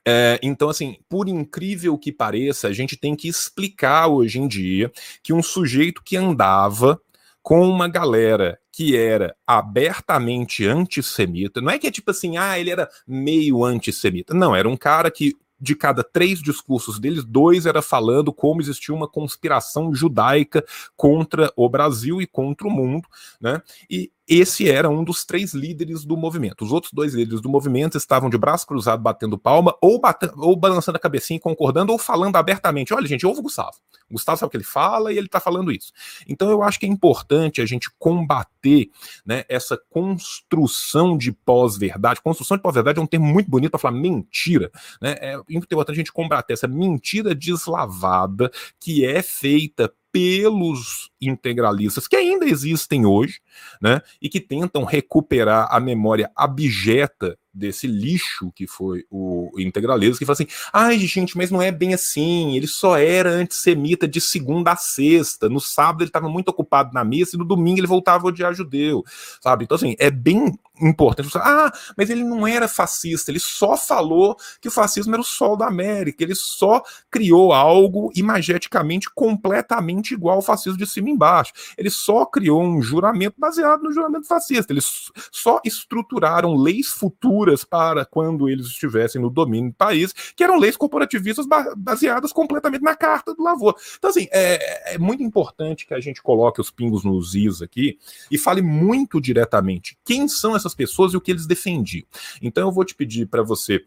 [0.05, 4.91] É, então, assim, por incrível que pareça, a gente tem que explicar hoje em dia
[5.21, 6.99] que um sujeito que andava
[7.41, 12.71] com uma galera que era abertamente antissemita, não é que é tipo assim, ah, ele
[12.71, 17.81] era meio antissemita, não, era um cara que de cada três discursos deles, dois era
[17.81, 20.63] falando como existia uma conspiração judaica
[20.95, 23.07] contra o Brasil e contra o mundo,
[23.39, 23.61] né?
[23.89, 26.63] E esse era um dos três líderes do movimento.
[26.63, 30.01] Os outros dois líderes do movimento estavam de braço cruzado batendo palma, ou,
[30.37, 33.75] ou balançando a cabecinha, concordando, ou falando abertamente: olha, gente, ouve o Gustavo.
[34.09, 35.91] O Gustavo sabe o que ele fala e ele está falando isso.
[36.27, 38.89] Então eu acho que é importante a gente combater
[39.25, 42.21] né, essa construção de pós-verdade.
[42.21, 44.71] Construção de pós-verdade é um termo muito bonito para falar mentira.
[45.01, 45.15] Né?
[45.19, 52.45] É importante a gente combater essa mentira deslavada que é feita pelos integralistas que ainda
[52.45, 53.39] existem hoje,
[53.81, 60.25] né, e que tentam recuperar a memória abjeta desse lixo que foi o integralismo, que
[60.25, 64.71] fala assim: ai, gente, mas não é bem assim, ele só era antissemita de segunda
[64.71, 68.25] a sexta, no sábado ele estava muito ocupado na missa e no domingo ele voltava
[68.25, 69.03] a odiar judeu,
[69.41, 69.65] sabe?
[69.65, 71.29] Então, assim, é bem importante.
[71.37, 75.55] Ah, mas ele não era fascista, ele só falou que o fascismo era o sol
[75.55, 76.81] da América, ele só
[77.11, 81.53] criou algo imageticamente completamente igual ao fascismo de cima e embaixo.
[81.77, 88.05] Ele só criou um juramento baseado no juramento fascista, eles só estruturaram leis futuras para
[88.05, 91.45] quando eles estivessem no domínio do país, que eram leis corporativistas
[91.77, 93.75] baseadas completamente na Carta do Lavoro.
[93.97, 97.97] Então, assim, é, é muito importante que a gente coloque os pingos nos is aqui
[98.31, 102.05] e fale muito diretamente quem são essas pessoas e o que eles defendiam.
[102.41, 103.85] Então eu vou te pedir para você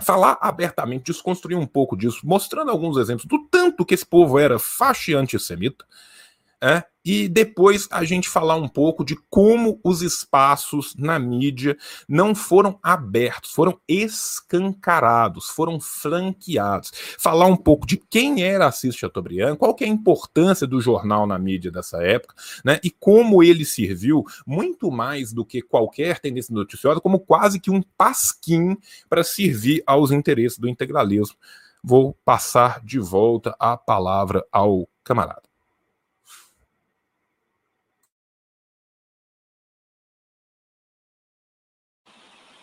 [0.00, 4.58] falar abertamente, desconstruir um pouco disso, mostrando alguns exemplos do tanto que esse povo era
[4.58, 5.84] faixa antissemita,
[6.60, 11.74] é, e depois a gente falar um pouco de como os espaços na mídia
[12.06, 16.92] não foram abertos, foram escancarados, foram franqueados.
[17.18, 21.26] Falar um pouco de quem era Assis Chateaubriand, qual que é a importância do jornal
[21.26, 22.78] na mídia dessa época, né?
[22.84, 27.80] E como ele serviu muito mais do que qualquer tendência noticiosa, como quase que um
[27.96, 28.76] pasquim
[29.08, 31.38] para servir aos interesses do integralismo.
[31.82, 35.47] Vou passar de volta a palavra ao camarada.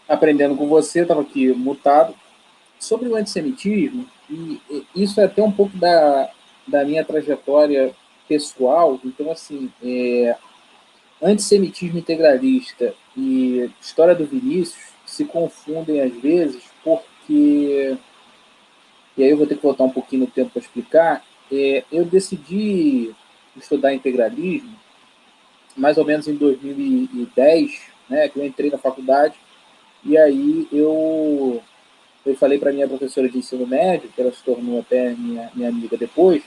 [0.07, 2.13] Aprendendo com você, estava aqui mutado,
[2.79, 4.59] sobre o antissemitismo, e
[4.95, 6.29] isso é até um pouco da,
[6.67, 7.95] da minha trajetória
[8.27, 10.35] pessoal, então, assim, é,
[11.21, 17.97] antissemitismo integralista e história do Vinícius se confundem às vezes, porque,
[19.17, 22.05] e aí eu vou ter que voltar um pouquinho no tempo para explicar, é, eu
[22.05, 23.13] decidi
[23.55, 24.75] estudar integralismo
[25.75, 29.35] mais ou menos em 2010, né, que eu entrei na faculdade,
[30.05, 31.61] e aí eu,
[32.25, 35.69] eu falei para minha professora de ensino médio, que ela se tornou até minha, minha
[35.69, 36.43] amiga depois,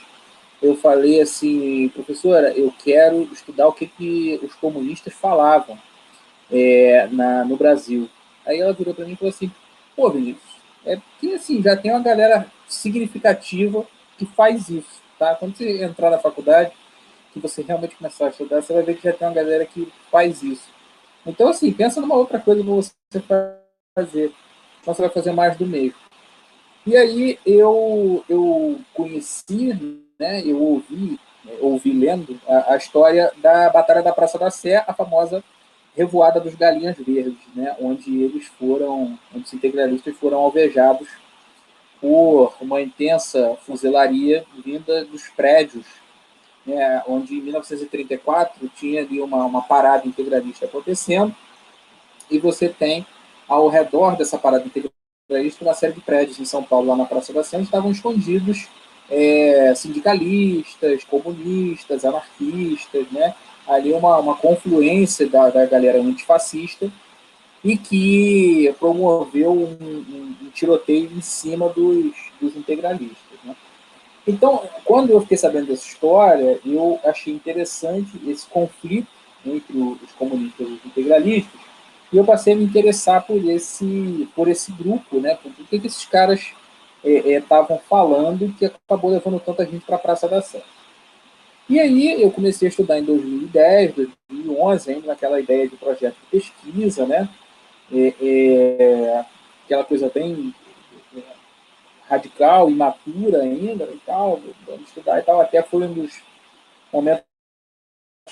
[0.61, 5.77] eu falei assim, professora, eu quero estudar o que, que os comunistas falavam
[6.51, 8.09] é, na, no Brasil.
[8.45, 9.51] Aí ela virou para mim e falou assim,
[9.95, 13.85] pô, Vinícius, é porque assim, já tem uma galera significativa
[14.17, 15.35] que faz isso, tá?
[15.35, 16.71] Quando você entrar na faculdade,
[17.33, 19.91] que você realmente começar a estudar, você vai ver que já tem uma galera que
[20.11, 20.67] faz isso.
[21.25, 22.93] Então, assim, pensa numa outra coisa que você
[23.95, 24.33] fazer.
[24.81, 25.93] Então, você vai fazer mais do meio.
[26.85, 29.77] E aí eu, eu conheci,
[30.17, 34.83] né, eu ouvi, né, ouvi lendo a, a, história da Batalha da Praça da Sé,
[34.87, 35.43] a famosa
[35.95, 41.09] Revoada dos Galinhas Verdes, né, onde eles foram, onde os integralistas foram alvejados
[41.99, 45.85] por uma intensa fuzilaria vinda dos prédios
[46.69, 51.35] né, onde em 1934 tinha ali uma, uma parada integralista acontecendo,
[52.29, 53.05] e você tem
[53.47, 57.33] ao redor dessa parada integralista uma série de prédios em São Paulo, lá na Praça
[57.33, 58.67] da Sé, estavam escondidos
[59.09, 63.33] é, sindicalistas, comunistas, anarquistas, né?
[63.67, 66.91] ali uma, uma confluência da, da galera antifascista
[67.63, 73.28] e que promoveu um, um, um tiroteio em cima dos, dos integralistas.
[74.29, 79.07] Então, quando eu fiquei sabendo dessa história, eu achei interessante esse conflito
[79.43, 81.59] entre os comunistas e os integralistas,
[82.13, 85.35] e eu passei a me interessar por esse, por esse grupo, né?
[85.41, 86.41] Por que, que esses caras
[87.03, 90.61] estavam é, é, falando que acabou levando tanta gente para a Praça da Sé.
[91.67, 93.95] E aí eu comecei a estudar em 2010,
[94.29, 97.27] 2011, ainda naquela ideia de projeto de pesquisa, né?
[97.91, 99.25] É, é,
[99.65, 100.53] aquela coisa bem
[102.09, 105.39] radical, imatura ainda e tal, vamos estudar e tal.
[105.39, 106.19] Até foi um dos
[106.91, 107.23] momentos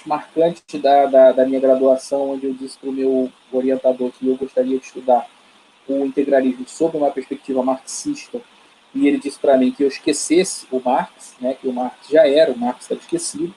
[0.06, 4.36] marcantes da, da, da minha graduação, onde eu disse para o meu orientador que eu
[4.36, 5.28] gostaria de estudar
[5.88, 8.42] o integralismo sob uma perspectiva marxista,
[8.94, 12.28] e ele disse para mim que eu esquecesse o Marx, né, que o Marx já
[12.28, 13.54] era, o Marx estava esquecido,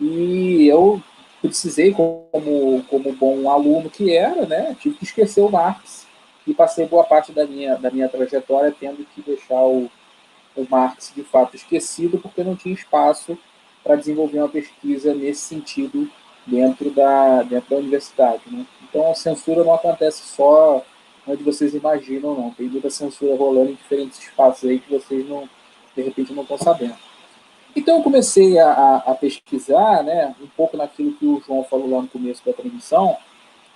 [0.00, 1.02] e eu
[1.42, 6.06] precisei, como, como bom aluno que era, né, tive que esquecer o Marx,
[6.46, 9.90] e passei boa parte da minha, da minha trajetória tendo que deixar o,
[10.56, 13.38] o Marx de fato esquecido, porque não tinha espaço
[13.82, 16.10] para desenvolver uma pesquisa nesse sentido
[16.46, 18.42] dentro da, dentro da universidade.
[18.46, 18.66] Né?
[18.82, 20.84] Então a censura não acontece só
[21.26, 22.50] onde vocês imaginam, não.
[22.50, 25.48] Tem muita censura rolando em diferentes espaços aí que vocês não,
[25.96, 26.96] de repente não estão sabendo.
[27.74, 32.02] Então eu comecei a, a, pesquisar, né, um pouco naquilo que o João falou lá
[32.02, 33.16] no começo da transmissão,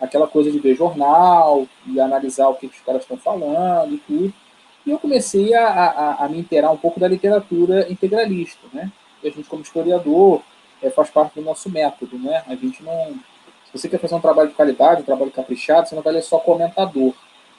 [0.01, 4.35] aquela coisa de ver jornal e analisar o que os caras estão falando e tudo.
[4.87, 8.91] E eu comecei a, a, a me inteirar um pouco da literatura integralista, né?
[9.23, 10.41] E a gente, como historiador,
[10.83, 12.43] é, faz parte do nosso método, né?
[12.47, 13.15] A gente não...
[13.66, 16.23] Se você quer fazer um trabalho de qualidade, um trabalho caprichado, você não vai ler
[16.23, 17.12] só comentador.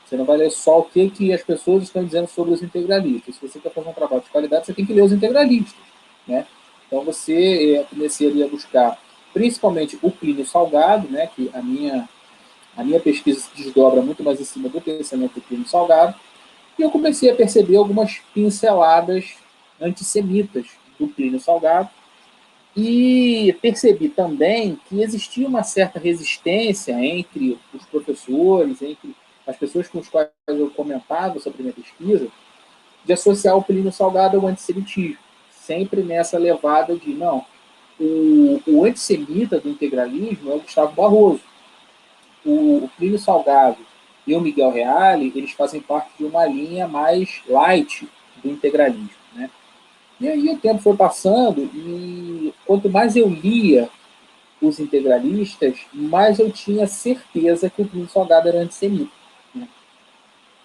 [0.06, 3.36] Você não vai ler só o que, que as pessoas estão dizendo sobre os integralistas.
[3.36, 5.80] Se você quer fazer um trabalho de qualidade, você tem que ler os integralistas,
[6.28, 6.48] né?
[6.88, 8.98] Então você é, comecei a buscar
[9.32, 11.30] principalmente o Plínio Salgado, né?
[11.36, 12.10] Que a minha
[12.76, 16.16] a minha pesquisa se desdobra muito mais em cima do pensamento do Salgado,
[16.78, 19.36] e eu comecei a perceber algumas pinceladas
[19.82, 20.68] antissemitas
[20.98, 21.90] do Plínio Salgado,
[22.76, 29.16] e percebi também que existia uma certa resistência entre os professores, entre
[29.46, 32.28] as pessoas com as quais eu comentava sobre a minha pesquisa,
[33.04, 35.18] de associar o Plínio Salgado ao antissemitismo,
[35.52, 37.46] sempre nessa levada de, não,
[38.00, 41.42] o, o antissemita do integralismo é o Gustavo Barroso,
[42.46, 43.78] o, o Plínio Salgado
[44.26, 48.08] e o Miguel Reale, eles fazem parte de uma linha mais light
[48.44, 49.10] do integralismo.
[49.34, 49.50] Né?
[50.20, 53.90] E aí o tempo foi passando e quanto mais eu lia
[54.62, 59.12] os integralistas, mais eu tinha certeza que o Plínio Salgado era antissemita.
[59.56, 59.68] Né?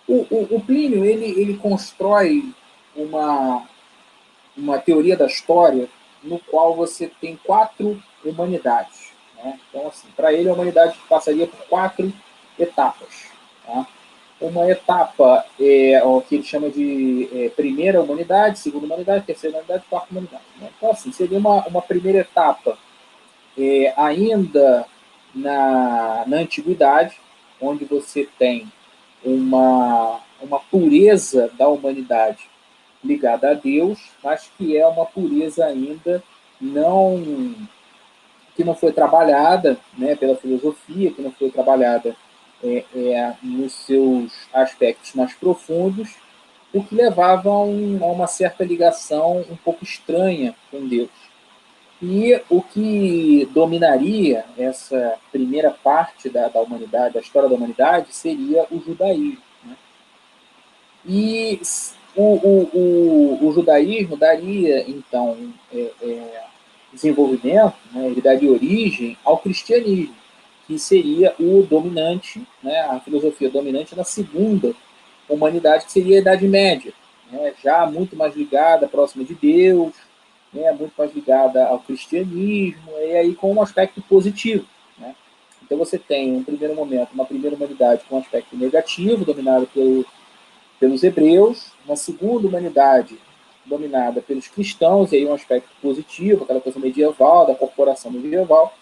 [0.06, 2.52] O, o, o, Plínio ele, ele constrói
[2.94, 3.62] uma,
[4.56, 5.88] uma teoria da história
[6.22, 9.03] no qual você tem quatro humanidades.
[9.44, 9.58] Né?
[9.68, 12.12] Então, assim, para ele, a humanidade passaria por quatro
[12.58, 13.26] etapas.
[13.66, 13.86] Tá?
[14.40, 19.84] Uma etapa é o que ele chama de é, primeira humanidade, segunda humanidade, terceira humanidade,
[19.88, 20.44] quarta humanidade.
[20.58, 20.70] Né?
[20.76, 22.78] Então, assim, seria uma, uma primeira etapa
[23.56, 24.86] é, ainda
[25.34, 27.16] na, na antiguidade,
[27.60, 28.70] onde você tem
[29.24, 32.50] uma, uma pureza da humanidade
[33.02, 36.22] ligada a Deus, mas que é uma pureza ainda
[36.60, 37.54] não
[38.54, 42.16] que não foi trabalhada né, pela filosofia, que não foi trabalhada
[42.62, 46.14] é, é, nos seus aspectos mais profundos,
[46.72, 51.10] o que levava a, um, a uma certa ligação um pouco estranha com Deus.
[52.02, 58.66] E o que dominaria essa primeira parte da, da humanidade, da história da humanidade, seria
[58.70, 59.42] o judaísmo.
[59.64, 59.76] Né?
[61.06, 61.60] E
[62.16, 65.36] o, o, o, o, judaísmo daria, então,
[65.72, 66.44] é, é,
[66.94, 68.06] desenvolvimento, né?
[68.06, 70.14] ele daria origem ao cristianismo,
[70.66, 72.80] que seria o dominante, né?
[72.82, 74.74] a filosofia dominante na segunda
[75.28, 76.92] humanidade, que seria a Idade Média,
[77.30, 77.52] né?
[77.62, 79.92] já muito mais ligada, próxima de Deus,
[80.54, 84.64] né, muito mais ligada ao cristianismo, e aí com um aspecto positivo.
[84.96, 85.14] Né?
[85.62, 90.06] Então você tem, um primeiro momento, uma primeira humanidade com um aspecto negativo, dominado pelo,
[90.78, 93.18] pelos hebreus, uma segunda humanidade
[93.66, 98.72] dominada pelos cristãos, e aí um aspecto positivo, aquela coisa medieval, da corporação medieval.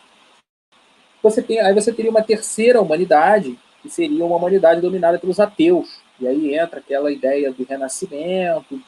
[1.22, 6.00] Você tem, aí você teria uma terceira humanidade, que seria uma humanidade dominada pelos ateus.
[6.20, 8.80] E aí entra aquela ideia do renascimento,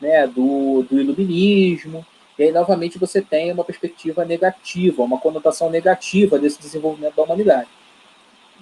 [0.00, 2.04] né, do, do iluminismo,
[2.38, 7.68] e aí, novamente, você tem uma perspectiva negativa, uma conotação negativa desse desenvolvimento da humanidade.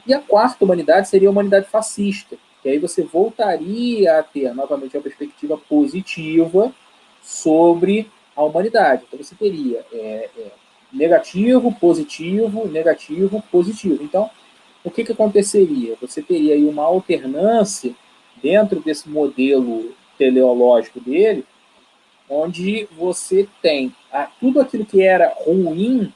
[0.06, 4.96] E a quarta humanidade seria a humanidade fascista, que aí você voltaria a ter, novamente,
[4.96, 6.72] uma perspectiva positiva
[7.22, 9.04] sobre a humanidade.
[9.06, 10.50] Então, você teria é, é,
[10.90, 14.02] negativo, positivo, negativo, positivo.
[14.02, 14.30] Então,
[14.82, 15.94] o que, que aconteceria?
[16.00, 17.94] Você teria aí uma alternância
[18.42, 21.44] dentro desse modelo teleológico dele,
[22.30, 26.10] onde você tem a, tudo aquilo que era ruim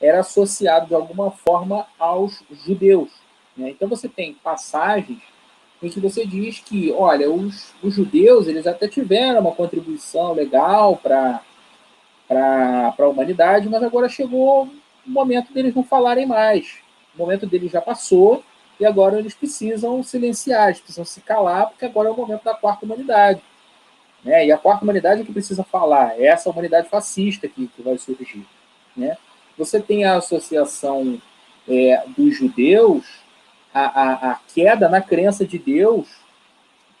[0.00, 3.10] era associado de alguma forma aos judeus.
[3.56, 3.70] Né?
[3.70, 5.18] Então você tem passagens
[5.82, 10.96] em que você diz que, olha, os, os judeus eles até tiveram uma contribuição legal
[10.96, 11.42] para
[12.28, 14.68] a humanidade, mas agora chegou
[15.06, 16.78] o momento deles não falarem mais.
[17.14, 18.44] O momento deles já passou
[18.78, 22.54] e agora eles precisam silenciar, eles precisam se calar, porque agora é o momento da
[22.54, 23.42] quarta humanidade.
[24.24, 24.46] Né?
[24.46, 28.46] E a quarta humanidade que precisa falar é essa humanidade fascista que, que vai surgir.
[28.96, 29.16] Né?
[29.56, 31.20] Você tem a associação
[31.68, 33.19] é, dos judeus,
[33.72, 36.08] a, a, a, queda na crença de Deus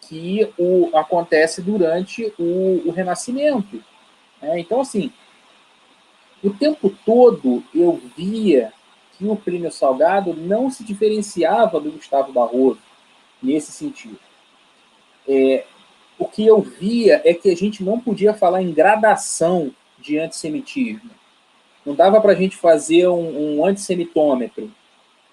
[0.02, 3.82] que o, acontece durante o, o Renascimento.
[4.40, 4.60] Né?
[4.60, 5.12] Então, assim,
[6.42, 8.72] o tempo todo eu via
[9.16, 12.80] que o Plínio Salgado não se diferenciava do Gustavo Barroso
[13.42, 14.18] nesse sentido.
[15.28, 15.64] É,
[16.18, 21.10] o que eu via é que a gente não podia falar em gradação de antissemitismo.
[21.84, 24.70] Não dava para a gente fazer um, um antissemitômetro.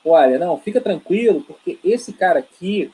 [0.09, 2.91] Olha, não, fica tranquilo, porque esse cara aqui,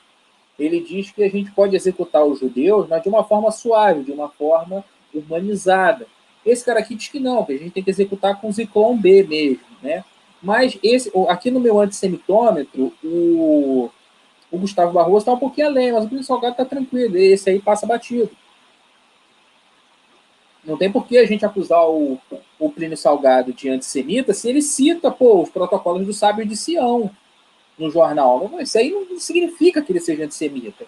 [0.58, 4.12] ele diz que a gente pode executar os judeus, mas de uma forma suave, de
[4.12, 4.84] uma forma
[5.14, 6.06] humanizada.
[6.44, 9.22] Esse cara aqui diz que não, que a gente tem que executar com Ziclone B
[9.22, 10.04] mesmo, né?
[10.42, 13.90] Mas esse, aqui no meu antissemitômetro, o,
[14.50, 17.16] o Gustavo Barroso está um pouquinho além, mas o Plínio Salgado está tranquilo.
[17.16, 18.30] Esse aí passa batido.
[20.64, 22.18] Não tem por que a gente acusar o,
[22.58, 27.10] o Plínio Salgado de antissemita se ele cita pô, os protocolos do sábio de Sião
[27.78, 28.50] no jornal.
[28.60, 30.86] Isso aí não significa que ele seja antissemita.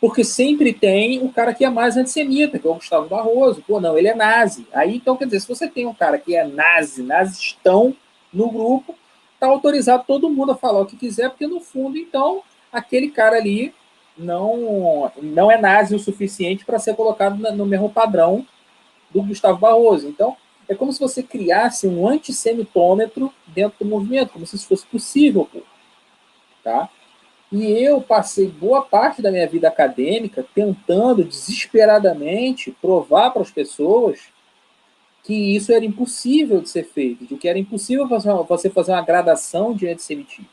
[0.00, 3.64] Porque sempre tem o cara que é mais antissemita, que é o Gustavo Barroso.
[3.66, 4.66] Pô, não, ele é nazi.
[4.72, 7.96] Aí, então, quer dizer, se você tem um cara que é nazi, nazistão
[8.32, 8.94] no grupo,
[9.40, 12.42] tá autorizado todo mundo a falar o que quiser, porque no fundo, então,
[12.72, 13.74] aquele cara ali
[14.16, 18.46] não, não é nazi o suficiente para ser colocado no mesmo padrão
[19.10, 20.08] do Gustavo Barroso.
[20.08, 20.36] Então,
[20.68, 25.48] é como se você criasse um antissemitômetro dentro do movimento, como se isso fosse possível.
[25.50, 25.60] Pô.
[26.62, 26.90] Tá?
[27.50, 34.20] E eu passei boa parte da minha vida acadêmica tentando desesperadamente provar para as pessoas
[35.24, 38.06] que isso era impossível de ser feito, de que era impossível
[38.46, 40.48] você fazer uma gradação de antissemitismo.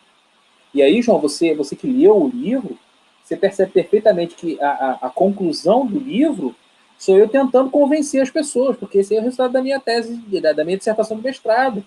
[0.73, 2.77] E aí, João, você, você que leu o livro,
[3.23, 6.55] você percebe perfeitamente que a, a, a conclusão do livro
[6.97, 10.63] Sou eu tentando convencer as pessoas, porque esse é o resultado da minha tese, da
[10.63, 11.83] minha dissertação de mestrado.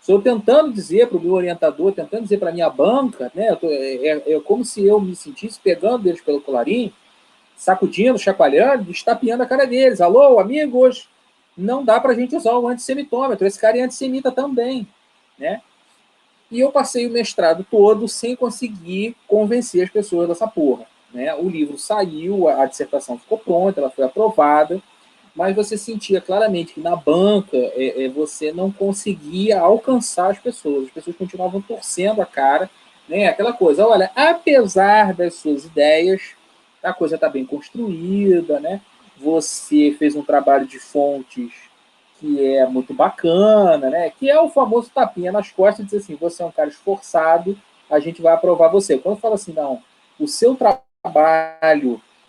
[0.00, 3.54] Sou eu tentando dizer para o meu orientador, tentando dizer para a minha banca, né?
[3.56, 6.92] Tô, é, é, é, como se eu me sentisse pegando eles pelo colarinho,
[7.56, 10.00] sacudindo, chacoalhando, estapeando a cara deles.
[10.00, 11.08] Alô, amigos,
[11.56, 13.46] não dá para a gente usar o antissemitômetro.
[13.46, 14.88] Esse cara é antissemita também,
[15.38, 15.60] né?
[16.50, 20.86] E eu passei o mestrado todo sem conseguir convencer as pessoas dessa porra.
[21.12, 21.34] Né?
[21.34, 24.80] O livro saiu, a, dissertação ficou pronta, ela foi aprovada,
[25.34, 30.86] mas você sentia claramente que na banca é, é, você não conseguia alcançar as pessoas.
[30.86, 32.68] As pessoas continuavam torcendo a cara,
[33.08, 33.28] né?
[33.28, 36.34] Aquela coisa, olha, apesar das suas ideias,
[36.82, 38.80] a coisa está bem construída, né?
[39.16, 41.52] Você fez um trabalho de fontes
[42.20, 44.10] que é muito bacana, né?
[44.10, 47.56] Que é o famoso tapinha nas costas, dizer assim, você é um cara esforçado,
[47.88, 48.98] a gente vai aprovar você.
[48.98, 49.82] Quando fala assim, não,
[50.18, 50.87] o seu trabalho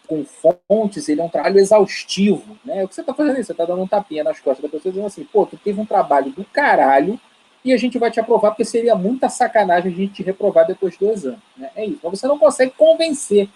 [0.08, 0.26] com
[0.68, 2.84] fontes, ele é um trabalho exaustivo, né?
[2.84, 3.48] O que você está fazendo isso?
[3.48, 5.86] Você está dando um tapinha nas costas da pessoa dizendo assim, pô, tu teve um
[5.86, 7.20] trabalho do caralho
[7.64, 10.94] e a gente vai te aprovar porque seria muita sacanagem a gente te reprovar depois
[10.94, 11.40] de dois anos.
[11.56, 11.70] Né?
[11.76, 12.00] É isso.
[12.04, 13.48] Mas você não consegue convencer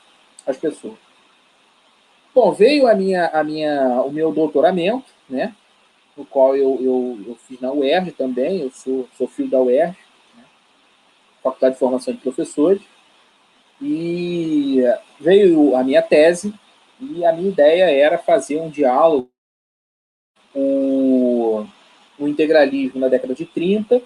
[0.46, 0.98] as pessoas.
[2.36, 5.56] Bom, veio a minha, a minha, o meu doutoramento, né?
[6.16, 9.98] no qual eu, eu, eu fiz na UERJ também, eu sou, sou filho da UERJ,
[10.36, 10.44] né?
[11.42, 12.82] Faculdade de Formação de Professores,
[13.82, 14.82] e
[15.20, 16.54] veio a minha tese,
[17.00, 19.30] e a minha ideia era fazer um diálogo
[20.54, 21.68] com
[22.20, 24.02] o integralismo na década de 30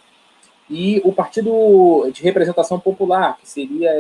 [0.70, 3.92] e o Partido de Representação Popular, que seria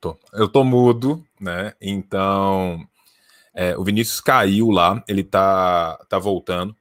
[0.00, 0.18] tô.
[0.32, 1.72] Eu tô mudo, né?
[1.80, 2.86] Então,
[3.54, 6.74] é, o Vinícius caiu lá, ele tá, tá voltando,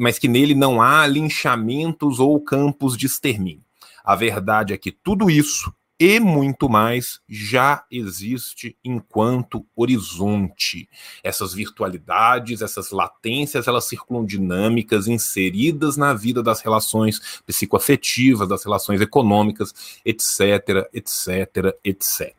[0.00, 3.62] mas que nele não há linchamentos ou campos de extermínio.
[4.02, 10.88] A verdade é que tudo isso e muito mais já existe enquanto horizonte.
[11.22, 19.00] Essas virtualidades, essas latências, elas circulam dinâmicas inseridas na vida das relações psicoafetivas, das relações
[19.00, 22.34] econômicas, etc, etc, etc.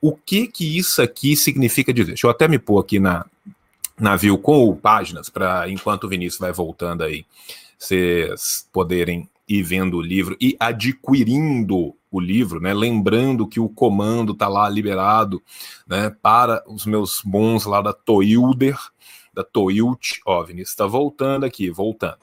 [0.00, 2.12] O que que isso aqui significa dizer?
[2.12, 3.26] Deixa eu até me pôr aqui na
[3.98, 7.24] navio com páginas para enquanto o Vinícius vai voltando aí,
[7.78, 12.74] vocês poderem ir vendo o livro e adquirindo o livro, né?
[12.74, 15.42] Lembrando que o comando tá lá liberado,
[15.86, 16.10] né?
[16.10, 18.78] Para os meus bons lá da Toilder,
[19.32, 22.18] da Toilt, ó, Vinícius está voltando aqui, voltando,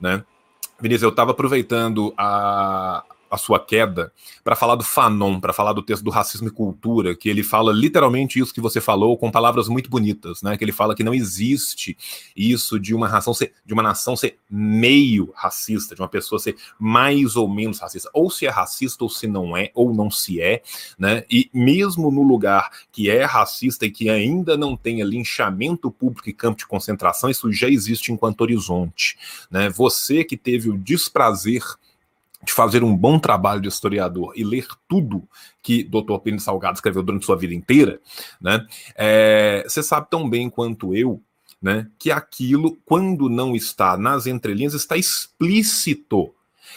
[0.00, 0.24] né?
[0.80, 4.12] Vinícius, eu estava aproveitando a, a sua queda
[4.44, 7.72] para falar do Fanon, para falar do texto do Racismo e Cultura, que ele fala
[7.72, 10.56] literalmente isso que você falou com palavras muito bonitas, né?
[10.56, 11.96] Que ele fala que não existe
[12.36, 16.56] isso de uma nação ser, de uma nação ser meio racista, de uma pessoa ser
[16.78, 20.40] mais ou menos racista, ou se é racista ou se não é, ou não se
[20.40, 20.62] é,
[20.98, 21.24] né?
[21.30, 26.32] E mesmo no lugar que é racista e que ainda não tenha linchamento público e
[26.32, 29.16] campo de concentração, isso já existe enquanto horizonte,
[29.50, 29.68] né?
[29.70, 31.62] Você que teve o desprazer
[32.46, 35.28] de fazer um bom trabalho de historiador e ler tudo
[35.60, 36.18] que Dr.
[36.22, 38.00] Pino Salgado escreveu durante sua vida inteira,
[38.40, 38.64] né?
[38.94, 41.20] É, você sabe tão bem quanto eu,
[41.60, 46.32] né, que aquilo, quando não está nas entrelinhas, está explícito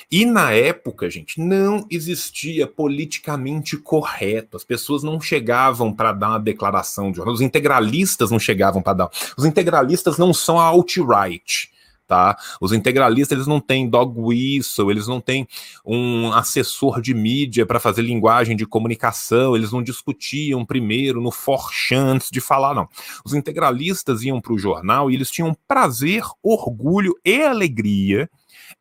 [0.10, 4.58] E na época, gente, não existia politicamente correto.
[4.58, 9.10] As pessoas não chegavam para dar uma declaração de Os integralistas não chegavam para dar.
[9.38, 11.70] Os integralistas não são a alt-right.
[12.10, 12.36] Tá?
[12.60, 15.48] Os integralistas eles não têm dog whistle, eles não têm
[15.86, 22.14] um assessor de mídia para fazer linguagem de comunicação, eles não discutiam primeiro no forchan
[22.14, 22.90] antes de falar, não.
[23.24, 28.28] Os integralistas iam para o jornal e eles tinham prazer, orgulho e alegria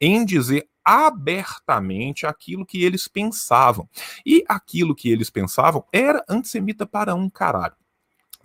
[0.01, 3.87] em dizer abertamente aquilo que eles pensavam.
[4.25, 7.77] E aquilo que eles pensavam era antissemita para um caralho.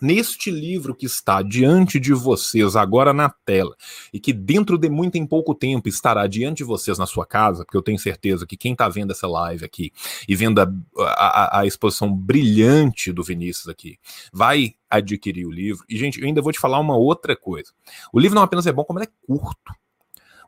[0.04, 3.74] Neste livro que está diante de vocês agora na tela
[4.12, 7.64] e que dentro de muito em pouco tempo estará diante de vocês na sua casa,
[7.64, 9.94] porque eu tenho certeza que quem está vendo essa live aqui
[10.28, 10.68] e vendo a,
[10.98, 13.98] a, a exposição brilhante do Vinícius aqui
[14.34, 15.86] vai adquirir o livro.
[15.88, 17.72] E, gente, eu ainda vou te falar uma outra coisa.
[18.12, 19.74] O livro não apenas é bom, como ele é curto.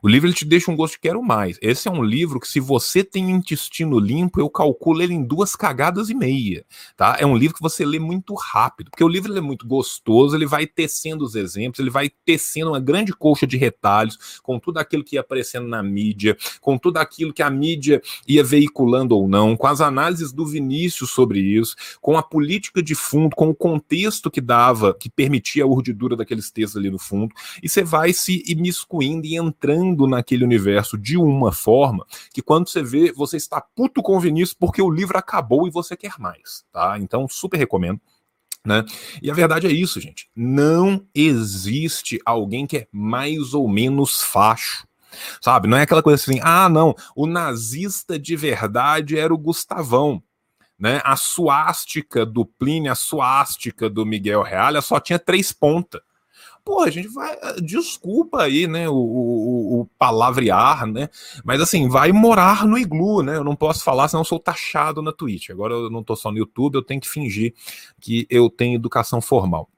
[0.06, 1.58] O livro ele te deixa um gosto de quero mais.
[1.60, 5.56] Esse é um livro que, se você tem intestino limpo, eu calculo ele em duas
[5.56, 6.64] cagadas e meia.
[6.96, 7.16] Tá?
[7.18, 10.46] É um livro que você lê muito rápido, porque o livro é muito gostoso, ele
[10.46, 15.02] vai tecendo os exemplos, ele vai tecendo uma grande colcha de retalhos com tudo aquilo
[15.02, 19.56] que ia aparecendo na mídia, com tudo aquilo que a mídia ia veiculando ou não,
[19.56, 24.30] com as análises do Vinícius sobre isso, com a política de fundo, com o contexto
[24.30, 28.44] que dava, que permitia a urdidura daqueles textos ali no fundo, e você vai se
[28.46, 33.60] imiscuindo e entrando entrando naquele universo de uma forma que quando você vê, você está
[33.60, 36.98] puto com o Vinícius porque o livro acabou e você quer mais, tá?
[36.98, 38.00] Então, super recomendo.
[38.64, 38.84] Né?
[39.22, 40.28] E a verdade é isso, gente.
[40.34, 44.86] Não existe alguém que é mais ou menos facho.
[45.40, 45.68] Sabe?
[45.68, 50.22] Não é aquela coisa assim, ah, não, o nazista de verdade era o Gustavão.
[50.78, 51.00] Né?
[51.04, 56.02] A suástica do Plínio, a suástica do Miguel Reale só tinha três pontas
[56.66, 57.38] pô, a gente vai.
[57.40, 58.88] Ah, desculpa aí, né?
[58.88, 61.08] O, o, o, palavrear, né?
[61.44, 63.36] Mas assim, vai morar no iglu, né?
[63.36, 65.50] Eu não posso falar, senão eu sou taxado na Twitch.
[65.50, 67.54] Agora eu não tô só no YouTube, eu tenho que fingir
[68.00, 69.70] que eu tenho educação formal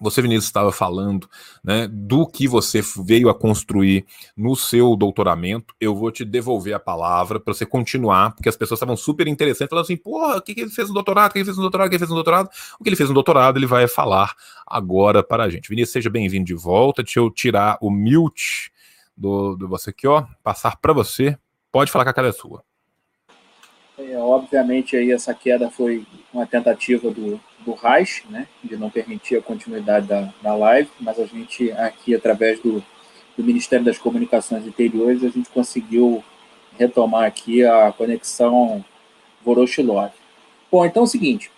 [0.00, 1.28] você, Vinícius, estava falando
[1.62, 4.06] né, do que você veio a construir
[4.36, 5.74] no seu doutoramento.
[5.78, 9.68] Eu vou te devolver a palavra para você continuar, porque as pessoas estavam super interessantes,
[9.68, 11.30] falando assim: porra, o que, que ele fez no doutorado?
[11.30, 11.86] O que ele fez no doutorado?
[11.86, 12.50] O que ele fez no doutorado?
[12.78, 14.34] O que ele fez no doutorado, ele vai falar
[14.66, 15.68] agora para a gente.
[15.68, 17.02] Vinícius, seja bem-vindo de volta.
[17.02, 18.72] Deixa eu tirar o mute
[19.16, 21.36] do, do você aqui, ó, passar para você.
[21.70, 22.64] Pode falar que a cara é sua.
[23.98, 29.36] É, obviamente, aí essa queda foi uma tentativa do, do Reich, né, de não permitir
[29.36, 32.82] a continuidade da, da live, mas a gente aqui, através do,
[33.36, 36.24] do Ministério das Comunicações Interiores, a gente conseguiu
[36.78, 38.84] retomar aqui a conexão
[39.44, 40.12] Voroshilov.
[40.70, 41.50] Bom, então é o seguinte,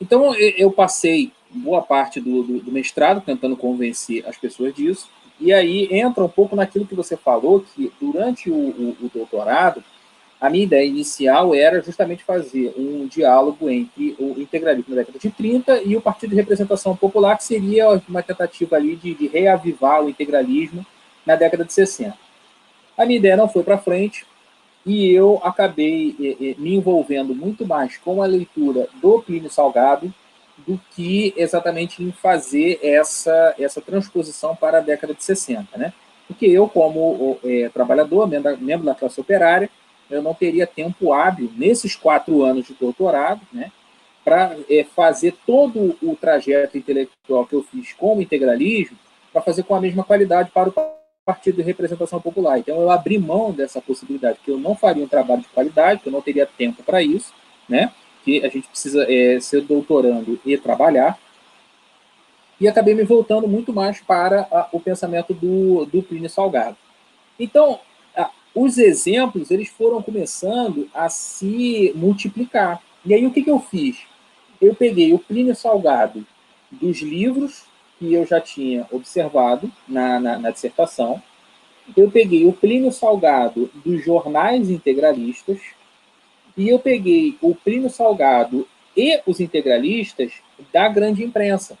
[0.00, 5.08] então eu passei boa parte do, do, do mestrado tentando convencer as pessoas disso,
[5.40, 9.82] e aí entra um pouco naquilo que você falou, que durante o, o, o doutorado,
[10.44, 15.30] a minha ideia inicial era justamente fazer um diálogo entre o integralismo na década de
[15.30, 20.04] 30 e o Partido de Representação Popular, que seria uma tentativa ali de, de reavivar
[20.04, 20.84] o integralismo
[21.24, 22.14] na década de 60.
[22.94, 24.26] A minha ideia não foi para frente
[24.84, 30.12] e eu acabei eh, eh, me envolvendo muito mais com a leitura do Plínio Salgado
[30.58, 35.94] do que exatamente em fazer essa, essa transposição para a década de 60, né?
[36.28, 39.70] Porque eu, como é, trabalhador, membro da classe operária,
[40.10, 43.70] eu não teria tempo hábil, nesses quatro anos de doutorado, né,
[44.24, 48.96] para é, fazer todo o trajeto intelectual que eu fiz com o integralismo,
[49.32, 50.74] para fazer com a mesma qualidade para o
[51.24, 52.58] Partido de Representação Popular.
[52.58, 56.08] Então, eu abri mão dessa possibilidade, que eu não faria um trabalho de qualidade, que
[56.08, 57.32] eu não teria tempo para isso,
[57.68, 57.92] né,
[58.24, 61.18] que a gente precisa é, ser doutorando e trabalhar,
[62.60, 66.76] e acabei me voltando muito mais para a, o pensamento do, do Plínio Salgado.
[67.38, 67.80] Então,
[68.54, 72.82] os exemplos eles foram começando a se multiplicar.
[73.04, 73.98] E aí o que, que eu fiz?
[74.60, 76.24] Eu peguei o Plínio Salgado
[76.70, 77.64] dos livros
[77.98, 81.22] que eu já tinha observado na, na, na dissertação,
[81.96, 85.60] eu peguei o Plínio Salgado dos jornais integralistas,
[86.56, 88.66] e eu peguei o Plínio Salgado
[88.96, 90.32] e os integralistas
[90.72, 91.76] da grande imprensa.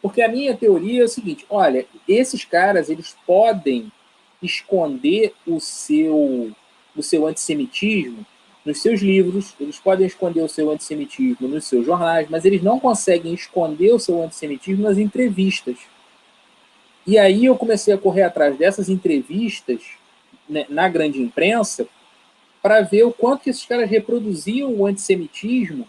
[0.00, 3.92] Porque a minha teoria é o seguinte: olha, esses caras eles podem
[4.42, 6.52] esconder o seu,
[6.94, 8.24] o seu antissemitismo
[8.66, 12.80] nos seus livros, eles podem esconder o seu antissemitismo nos seus jornais, mas eles não
[12.80, 15.76] conseguem esconder o seu antissemitismo nas entrevistas.
[17.06, 19.82] E aí eu comecei a correr atrás dessas entrevistas
[20.48, 21.86] né, na grande imprensa
[22.60, 25.88] para ver o quanto que esses caras reproduziam o antissemitismo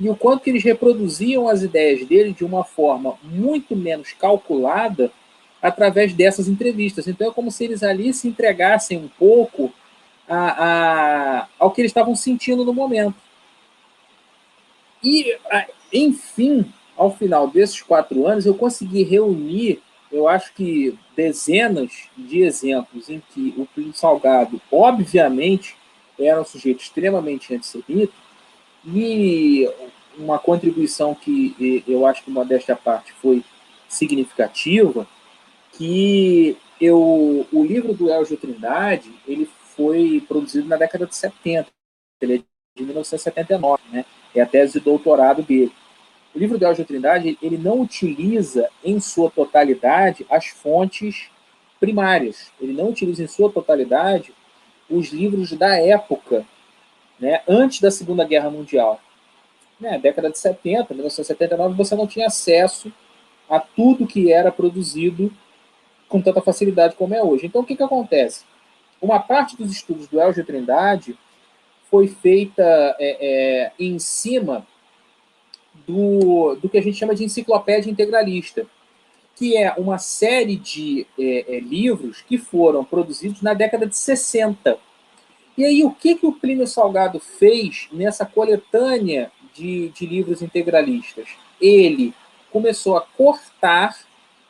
[0.00, 5.12] e o quanto que eles reproduziam as ideias dele de uma forma muito menos calculada
[5.64, 7.08] através dessas entrevistas.
[7.08, 9.72] Então é como se eles ali se entregassem um pouco
[10.28, 13.14] a, a, ao que eles estavam sentindo no momento.
[15.02, 15.34] E,
[15.90, 19.80] enfim, ao final desses quatro anos, eu consegui reunir,
[20.12, 25.76] eu acho que dezenas de exemplos em que o Plínio Salgado, obviamente,
[26.18, 28.12] era um sujeito extremamente antissemita,
[28.86, 29.66] e
[30.18, 33.42] uma contribuição que eu acho que, modéstia à parte, foi
[33.88, 35.08] significativa,
[35.76, 41.68] que eu, o livro do Elgio Trindade, ele foi produzido na década de 70,
[42.20, 42.38] ele é
[42.76, 44.04] de 1979, né?
[44.34, 45.72] é a tese de doutorado dele.
[46.34, 51.28] O livro do Elgio Trindade, ele não utiliza em sua totalidade as fontes
[51.78, 54.34] primárias, ele não utiliza em sua totalidade
[54.90, 56.44] os livros da época,
[57.18, 59.00] né, antes da Segunda Guerra Mundial.
[59.78, 62.92] Na década de 70, 1979, você não tinha acesso
[63.48, 65.32] a tudo que era produzido
[66.14, 67.46] com tanta facilidade como é hoje.
[67.46, 68.44] Então, o que, que acontece?
[69.02, 71.18] Uma parte dos estudos do Elgio Trindade
[71.90, 74.64] foi feita é, é, em cima
[75.84, 78.64] do, do que a gente chama de enciclopédia integralista,
[79.34, 84.78] que é uma série de é, é livros que foram produzidos na década de 60.
[85.58, 91.26] E aí, o que, que o Plínio Salgado fez nessa coletânea de, de livros integralistas?
[91.60, 92.14] Ele
[92.52, 93.98] começou a cortar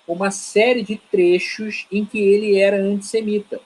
[0.07, 3.61] uma série de trechos em que ele era antissemita.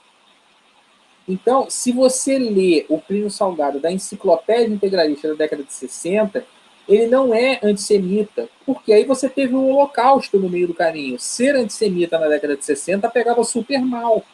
[1.29, 6.45] Então, se você lê o Plínio Salgado da Enciclopédia Integralista da década de 60,
[6.89, 11.19] ele não é antissemita, porque aí você teve um holocausto no meio do caminho.
[11.19, 14.25] Ser antissemita na década de 60 pegava super mal.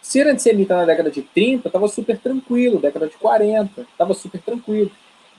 [0.00, 4.92] Ser antissemita na década de 30 estava super tranquilo, década de 40 estava super tranquilo.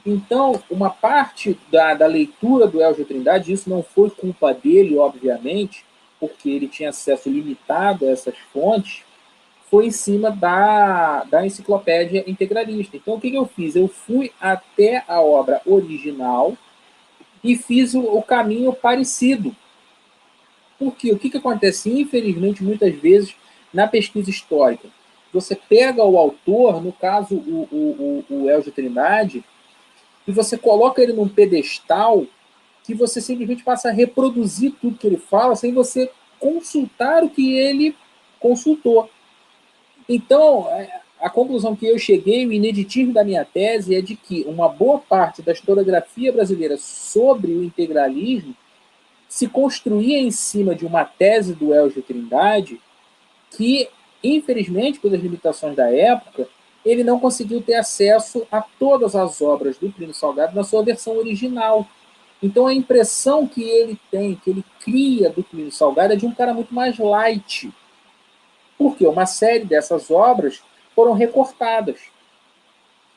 [0.06, 5.86] Então, uma parte da, da leitura do Elgio Trindade, isso não foi culpa dele, obviamente,
[6.20, 9.04] porque ele tinha acesso limitado a essas fontes,
[9.70, 12.98] foi em cima da, da enciclopédia integralista.
[12.98, 13.76] Então, o que, que eu fiz?
[13.76, 16.56] Eu fui até a obra original
[17.44, 19.56] e fiz o, o caminho parecido.
[20.78, 21.90] Porque o que, que acontece?
[21.90, 23.36] Infelizmente, muitas vezes,
[23.74, 24.90] na pesquisa histórica,
[25.32, 29.44] você pega o autor, no caso o, o, o, o Elgio Trindade,
[30.28, 32.26] e você coloca ele num pedestal
[32.84, 37.58] que você simplesmente passa a reproduzir tudo que ele fala sem você consultar o que
[37.58, 37.96] ele
[38.40, 39.10] consultou.
[40.08, 44.44] Então, é, a conclusão que eu cheguei, o ineditivo da minha tese, é de que
[44.46, 48.54] uma boa parte da historiografia brasileira sobre o integralismo
[49.30, 52.80] se construía em cima de uma tese do Elgio Trindade
[53.50, 53.88] que,
[54.22, 56.48] infelizmente, pelas limitações da época,
[56.86, 61.18] ele não conseguiu ter acesso a todas as obras do Plínio Salgado na sua versão
[61.18, 61.88] original.
[62.42, 66.34] Então a impressão que ele tem, que ele cria do Plínio Salgado é de um
[66.34, 67.72] cara muito mais light.
[68.78, 70.62] Porque uma série dessas obras
[70.94, 72.02] foram recortadas.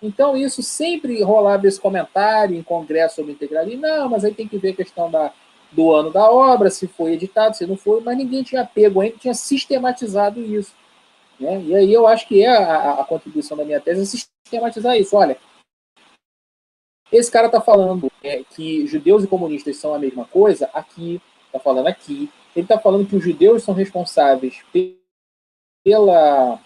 [0.01, 3.82] Então isso sempre rolava esse comentário em congresso sobre integralismo.
[3.82, 5.32] Não, mas aí tem que ver a questão da,
[5.72, 9.16] do ano da obra, se foi editado, se não foi, mas ninguém tinha pego ainda,
[9.18, 10.72] tinha sistematizado isso.
[11.39, 11.63] Né?
[11.63, 15.17] E aí eu acho que é a, a contribuição da minha tese é sistematizar isso.
[15.17, 15.39] Olha,
[17.11, 21.61] esse cara está falando é, que judeus e comunistas são a mesma coisa, aqui, está
[21.61, 22.31] falando aqui.
[22.55, 24.63] Ele está falando que os judeus são responsáveis
[25.85, 26.61] pela,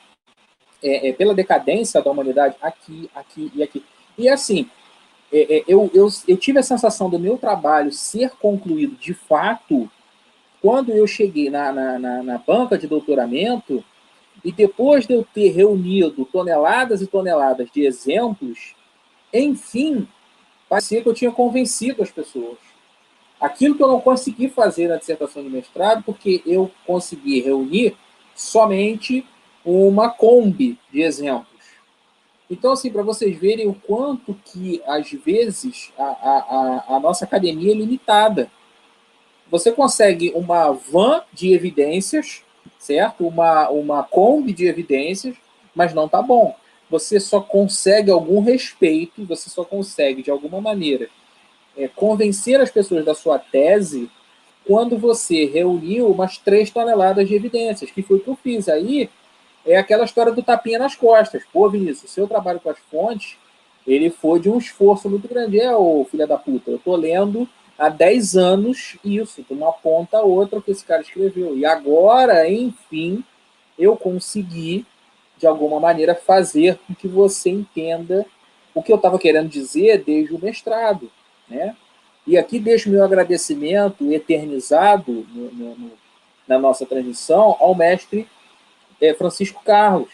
[0.82, 3.84] é, é, pela decadência da humanidade aqui, aqui e aqui.
[4.16, 4.70] E assim,
[5.32, 9.90] é, é, eu, eu, eu tive a sensação do meu trabalho ser concluído de fato
[10.60, 13.84] quando eu cheguei na, na, na, na banca de doutoramento
[14.44, 18.74] e depois de eu ter reunido toneladas e toneladas de exemplos,
[19.32, 20.08] enfim,
[20.68, 22.58] parecia que eu tinha convencido as pessoas.
[23.40, 27.96] Aquilo que eu não consegui fazer na dissertação de mestrado, porque eu consegui reunir
[28.34, 29.26] somente
[29.64, 31.48] uma Kombi de exemplos.
[32.50, 37.72] Então, assim, para vocês verem o quanto que, às vezes, a, a, a nossa academia
[37.72, 38.50] é limitada.
[39.50, 42.42] Você consegue uma van de evidências
[42.80, 43.28] certo?
[43.28, 45.36] Uma, uma Kombi de evidências,
[45.74, 46.56] mas não tá bom.
[46.90, 51.08] Você só consegue algum respeito, você só consegue, de alguma maneira,
[51.76, 54.10] é, convencer as pessoas da sua tese
[54.66, 58.68] quando você reuniu umas três toneladas de evidências, que foi o que eu fiz.
[58.68, 59.08] Aí
[59.64, 61.44] é aquela história do tapinha nas costas.
[61.52, 63.36] Pô, Vinícius, seu trabalho com as fontes,
[63.86, 65.60] ele foi de um esforço muito grande.
[65.60, 67.48] É, ô filha da puta, eu tô lendo
[67.80, 71.56] há 10 anos isso, de uma ponta a outra que esse cara escreveu.
[71.56, 73.24] E agora, enfim,
[73.78, 74.84] eu consegui,
[75.38, 78.26] de alguma maneira, fazer com que você entenda
[78.74, 81.10] o que eu estava querendo dizer desde o mestrado.
[81.48, 81.74] Né?
[82.26, 85.90] E aqui deixo meu agradecimento eternizado no, no, no,
[86.46, 88.28] na nossa transmissão ao mestre
[89.00, 90.10] é, Francisco Carlos,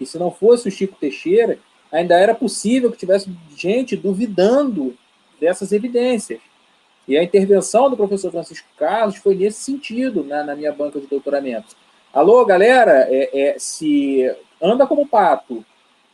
[0.00, 1.56] E se não fosse o Chico Teixeira,
[1.92, 4.96] ainda era possível que tivesse gente duvidando
[5.40, 6.40] dessas evidências.
[7.10, 11.08] E a intervenção do professor Francisco Carlos foi nesse sentido na, na minha banca de
[11.08, 11.74] doutoramento.
[12.12, 14.32] Alô, galera, é, é, se
[14.62, 15.64] anda como pato,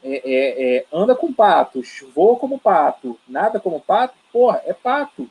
[0.02, 5.28] é, é, é, anda com patos, voa como pato, nada como pato, porra, é pato.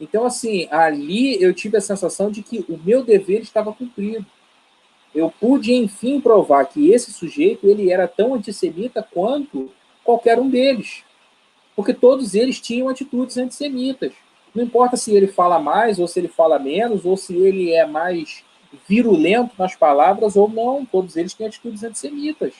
[0.00, 4.24] Então, assim, ali eu tive a sensação de que o meu dever estava cumprido.
[5.12, 9.72] Eu pude, enfim, provar que esse sujeito ele era tão antissemita quanto
[10.04, 11.02] qualquer um deles.
[11.74, 14.12] Porque todos eles tinham atitudes antissemitas.
[14.56, 17.84] Não importa se ele fala mais ou se ele fala menos, ou se ele é
[17.84, 18.42] mais
[18.88, 22.54] virulento nas palavras ou não, todos eles têm atitudes antissemitas.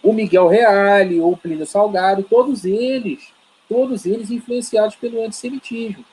[0.00, 3.32] O Miguel Reale, o Plínio Salgado, todos eles,
[3.68, 6.04] todos eles influenciados pelo antissemitismo.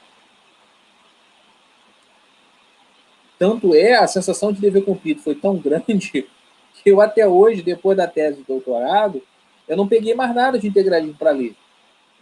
[3.38, 6.28] Tanto é, a sensação de dever cumprido foi tão grande
[6.74, 9.22] que eu até hoje, depois da tese de doutorado,
[9.68, 11.56] eu não peguei mais nada de integralismo para ler.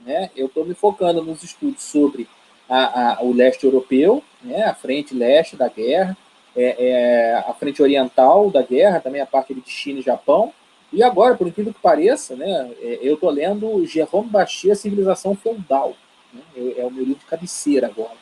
[0.06, 0.30] Né?
[0.36, 2.28] Eu estou me focando nos estudos sobre
[2.70, 4.64] a, a, o leste europeu, né?
[4.64, 6.18] a frente leste da guerra,
[6.56, 10.54] é, é, a frente oriental da guerra, também a parte de China e Japão.
[10.92, 15.96] E agora, por incrível que pareça, né, é, eu estou lendo Jérôme Bachia, Civilização Feudal.
[16.32, 16.42] Né,
[16.78, 18.16] é o meu livro de cabeceira agora.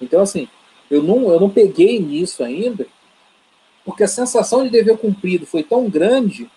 [0.00, 0.48] Então, assim,
[0.90, 2.86] eu não, eu não peguei nisso ainda,
[3.84, 6.50] porque a sensação de dever cumprido foi tão grande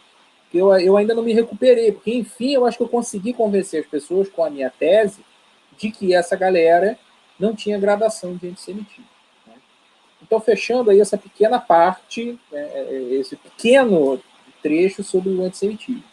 [0.57, 1.91] eu, eu ainda não me recuperei.
[1.91, 5.23] Porque, enfim, eu acho que eu consegui convencer as pessoas com a minha tese
[5.77, 6.97] de que essa galera
[7.39, 9.05] não tinha gradação de antissemitismo.
[10.21, 14.19] Então, fechando aí essa pequena parte, né, esse pequeno
[14.61, 16.03] trecho sobre o antissemitismo.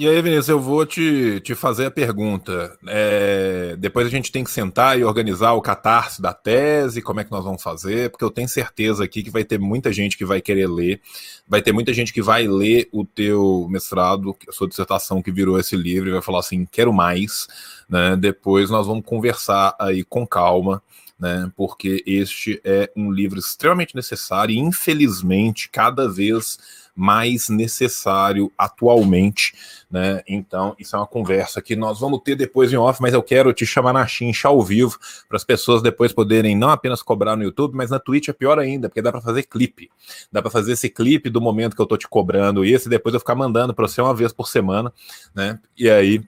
[0.00, 2.74] E aí, Vinícius, eu vou te, te fazer a pergunta.
[2.86, 7.24] É, depois a gente tem que sentar e organizar o catarse da tese, como é
[7.24, 10.24] que nós vamos fazer, porque eu tenho certeza aqui que vai ter muita gente que
[10.24, 11.02] vai querer ler,
[11.46, 15.60] vai ter muita gente que vai ler o teu mestrado, a sua dissertação que virou
[15.60, 17.46] esse livro, e vai falar assim, quero mais.
[17.86, 18.16] Né?
[18.16, 20.82] Depois nós vamos conversar aí com calma
[21.20, 21.52] né?
[21.54, 26.58] Porque este é um livro extremamente necessário e, infelizmente, cada vez
[27.00, 29.54] mais necessário atualmente,
[29.90, 30.22] né?
[30.28, 33.54] Então, isso é uma conversa que nós vamos ter depois em off, mas eu quero
[33.54, 37.42] te chamar na chincha ao vivo para as pessoas depois poderem não apenas cobrar no
[37.42, 39.90] YouTube, mas na Twitch é pior ainda, porque dá para fazer clipe.
[40.30, 43.14] Dá para fazer esse clipe do momento que eu tô te cobrando esse e depois
[43.14, 44.92] eu ficar mandando para você uma vez por semana,
[45.34, 45.58] né?
[45.78, 46.22] E aí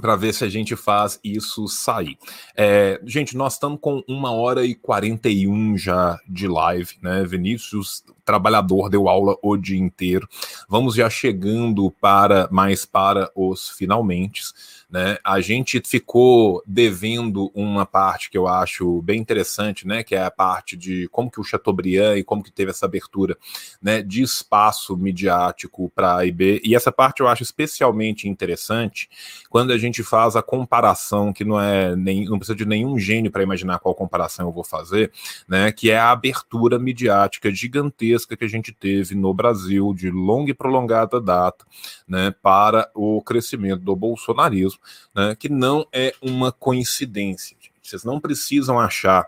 [0.00, 2.16] para ver se a gente faz isso sair.
[2.56, 7.24] É, gente, nós estamos com uma hora e 41 já de live, né?
[7.24, 10.28] Vinícius, trabalhador, deu aula o dia inteiro.
[10.68, 14.42] Vamos já chegando para mais para os finalmente.
[14.90, 15.18] Né?
[15.22, 20.02] A gente ficou devendo uma parte que eu acho bem interessante, né?
[20.02, 23.38] Que é a parte de como que o Chateaubriand e como que teve essa abertura,
[23.80, 24.02] né?
[24.02, 26.60] De espaço midiático para a IB.
[26.64, 29.08] E essa parte eu acho especialmente interessante
[29.48, 33.30] quando a gente faz a comparação, que não é nem, não precisa de nenhum gênio
[33.30, 35.12] para imaginar qual comparação eu vou fazer,
[35.46, 35.70] né?
[35.70, 40.54] Que é a abertura midiática gigantesca que a gente teve no Brasil de longa e
[40.54, 41.64] prolongada data,
[42.08, 42.34] né?
[42.42, 44.79] Para o crescimento do bolsonarismo
[45.14, 47.56] né, que não é uma coincidência.
[47.60, 47.72] Gente.
[47.82, 49.26] Vocês não precisam achar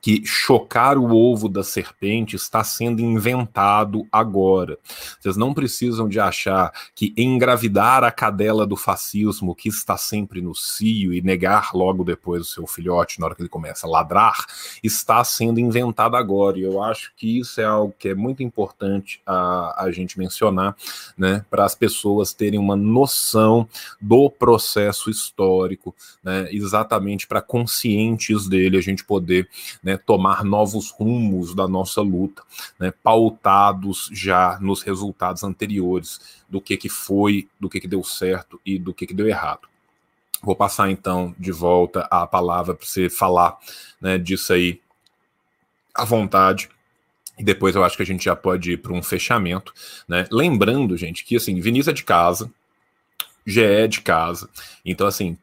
[0.00, 4.78] que chocar o ovo da serpente está sendo inventado agora.
[5.20, 10.54] Vocês não precisam de achar que engravidar a cadela do fascismo, que está sempre no
[10.54, 14.46] cio, e negar logo depois o seu filhote na hora que ele começa a ladrar,
[14.82, 16.58] está sendo inventado agora.
[16.58, 20.76] E eu acho que isso é algo que é muito importante a, a gente mencionar,
[21.16, 23.68] né, para as pessoas terem uma noção
[24.00, 29.48] do processo histórico, né, exatamente para conscientes dele a gente poder
[29.82, 32.42] né, tomar novos rumos da nossa luta,
[32.78, 38.60] né, pautados já nos resultados anteriores do que, que foi, do que, que deu certo
[38.64, 39.68] e do que, que deu errado.
[40.42, 43.58] Vou passar então de volta a palavra para você falar
[44.00, 44.80] né, disso aí
[45.94, 46.68] à vontade.
[47.38, 49.72] E depois eu acho que a gente já pode ir para um fechamento.
[50.06, 50.26] Né?
[50.30, 52.50] Lembrando, gente, que assim, Vinícius é de casa,
[53.46, 54.48] GE é de casa.
[54.84, 55.38] Então, assim,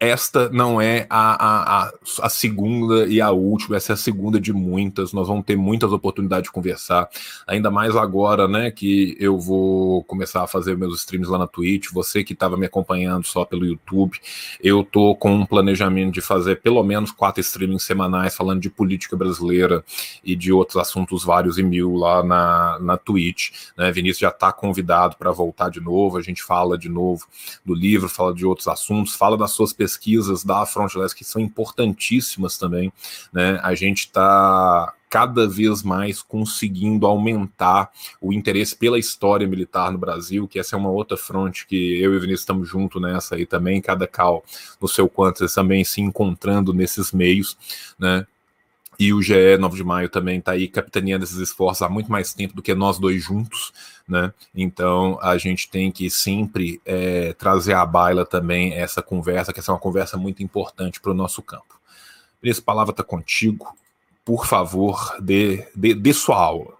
[0.00, 4.50] esta não é a, a, a, segunda e a última, essa é a segunda de
[4.50, 5.12] muitas.
[5.12, 7.06] Nós vamos ter muitas oportunidades de conversar,
[7.46, 8.70] ainda mais agora, né?
[8.70, 11.90] Que eu vou começar a fazer meus streams lá na Twitch.
[11.92, 14.18] Você que estava me acompanhando só pelo YouTube,
[14.62, 19.14] eu tô com um planejamento de fazer pelo menos quatro streamings semanais falando de política
[19.18, 19.84] brasileira
[20.24, 23.50] e de outros assuntos vários e mil lá na, na Twitch.
[23.76, 23.92] Né?
[23.92, 26.16] Vinícius já está convidado para voltar de novo.
[26.16, 27.26] A gente fala de novo
[27.66, 31.40] do livro, fala de outros assuntos, fala das suas pesquisas pesquisas da Frontless que são
[31.42, 32.92] importantíssimas também,
[33.32, 33.58] né?
[33.62, 37.90] A gente está cada vez mais conseguindo aumentar
[38.20, 42.14] o interesse pela história militar no Brasil, que essa é uma outra fronte que eu
[42.14, 44.44] e o Vinícius estamos juntos nessa aí também, cada cal
[44.80, 47.58] no seu quanto, também se encontrando nesses meios,
[47.98, 48.24] né?
[49.00, 52.34] E o GE 9 de Maio também está aí capitaneando esses esforços há muito mais
[52.34, 53.72] tempo do que nós dois juntos,
[54.08, 54.32] né?
[54.54, 59.70] Então a gente tem que sempre é, trazer à baila também essa conversa, que essa
[59.70, 61.80] é uma conversa muito importante para o nosso campo.
[62.42, 63.74] Essa palavra está contigo.
[64.24, 66.74] Por favor, dê, dê, dê sua aula.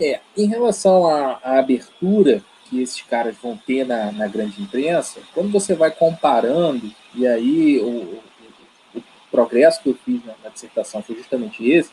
[0.00, 5.20] É, em relação à, à, abertura que esses caras vão ter na, na grande imprensa,
[5.32, 8.20] quando você vai comparando, e aí o,
[9.34, 11.90] progresso que eu fiz na, na dissertação foi justamente esse,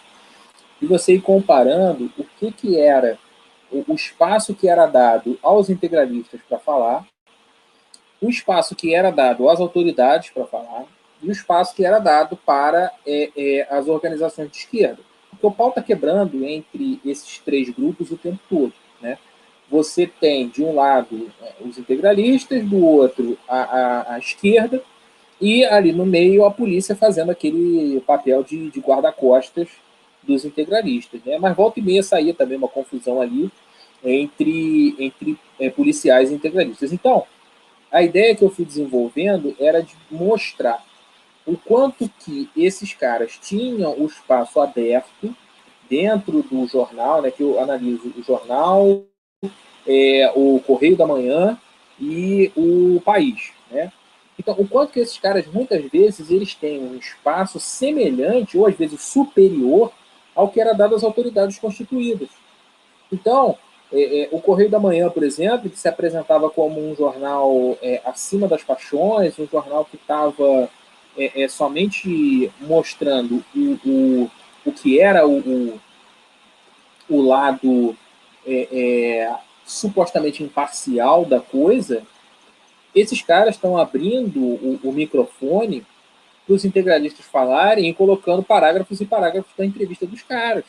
[0.79, 3.17] e você ir comparando o que, que era
[3.71, 7.05] o, espaço que era dado aos integralistas para falar,
[8.21, 10.85] o espaço que era dado às autoridades para falar,
[11.21, 14.99] e o espaço que era dado para é, é, as organizações de esquerda.
[15.29, 18.73] Porque o pau está quebrando entre esses três grupos o tempo todo.
[18.99, 19.17] Né?
[19.69, 24.83] Você tem, de um lado, é, os integralistas, do outro, a, a, a esquerda,
[25.39, 29.69] e ali no meio a polícia fazendo aquele papel de, de guarda-costas
[30.23, 31.21] dos integralistas.
[31.23, 31.37] Né?
[31.37, 33.51] Mas volta e meia saía também uma confusão ali
[34.03, 36.91] entre, entre é, policiais e integralistas.
[36.91, 37.25] Então,
[37.91, 40.83] a ideia que eu fui desenvolvendo era de mostrar
[41.45, 45.35] o quanto que esses caras tinham o espaço aberto
[45.89, 49.03] dentro do jornal, né, que eu analiso o jornal,
[49.85, 51.59] é, o Correio da Manhã
[51.99, 53.51] e o País.
[53.69, 53.91] Né?
[54.39, 58.75] Então, o quanto que esses caras, muitas vezes, eles têm um espaço semelhante, ou às
[58.75, 59.91] vezes superior,
[60.41, 62.29] ao que era dado às autoridades constituídas.
[63.11, 63.55] Então,
[63.93, 68.01] é, é, o Correio da Manhã, por exemplo, que se apresentava como um jornal é,
[68.03, 70.67] acima das paixões, um jornal que estava
[71.15, 74.31] é, é, somente mostrando o, o,
[74.65, 75.79] o que era o, o,
[77.07, 77.95] o lado
[78.43, 79.31] é,
[79.63, 82.01] supostamente imparcial da coisa,
[82.95, 85.85] esses caras estão abrindo o, o microfone
[86.51, 90.65] para os integralistas falarem e colocando parágrafos e parágrafos da entrevista dos caras.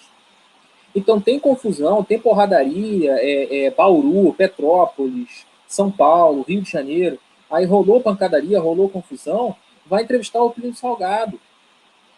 [0.95, 7.19] Então tem confusão, tem porradaria, é, é, Bauru, Petrópolis, São Paulo, Rio de Janeiro.
[7.51, 9.57] Aí rolou pancadaria, rolou confusão.
[9.85, 11.41] Vai entrevistar o Plínio Salgado,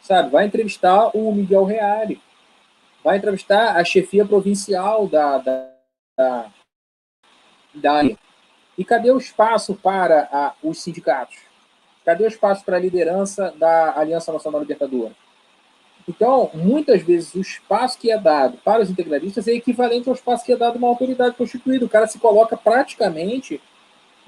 [0.03, 0.31] sabe?
[0.31, 2.21] Vai entrevistar o Miguel Reale.
[3.03, 5.71] Vai entrevistar a chefia provincial da, da,
[6.17, 6.53] da,
[7.75, 8.03] da
[8.77, 11.44] e cadê o espaço para a, os sindicatos?
[12.05, 15.13] Cadê o espaço para a liderança da Aliança Nacional Libertadora?
[16.07, 20.45] Então, muitas vezes, o espaço que é dado para os integralistas é equivalente ao espaço
[20.45, 21.87] que é dado a uma autoridade constituída.
[21.87, 23.61] O cara se coloca praticamente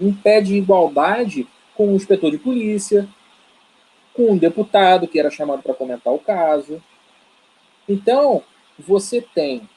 [0.01, 3.07] em pé de igualdade com o inspetor de polícia,
[4.15, 6.83] com um deputado que era chamado para comentar o caso.
[7.87, 8.43] Então,
[8.79, 9.69] você tem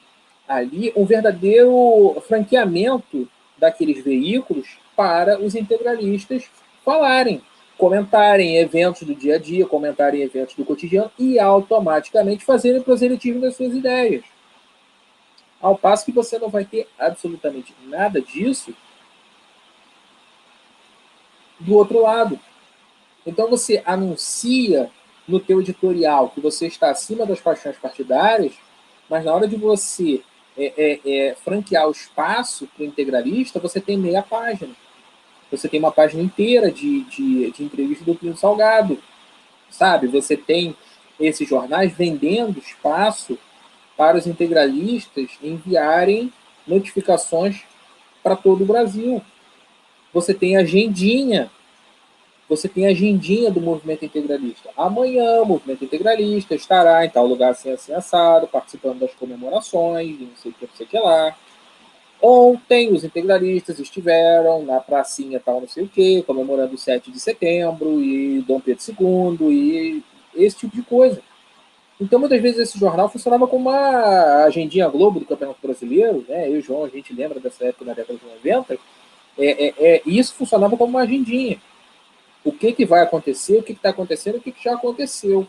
[0.48, 3.28] ali um verdadeiro franqueamento
[3.58, 6.50] daqueles veículos para os integralistas
[6.82, 7.42] falarem,
[7.80, 13.56] comentarem eventos do dia a dia, comentarem eventos do cotidiano e automaticamente fazerem proselitismo das
[13.56, 14.22] suas ideias.
[15.62, 18.74] Ao passo que você não vai ter absolutamente nada disso
[21.58, 22.38] do outro lado.
[23.26, 24.90] Então você anuncia
[25.26, 28.52] no teu editorial que você está acima das paixões partidárias,
[29.08, 30.22] mas na hora de você
[30.54, 34.74] é, é, é, franquear o espaço para o integralista, você tem meia página.
[35.50, 38.98] Você tem uma página inteira de, de, de entrevista do Plínio Salgado,
[39.70, 40.06] sabe?
[40.08, 40.76] Você tem
[41.18, 43.38] esses jornais vendendo espaço
[43.96, 46.32] para os integralistas enviarem
[46.66, 47.62] notificações
[48.22, 49.20] para todo o Brasil.
[50.12, 51.50] Você tem agendinha
[52.50, 54.70] você tem agendinha do movimento integralista.
[54.76, 60.34] Amanhã, o movimento integralista estará em tal lugar assim, assim, assado, participando das comemorações, não
[60.34, 61.36] sei o que, não sei o que lá.
[62.22, 67.18] Ontem, os integralistas estiveram na pracinha tal, não sei o que, comemorando o 7 de
[67.18, 68.82] setembro, e Dom Pedro
[69.40, 70.02] II, e
[70.34, 71.22] esse tipo de coisa.
[72.00, 76.48] Então, muitas vezes, esse jornal funcionava como uma agendinha Globo do Campeonato Brasileiro, né?
[76.48, 78.78] Eu e João, a gente lembra dessa época na década de 90,
[79.38, 81.60] é, é, é, isso funcionava como uma agendinha
[82.44, 85.46] o que, que vai acontecer, o que está acontecendo, o que, que já aconteceu.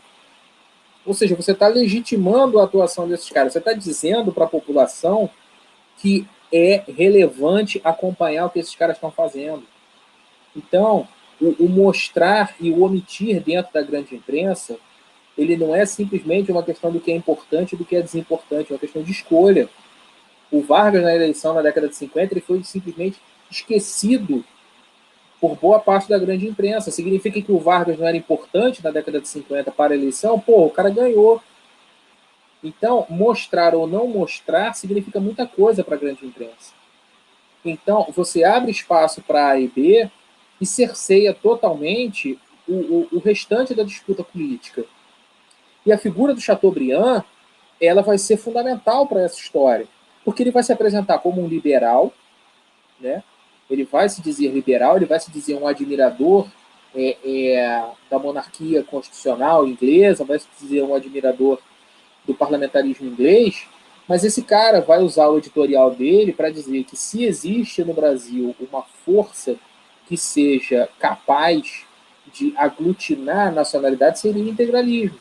[1.04, 3.52] Ou seja, você está legitimando a atuação desses caras.
[3.52, 5.28] Você está dizendo para a população
[5.98, 9.62] que é relevante acompanhar o que esses caras estão fazendo.
[10.54, 11.08] Então,
[11.40, 14.76] o, o, mostrar e o omitir dentro da grande imprensa,
[15.36, 18.70] ele não é simplesmente uma questão do que é importante e do que é desimportante,
[18.70, 19.68] é uma questão de escolha.
[20.50, 23.18] O Vargas, na eleição na década de 50, ele foi simplesmente
[23.50, 24.44] esquecido
[25.40, 26.90] por boa parte da grande imprensa.
[26.90, 30.38] Significa que o Vargas não era importante na década de 50 para a eleição?
[30.38, 31.42] Pô, o cara ganhou.
[32.62, 36.72] Então, mostrar ou não mostrar significa muita coisa para a grande imprensa.
[37.64, 40.10] Então, você abre espaço para A e B
[40.60, 44.84] e cerceia totalmente o, o, o, restante da disputa política.
[45.84, 47.24] E a figura do Chateaubriand,
[47.80, 49.88] ela vai ser fundamental para essa história,
[50.24, 52.12] porque ele vai se apresentar como um liberal,
[53.00, 53.24] né?
[53.68, 56.48] ele vai se dizer liberal, ele vai se dizer um admirador
[56.94, 61.58] é, é, da monarquia constitucional inglesa, vai se dizer um admirador
[62.26, 63.66] do parlamentarismo inglês,
[64.08, 68.54] mas esse cara vai usar o editorial dele para dizer que se existe no Brasil
[68.60, 69.56] uma força
[70.06, 71.84] que seja capaz
[72.32, 75.18] de aglutinar a nacionalidade, seria o integralismo.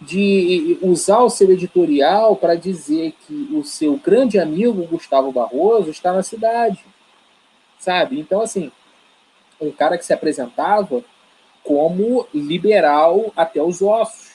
[0.00, 6.12] De usar o seu editorial para dizer que o seu grande amigo Gustavo Barroso está
[6.12, 6.84] na cidade.
[7.78, 8.18] Sabe?
[8.18, 8.72] Então, assim,
[9.60, 11.04] um cara que se apresentava
[11.62, 14.31] como liberal até os ossos.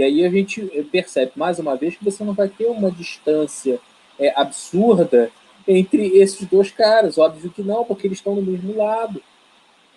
[0.00, 3.78] E aí a gente percebe mais uma vez que você não vai ter uma distância
[4.18, 5.30] é, absurda
[5.68, 7.18] entre esses dois caras.
[7.18, 9.22] Óbvio que não, porque eles estão no mesmo lado.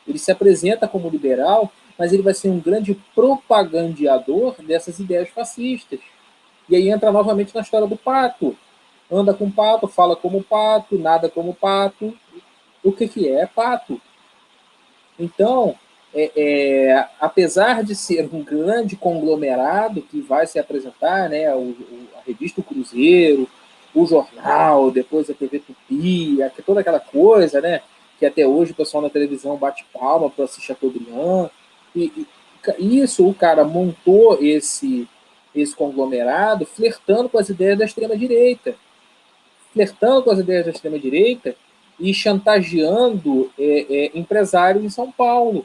[0.05, 6.01] Ele se apresenta como liberal, mas ele vai ser um grande propagandeador dessas ideias fascistas.
[6.67, 8.57] E aí entra novamente na história do pato.
[9.09, 12.13] Anda com pato, fala como pato, nada como pato.
[12.83, 13.43] O que, que é?
[13.43, 14.01] É pato.
[15.17, 15.75] Então,
[16.13, 22.07] é, é, apesar de ser um grande conglomerado que vai se apresentar, né, o, o,
[22.15, 23.49] a revista o Cruzeiro,
[23.93, 27.81] o jornal, depois a TV Tupi, toda aquela coisa, né,
[28.19, 31.49] que até hoje o pessoal na televisão bate palma para assistir Chateaubriand,
[31.95, 32.27] e,
[32.79, 35.07] e isso o cara montou esse
[35.55, 38.75] esse conglomerado flertando com as ideias da extrema direita,
[39.71, 41.55] flertando com as ideias da extrema direita
[41.99, 45.63] e chantageando é, é, empresários em São Paulo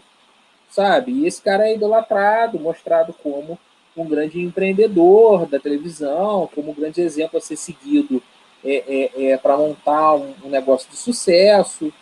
[0.71, 1.13] sabe?
[1.13, 3.59] E esse cara é idolatrado, mostrado como
[3.97, 8.23] um grande empreendedor da televisão, como um grande exemplo a ser seguido
[8.65, 11.93] é, é, é para montar um, um, negócio de sucesso.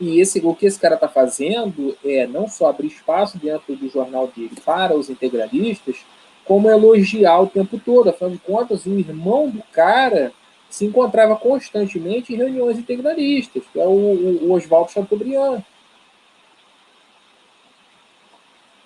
[0.00, 3.88] E esse, o que esse cara está fazendo é não só abrir espaço dentro do
[3.88, 6.04] jornal dele para os integralistas,
[6.44, 8.10] como elogiar o tempo todo.
[8.10, 10.32] Afinal de contas, o irmão do cara
[10.68, 15.62] se encontrava constantemente em reuniões integralistas, que é o, o, Oswaldo Chateaubriand.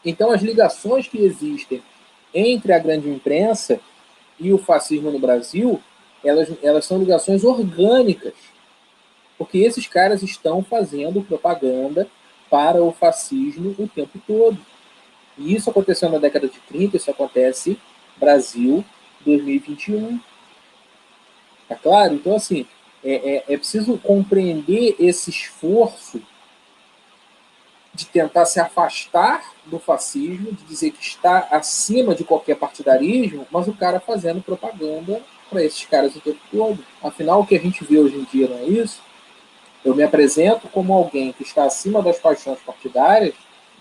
[0.05, 1.82] Então, as ligações que existem
[2.32, 3.81] entre a grande imprensa
[4.39, 5.81] e o fascismo no Brasil,
[6.24, 8.35] elas, elas são ligações orgânicas,
[9.36, 12.09] porque esses caras estão fazendo propaganda
[12.48, 14.59] para o fascismo o tempo todo.
[15.39, 17.78] E isso aconteceu na década de 30, isso acontece
[18.16, 18.85] Brasil
[19.24, 20.20] 2021.
[21.68, 22.14] Tá claro?
[22.14, 22.66] Então, assim,
[23.02, 26.20] é, é, é preciso compreender esse esforço
[27.94, 33.68] de tentar se afastar do fascismo, de dizer que está acima de qualquer partidarismo, mas
[33.68, 36.78] o cara fazendo propaganda para esses caras o tempo todo.
[37.02, 39.01] Afinal, o que a gente vê hoje em dia não é isso?
[39.84, 43.34] Eu me apresento como alguém que está acima das paixões partidárias,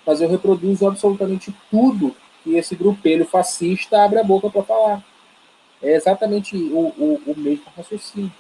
[0.06, 5.03] mas eu reproduzo absolutamente tudo que esse grupelho fascista abre a boca para falar.
[5.82, 8.32] É exatamente o, o, o mesmo raciocínio.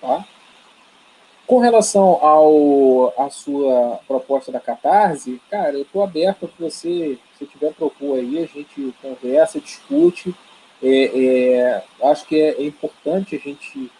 [0.00, 0.24] Tá?
[1.46, 7.44] Com relação ao a sua proposta da Catarse, cara, eu estou aberto para você, se
[7.44, 10.34] tiver propor aí, a gente conversa, discute.
[10.82, 13.90] É, é, acho que é, é, importante a gente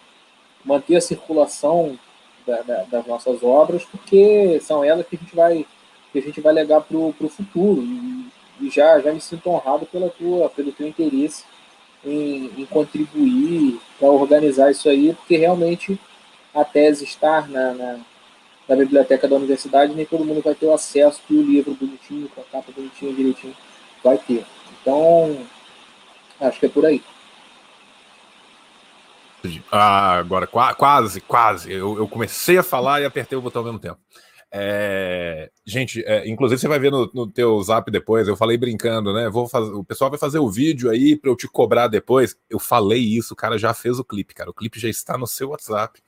[0.64, 1.98] manter a circulação
[2.46, 5.66] da, da, das nossas obras, porque são elas que a gente vai
[6.12, 7.82] que a gente vai legar para o futuro.
[7.82, 8.30] E,
[8.60, 11.44] e, já, já me sinto honrado pela tua, pelo teu interesse
[12.04, 15.98] em, em contribuir para organizar isso aí, porque realmente
[16.54, 18.00] a tese estar na, na,
[18.68, 22.28] na, biblioteca da universidade, nem todo mundo vai ter o acesso que o livro bonitinho,
[22.28, 23.56] com a capa bonitinha, direitinho,
[24.02, 24.46] vai ter.
[24.80, 25.36] Então,
[26.40, 27.02] acho que é por aí.
[29.70, 31.72] Ah, agora, quase, quase.
[31.72, 33.98] Eu, eu, comecei a falar e apertei o botão ao mesmo tempo.
[34.56, 38.28] É, gente, é, inclusive você vai ver no, no teu zap depois.
[38.28, 39.28] Eu falei brincando, né?
[39.28, 42.36] Vou fazer, o pessoal vai fazer o vídeo aí para eu te cobrar depois.
[42.48, 44.48] Eu falei isso, o cara já fez o clipe, cara.
[44.48, 46.00] O clipe já está no seu WhatsApp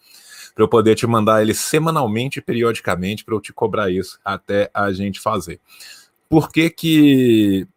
[0.57, 4.91] para eu poder te mandar ele semanalmente, periodicamente, para eu te cobrar isso até a
[4.91, 5.61] gente fazer.
[6.31, 7.69] Por que que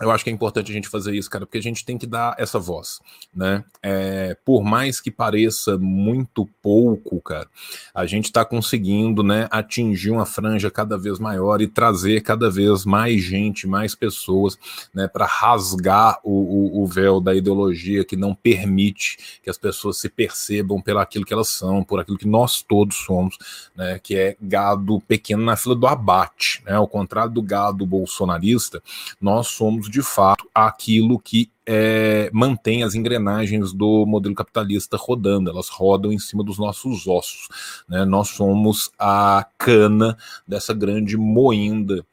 [0.00, 2.06] eu acho que é importante a gente fazer isso, cara, porque a gente tem que
[2.06, 3.00] dar essa voz,
[3.34, 3.62] né?
[3.82, 7.46] É, por mais que pareça muito pouco, cara,
[7.94, 12.84] a gente está conseguindo, né, atingir uma franja cada vez maior e trazer cada vez
[12.84, 14.58] mais gente, mais pessoas,
[14.94, 19.98] né, para rasgar o, o, o, véu da ideologia que não permite que as pessoas
[19.98, 23.36] se percebam pelo aquilo que elas são, por aquilo que nós todos somos,
[23.76, 26.72] né, que é gado pequeno na fila do abate, né?
[26.72, 28.82] Ao contrário do gado bolsonarista,
[29.20, 35.68] nós somos de fato aquilo que é, mantém as engrenagens do modelo capitalista rodando, elas
[35.68, 37.48] rodam em cima dos nossos ossos.
[37.88, 38.04] Né?
[38.04, 42.04] Nós somos a cana dessa grande moenda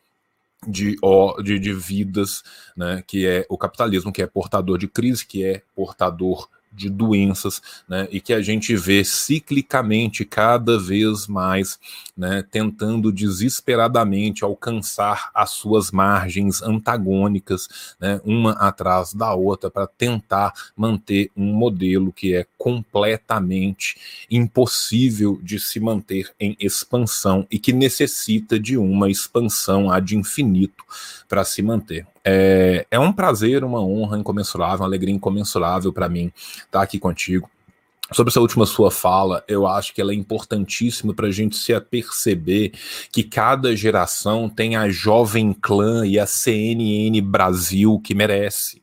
[0.67, 0.97] de,
[1.43, 2.43] de, de vidas,
[2.75, 7.61] né, que é o capitalismo, que é portador de crise, que é portador de doenças,
[7.89, 11.79] né, e que a gente vê ciclicamente cada vez mais,
[12.15, 17.67] né, tentando desesperadamente alcançar as suas margens antagônicas,
[17.99, 23.97] né, uma atrás da outra, para tentar manter um modelo que é completamente
[24.29, 30.83] impossível de se manter em expansão e que necessita de uma expansão ad infinito
[31.27, 32.05] para se manter.
[32.29, 36.99] É, é um prazer, uma honra incomensurável, uma alegria incomensurável para mim estar tá aqui
[36.99, 37.49] contigo.
[38.11, 41.73] Sobre essa última sua fala, eu acho que ela é importantíssima para a gente se
[41.73, 42.73] aperceber
[43.13, 48.81] que cada geração tem a Jovem Clã e a CNN Brasil que merece.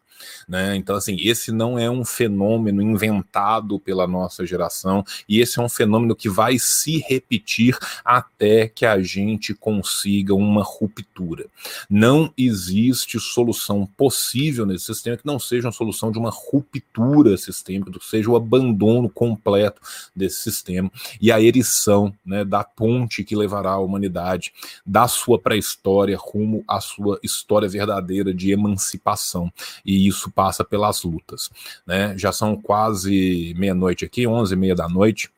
[0.49, 0.77] Né?
[0.77, 5.69] Então, assim, esse não é um fenômeno inventado pela nossa geração, e esse é um
[5.69, 11.47] fenômeno que vai se repetir até que a gente consiga uma ruptura.
[11.89, 17.91] Não existe solução possível nesse sistema que não seja uma solução de uma ruptura sistêmica,
[17.91, 19.81] que seja o abandono completo
[20.15, 20.91] desse sistema
[21.21, 24.53] e a erição né, da ponte que levará a humanidade
[24.85, 29.53] da sua pré-história rumo à sua história verdadeira de emancipação.
[29.85, 31.51] E isso passa pelas lutas.
[31.87, 32.17] Né?
[32.19, 35.31] Já são quase meia-noite aqui, onze e meia da noite.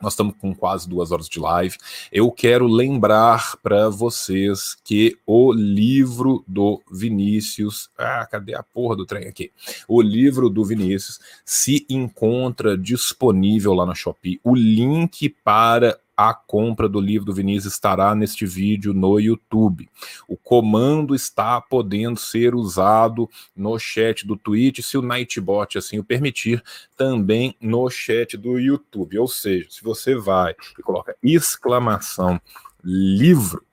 [0.00, 1.76] Nós estamos com quase duas horas de live.
[2.12, 7.90] Eu quero lembrar para vocês que o livro do Vinícius.
[7.98, 9.50] Ah, cadê a porra do trem aqui?
[9.88, 14.40] O livro do Vinícius se encontra disponível lá na Shopee.
[14.44, 19.88] O link para a compra do livro do Vinícius estará neste vídeo no YouTube.
[20.26, 26.02] O comando está podendo ser usado no chat do Twitch, se o Nightbot assim o
[26.02, 26.60] permitir,
[26.96, 29.16] também no chat do YouTube.
[29.16, 32.40] Ou seja, se você vai e coloca exclamação
[32.82, 33.64] livro,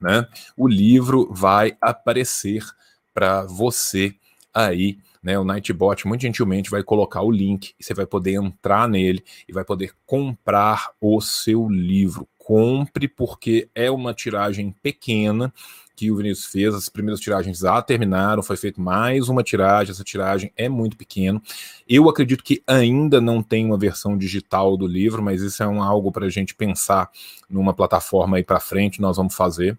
[0.00, 0.26] né?
[0.56, 2.64] O livro vai aparecer
[3.12, 4.14] para você
[4.54, 8.88] aí né, o Nightbot muito gentilmente vai colocar o link e você vai poder entrar
[8.88, 12.28] nele e vai poder comprar o seu livro.
[12.36, 15.52] Compre porque é uma tiragem pequena
[15.98, 20.04] que o Vinícius fez, as primeiras tiragens já terminaram, foi feita mais uma tiragem, essa
[20.04, 21.42] tiragem é muito pequena.
[21.88, 25.82] Eu acredito que ainda não tem uma versão digital do livro, mas isso é um,
[25.82, 27.10] algo para a gente pensar
[27.50, 29.76] numa plataforma aí para frente, nós vamos fazer.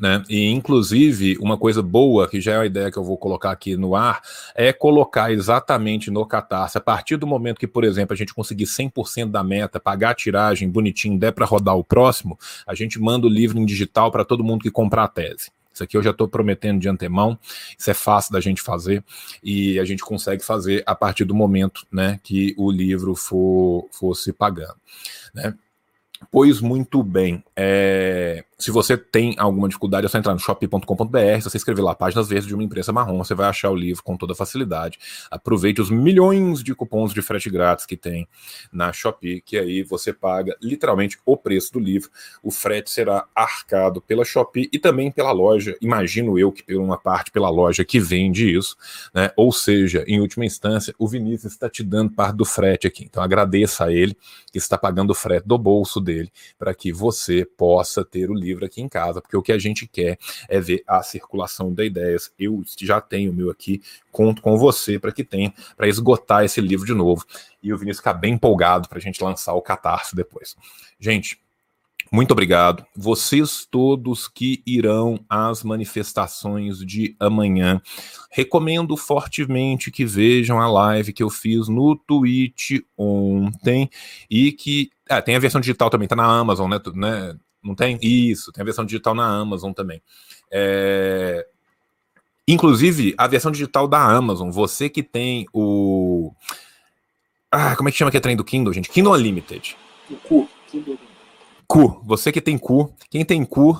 [0.00, 0.22] Né?
[0.30, 3.76] E, inclusive, uma coisa boa, que já é a ideia que eu vou colocar aqui
[3.76, 4.22] no ar,
[4.54, 8.64] é colocar exatamente no Catarse, a partir do momento que, por exemplo, a gente conseguir
[8.64, 13.26] 100% da meta, pagar a tiragem bonitinho, der para rodar o próximo, a gente manda
[13.26, 15.50] o livro em digital para todo mundo que comprar a tese.
[15.72, 17.38] Isso aqui eu já estou prometendo de antemão,
[17.78, 19.04] isso é fácil da gente fazer
[19.42, 24.14] e a gente consegue fazer a partir do momento né, que o livro for, for
[24.14, 24.76] se pagando.
[25.32, 25.54] Né?
[26.28, 27.42] Pois muito bem.
[27.56, 28.44] É...
[28.58, 32.28] Se você tem alguma dificuldade, é só entrar no shop.com.br, se você escrever lá páginas
[32.28, 34.98] verdes de uma imprensa marrom, você vai achar o livro com toda facilidade.
[35.30, 38.28] Aproveite os milhões de cupons de frete grátis que tem
[38.70, 42.10] na Shopee, que aí você paga literalmente o preço do livro.
[42.42, 46.98] O frete será arcado pela Shopee e também pela loja, imagino eu que por uma
[46.98, 48.76] parte pela loja que vende isso,
[49.14, 49.30] né?
[49.38, 53.04] Ou seja, em última instância, o Vinícius está te dando parte do frete aqui.
[53.04, 54.14] Então agradeça a ele
[54.52, 56.09] que está pagando o frete do bolso dele
[56.58, 59.58] para que você possa ter o livro livro aqui em casa, porque o que a
[59.58, 60.18] gente quer
[60.48, 62.32] é ver a circulação de ideias.
[62.38, 63.80] Eu já tenho o meu aqui,
[64.12, 67.24] conto com você para que tenha, para esgotar esse livro de novo.
[67.62, 70.56] E o Vinícius ficar bem empolgado para a gente lançar o catarse depois.
[70.98, 71.38] Gente,
[72.12, 72.84] muito obrigado.
[72.96, 77.80] Vocês todos que irão às manifestações de amanhã,
[78.32, 83.88] recomendo fortemente que vejam a live que eu fiz no Twitch ontem
[84.28, 86.80] e que ah, tem a versão digital também, tá na Amazon, né?
[86.94, 87.98] né não tem?
[88.00, 90.00] Isso, tem a versão digital na Amazon também.
[90.50, 91.46] É...
[92.48, 96.32] Inclusive, a versão digital da Amazon, você que tem o.
[97.50, 98.88] Ah, como é que chama que é trem do Kindle, gente?
[98.88, 99.76] Kindle Unlimited.
[100.10, 100.48] O cu.
[100.68, 100.98] Kindle.
[101.66, 102.00] Cu.
[102.04, 102.94] Você que tem cu.
[103.10, 103.78] Quem tem cu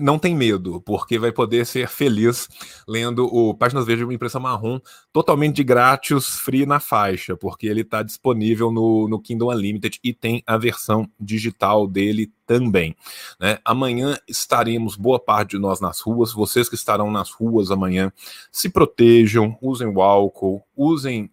[0.00, 2.48] não tem medo, porque vai poder ser feliz
[2.86, 4.78] lendo o Páginas uma impressão marrom
[5.12, 10.12] totalmente de grátis, free na faixa, porque ele está disponível no, no Kindle Unlimited e
[10.12, 12.94] tem a versão digital dele também.
[13.40, 13.58] Né?
[13.64, 18.12] Amanhã estaremos, boa parte de nós nas ruas, vocês que estarão nas ruas amanhã,
[18.50, 21.30] se protejam, usem o álcool, usem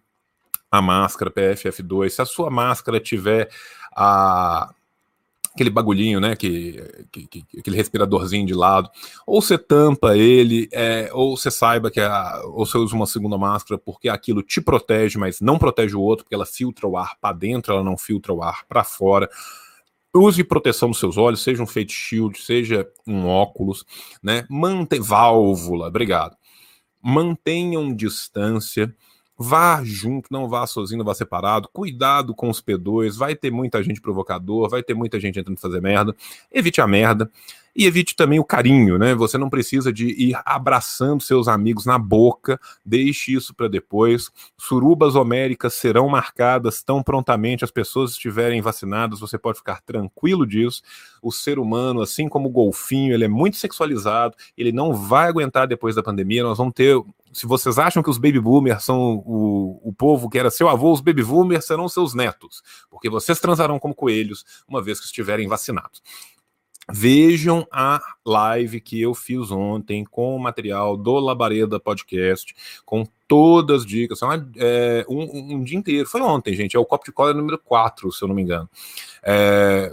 [0.70, 2.10] a máscara PFF2.
[2.10, 3.48] Se a sua máscara tiver
[3.94, 4.72] a
[5.54, 6.36] aquele bagulhinho, né?
[6.36, 8.88] Que, que, que, aquele respiradorzinho de lado.
[9.26, 13.36] Ou você tampa ele, é, ou você saiba que a, ou você usa uma segunda
[13.36, 17.16] máscara porque aquilo te protege, mas não protege o outro, porque ela filtra o ar
[17.20, 19.28] para dentro, ela não filtra o ar para fora.
[20.14, 23.84] Use proteção nos seus olhos, seja um face shield, seja um óculos,
[24.22, 24.44] né?
[24.48, 26.36] Mantém válvula, obrigado.
[27.02, 28.94] Mantenham distância
[29.42, 31.66] Vá junto, não vá sozinho, não vá separado.
[31.72, 33.16] Cuidado com os P2.
[33.16, 36.14] Vai ter muita gente provocador, vai ter muita gente entrando fazer merda.
[36.52, 37.30] Evite a merda.
[37.80, 39.14] E evite também o carinho, né?
[39.14, 44.30] Você não precisa de ir abraçando seus amigos na boca, deixe isso para depois.
[44.58, 50.82] Surubas homéricas serão marcadas tão prontamente as pessoas estiverem vacinadas, você pode ficar tranquilo disso.
[51.22, 55.66] O ser humano, assim como o golfinho, ele é muito sexualizado, ele não vai aguentar
[55.66, 56.42] depois da pandemia.
[56.42, 57.02] Nós vamos ter
[57.32, 60.92] se vocês acham que os baby boomers são o, o povo que era seu avô,
[60.92, 65.48] os baby boomers serão seus netos, porque vocês transarão como coelhos uma vez que estiverem
[65.48, 66.02] vacinados.
[66.92, 72.54] Vejam a live que eu fiz ontem com o material do Labareda Podcast,
[72.84, 74.18] com todas as dicas.
[74.56, 76.08] É, um, um, dia inteiro.
[76.08, 76.76] Foi ontem, gente.
[76.76, 78.68] É o Copo de Cola número 4, se eu não me engano.
[79.22, 79.92] É,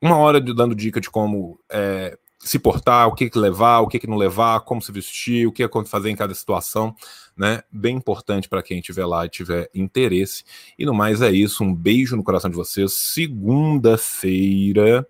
[0.00, 3.88] uma hora de, dando dica de como é, se portar, o que, que levar, o
[3.88, 6.94] que, que não levar, como se vestir, o que fazer em cada situação,
[7.34, 7.62] né?
[7.72, 10.44] Bem importante para quem estiver lá e tiver interesse.
[10.78, 11.64] E no mais é isso.
[11.64, 12.92] Um beijo no coração de vocês.
[12.92, 15.08] Segunda-feira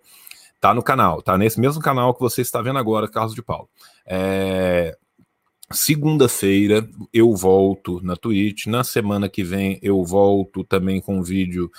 [0.67, 3.69] tá no canal, tá nesse mesmo canal que você está vendo agora, Carlos de Paulo.
[4.05, 4.97] É...
[5.71, 8.67] Segunda-feira eu volto na Twitch.
[8.67, 11.69] Na semana que vem eu volto também com um vídeo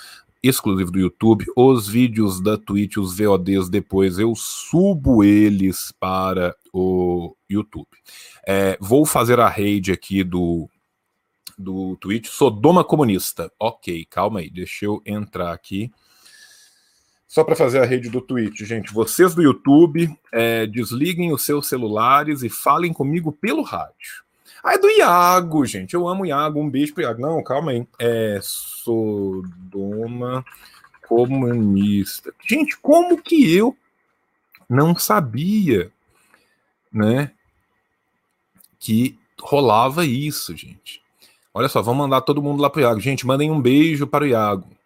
[0.41, 1.45] exclusivo do YouTube.
[1.55, 7.87] Os vídeos da Twitch, os VODs, depois eu subo eles para o YouTube.
[8.47, 10.69] É, vou fazer a raid aqui do,
[11.57, 12.27] do Twitch.
[12.27, 13.51] Sodoma Comunista.
[13.59, 15.91] Ok, calma aí, deixa eu entrar aqui.
[17.29, 21.67] Só para fazer a rede do Twitch, gente, vocês do YouTube, é, desliguem os seus
[21.67, 24.23] celulares e falem comigo pelo rádio.
[24.63, 25.93] Ah, é do Iago, gente.
[25.93, 26.59] Eu amo o Iago.
[26.59, 27.21] Um beijo pro Iago.
[27.21, 27.87] Não, calma aí.
[27.99, 30.43] É Sodoma
[31.07, 32.33] comunista.
[32.49, 33.77] Gente, como que eu
[34.67, 35.91] não sabia,
[36.91, 37.31] né?
[38.79, 40.99] Que rolava isso, gente.
[41.53, 42.99] Olha só, vamos mandar todo mundo lá pro Iago.
[42.99, 44.78] Gente, mandem um beijo para o Iago.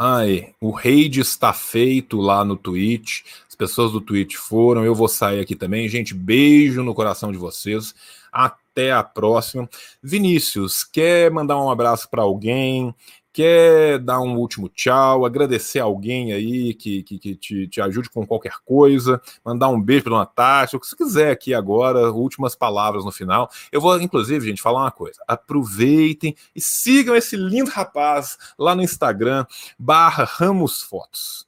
[0.00, 3.22] Ai, o raid está feito lá no Twitch.
[3.48, 4.84] As pessoas do Twitch foram.
[4.84, 5.88] Eu vou sair aqui também.
[5.88, 7.92] Gente, beijo no coração de vocês.
[8.30, 9.68] Até a próxima.
[10.00, 12.94] Vinícius, quer mandar um abraço para alguém?
[13.38, 18.26] Quer dar um último tchau, agradecer alguém aí que, que, que te, te, ajude com
[18.26, 22.56] qualquer coisa, mandar um beijo para Dona Tati, o que você quiser aqui agora, últimas
[22.56, 23.48] palavras no final.
[23.70, 25.22] Eu vou, inclusive, gente, falar uma coisa.
[25.28, 29.46] Aproveitem e sigam esse lindo rapaz lá no Instagram,
[29.78, 31.46] barra Ramos Fotos.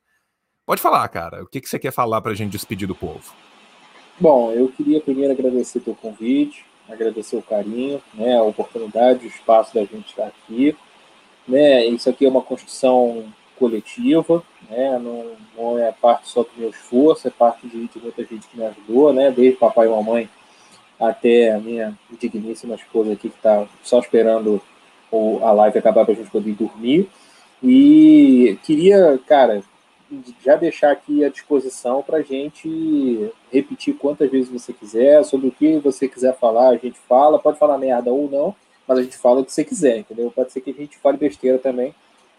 [0.65, 1.43] Pode falar, cara.
[1.43, 3.35] O que, que você quer falar para a gente despedir do povo?
[4.21, 9.75] Bom, eu queria primeiro agradecer teu convite, agradecer o carinho, né, a oportunidade, o espaço
[9.75, 10.77] da gente estar aqui
[11.51, 11.85] né?
[11.87, 13.25] Isso aqui é uma construção
[13.59, 14.99] coletiva, né?
[14.99, 18.57] Não, não é parte só do meu esforço, é parte de, de muita gente que
[18.57, 19.31] me ajudou, né?
[19.31, 20.29] Desde papai e mamãe
[20.99, 24.61] até a minha digníssima esposa aqui que está só esperando
[25.11, 27.09] o, a live acabar para a gente poder dormir.
[27.63, 29.63] E queria, cara,
[30.45, 35.53] já deixar aqui à disposição para a gente repetir quantas vezes você quiser, sobre o
[35.53, 38.55] que você quiser falar, a gente fala, pode falar merda ou não,
[38.91, 40.33] mas a gente fala o que você quiser, entendeu?
[40.35, 41.95] Pode ser que a gente fale besteira também,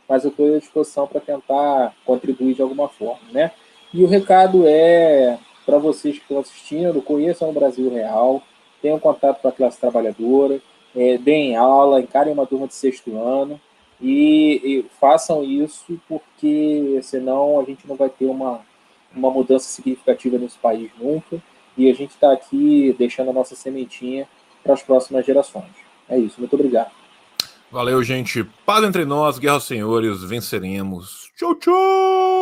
[0.07, 3.51] mas eu estou à disposição para tentar contribuir de alguma forma, né?
[3.93, 8.43] E o recado é para vocês que estão assistindo, conheçam o Brasil Real,
[8.81, 10.61] tenham contato com a classe trabalhadora,
[10.93, 13.57] é, deem aula, encarem uma turma de sexto ano
[14.01, 18.59] e, e, façam isso porque senão a gente não vai ter uma,
[19.15, 21.41] uma mudança significativa nesse país nunca
[21.77, 24.27] e a gente está aqui deixando a nossa sementinha
[24.61, 25.90] para as próximas gerações.
[26.11, 26.91] É isso, muito obrigado.
[27.71, 28.43] Valeu, gente.
[28.65, 31.31] Paz entre nós, guerra aos senhores, venceremos.
[31.37, 32.40] Tchau, tchau!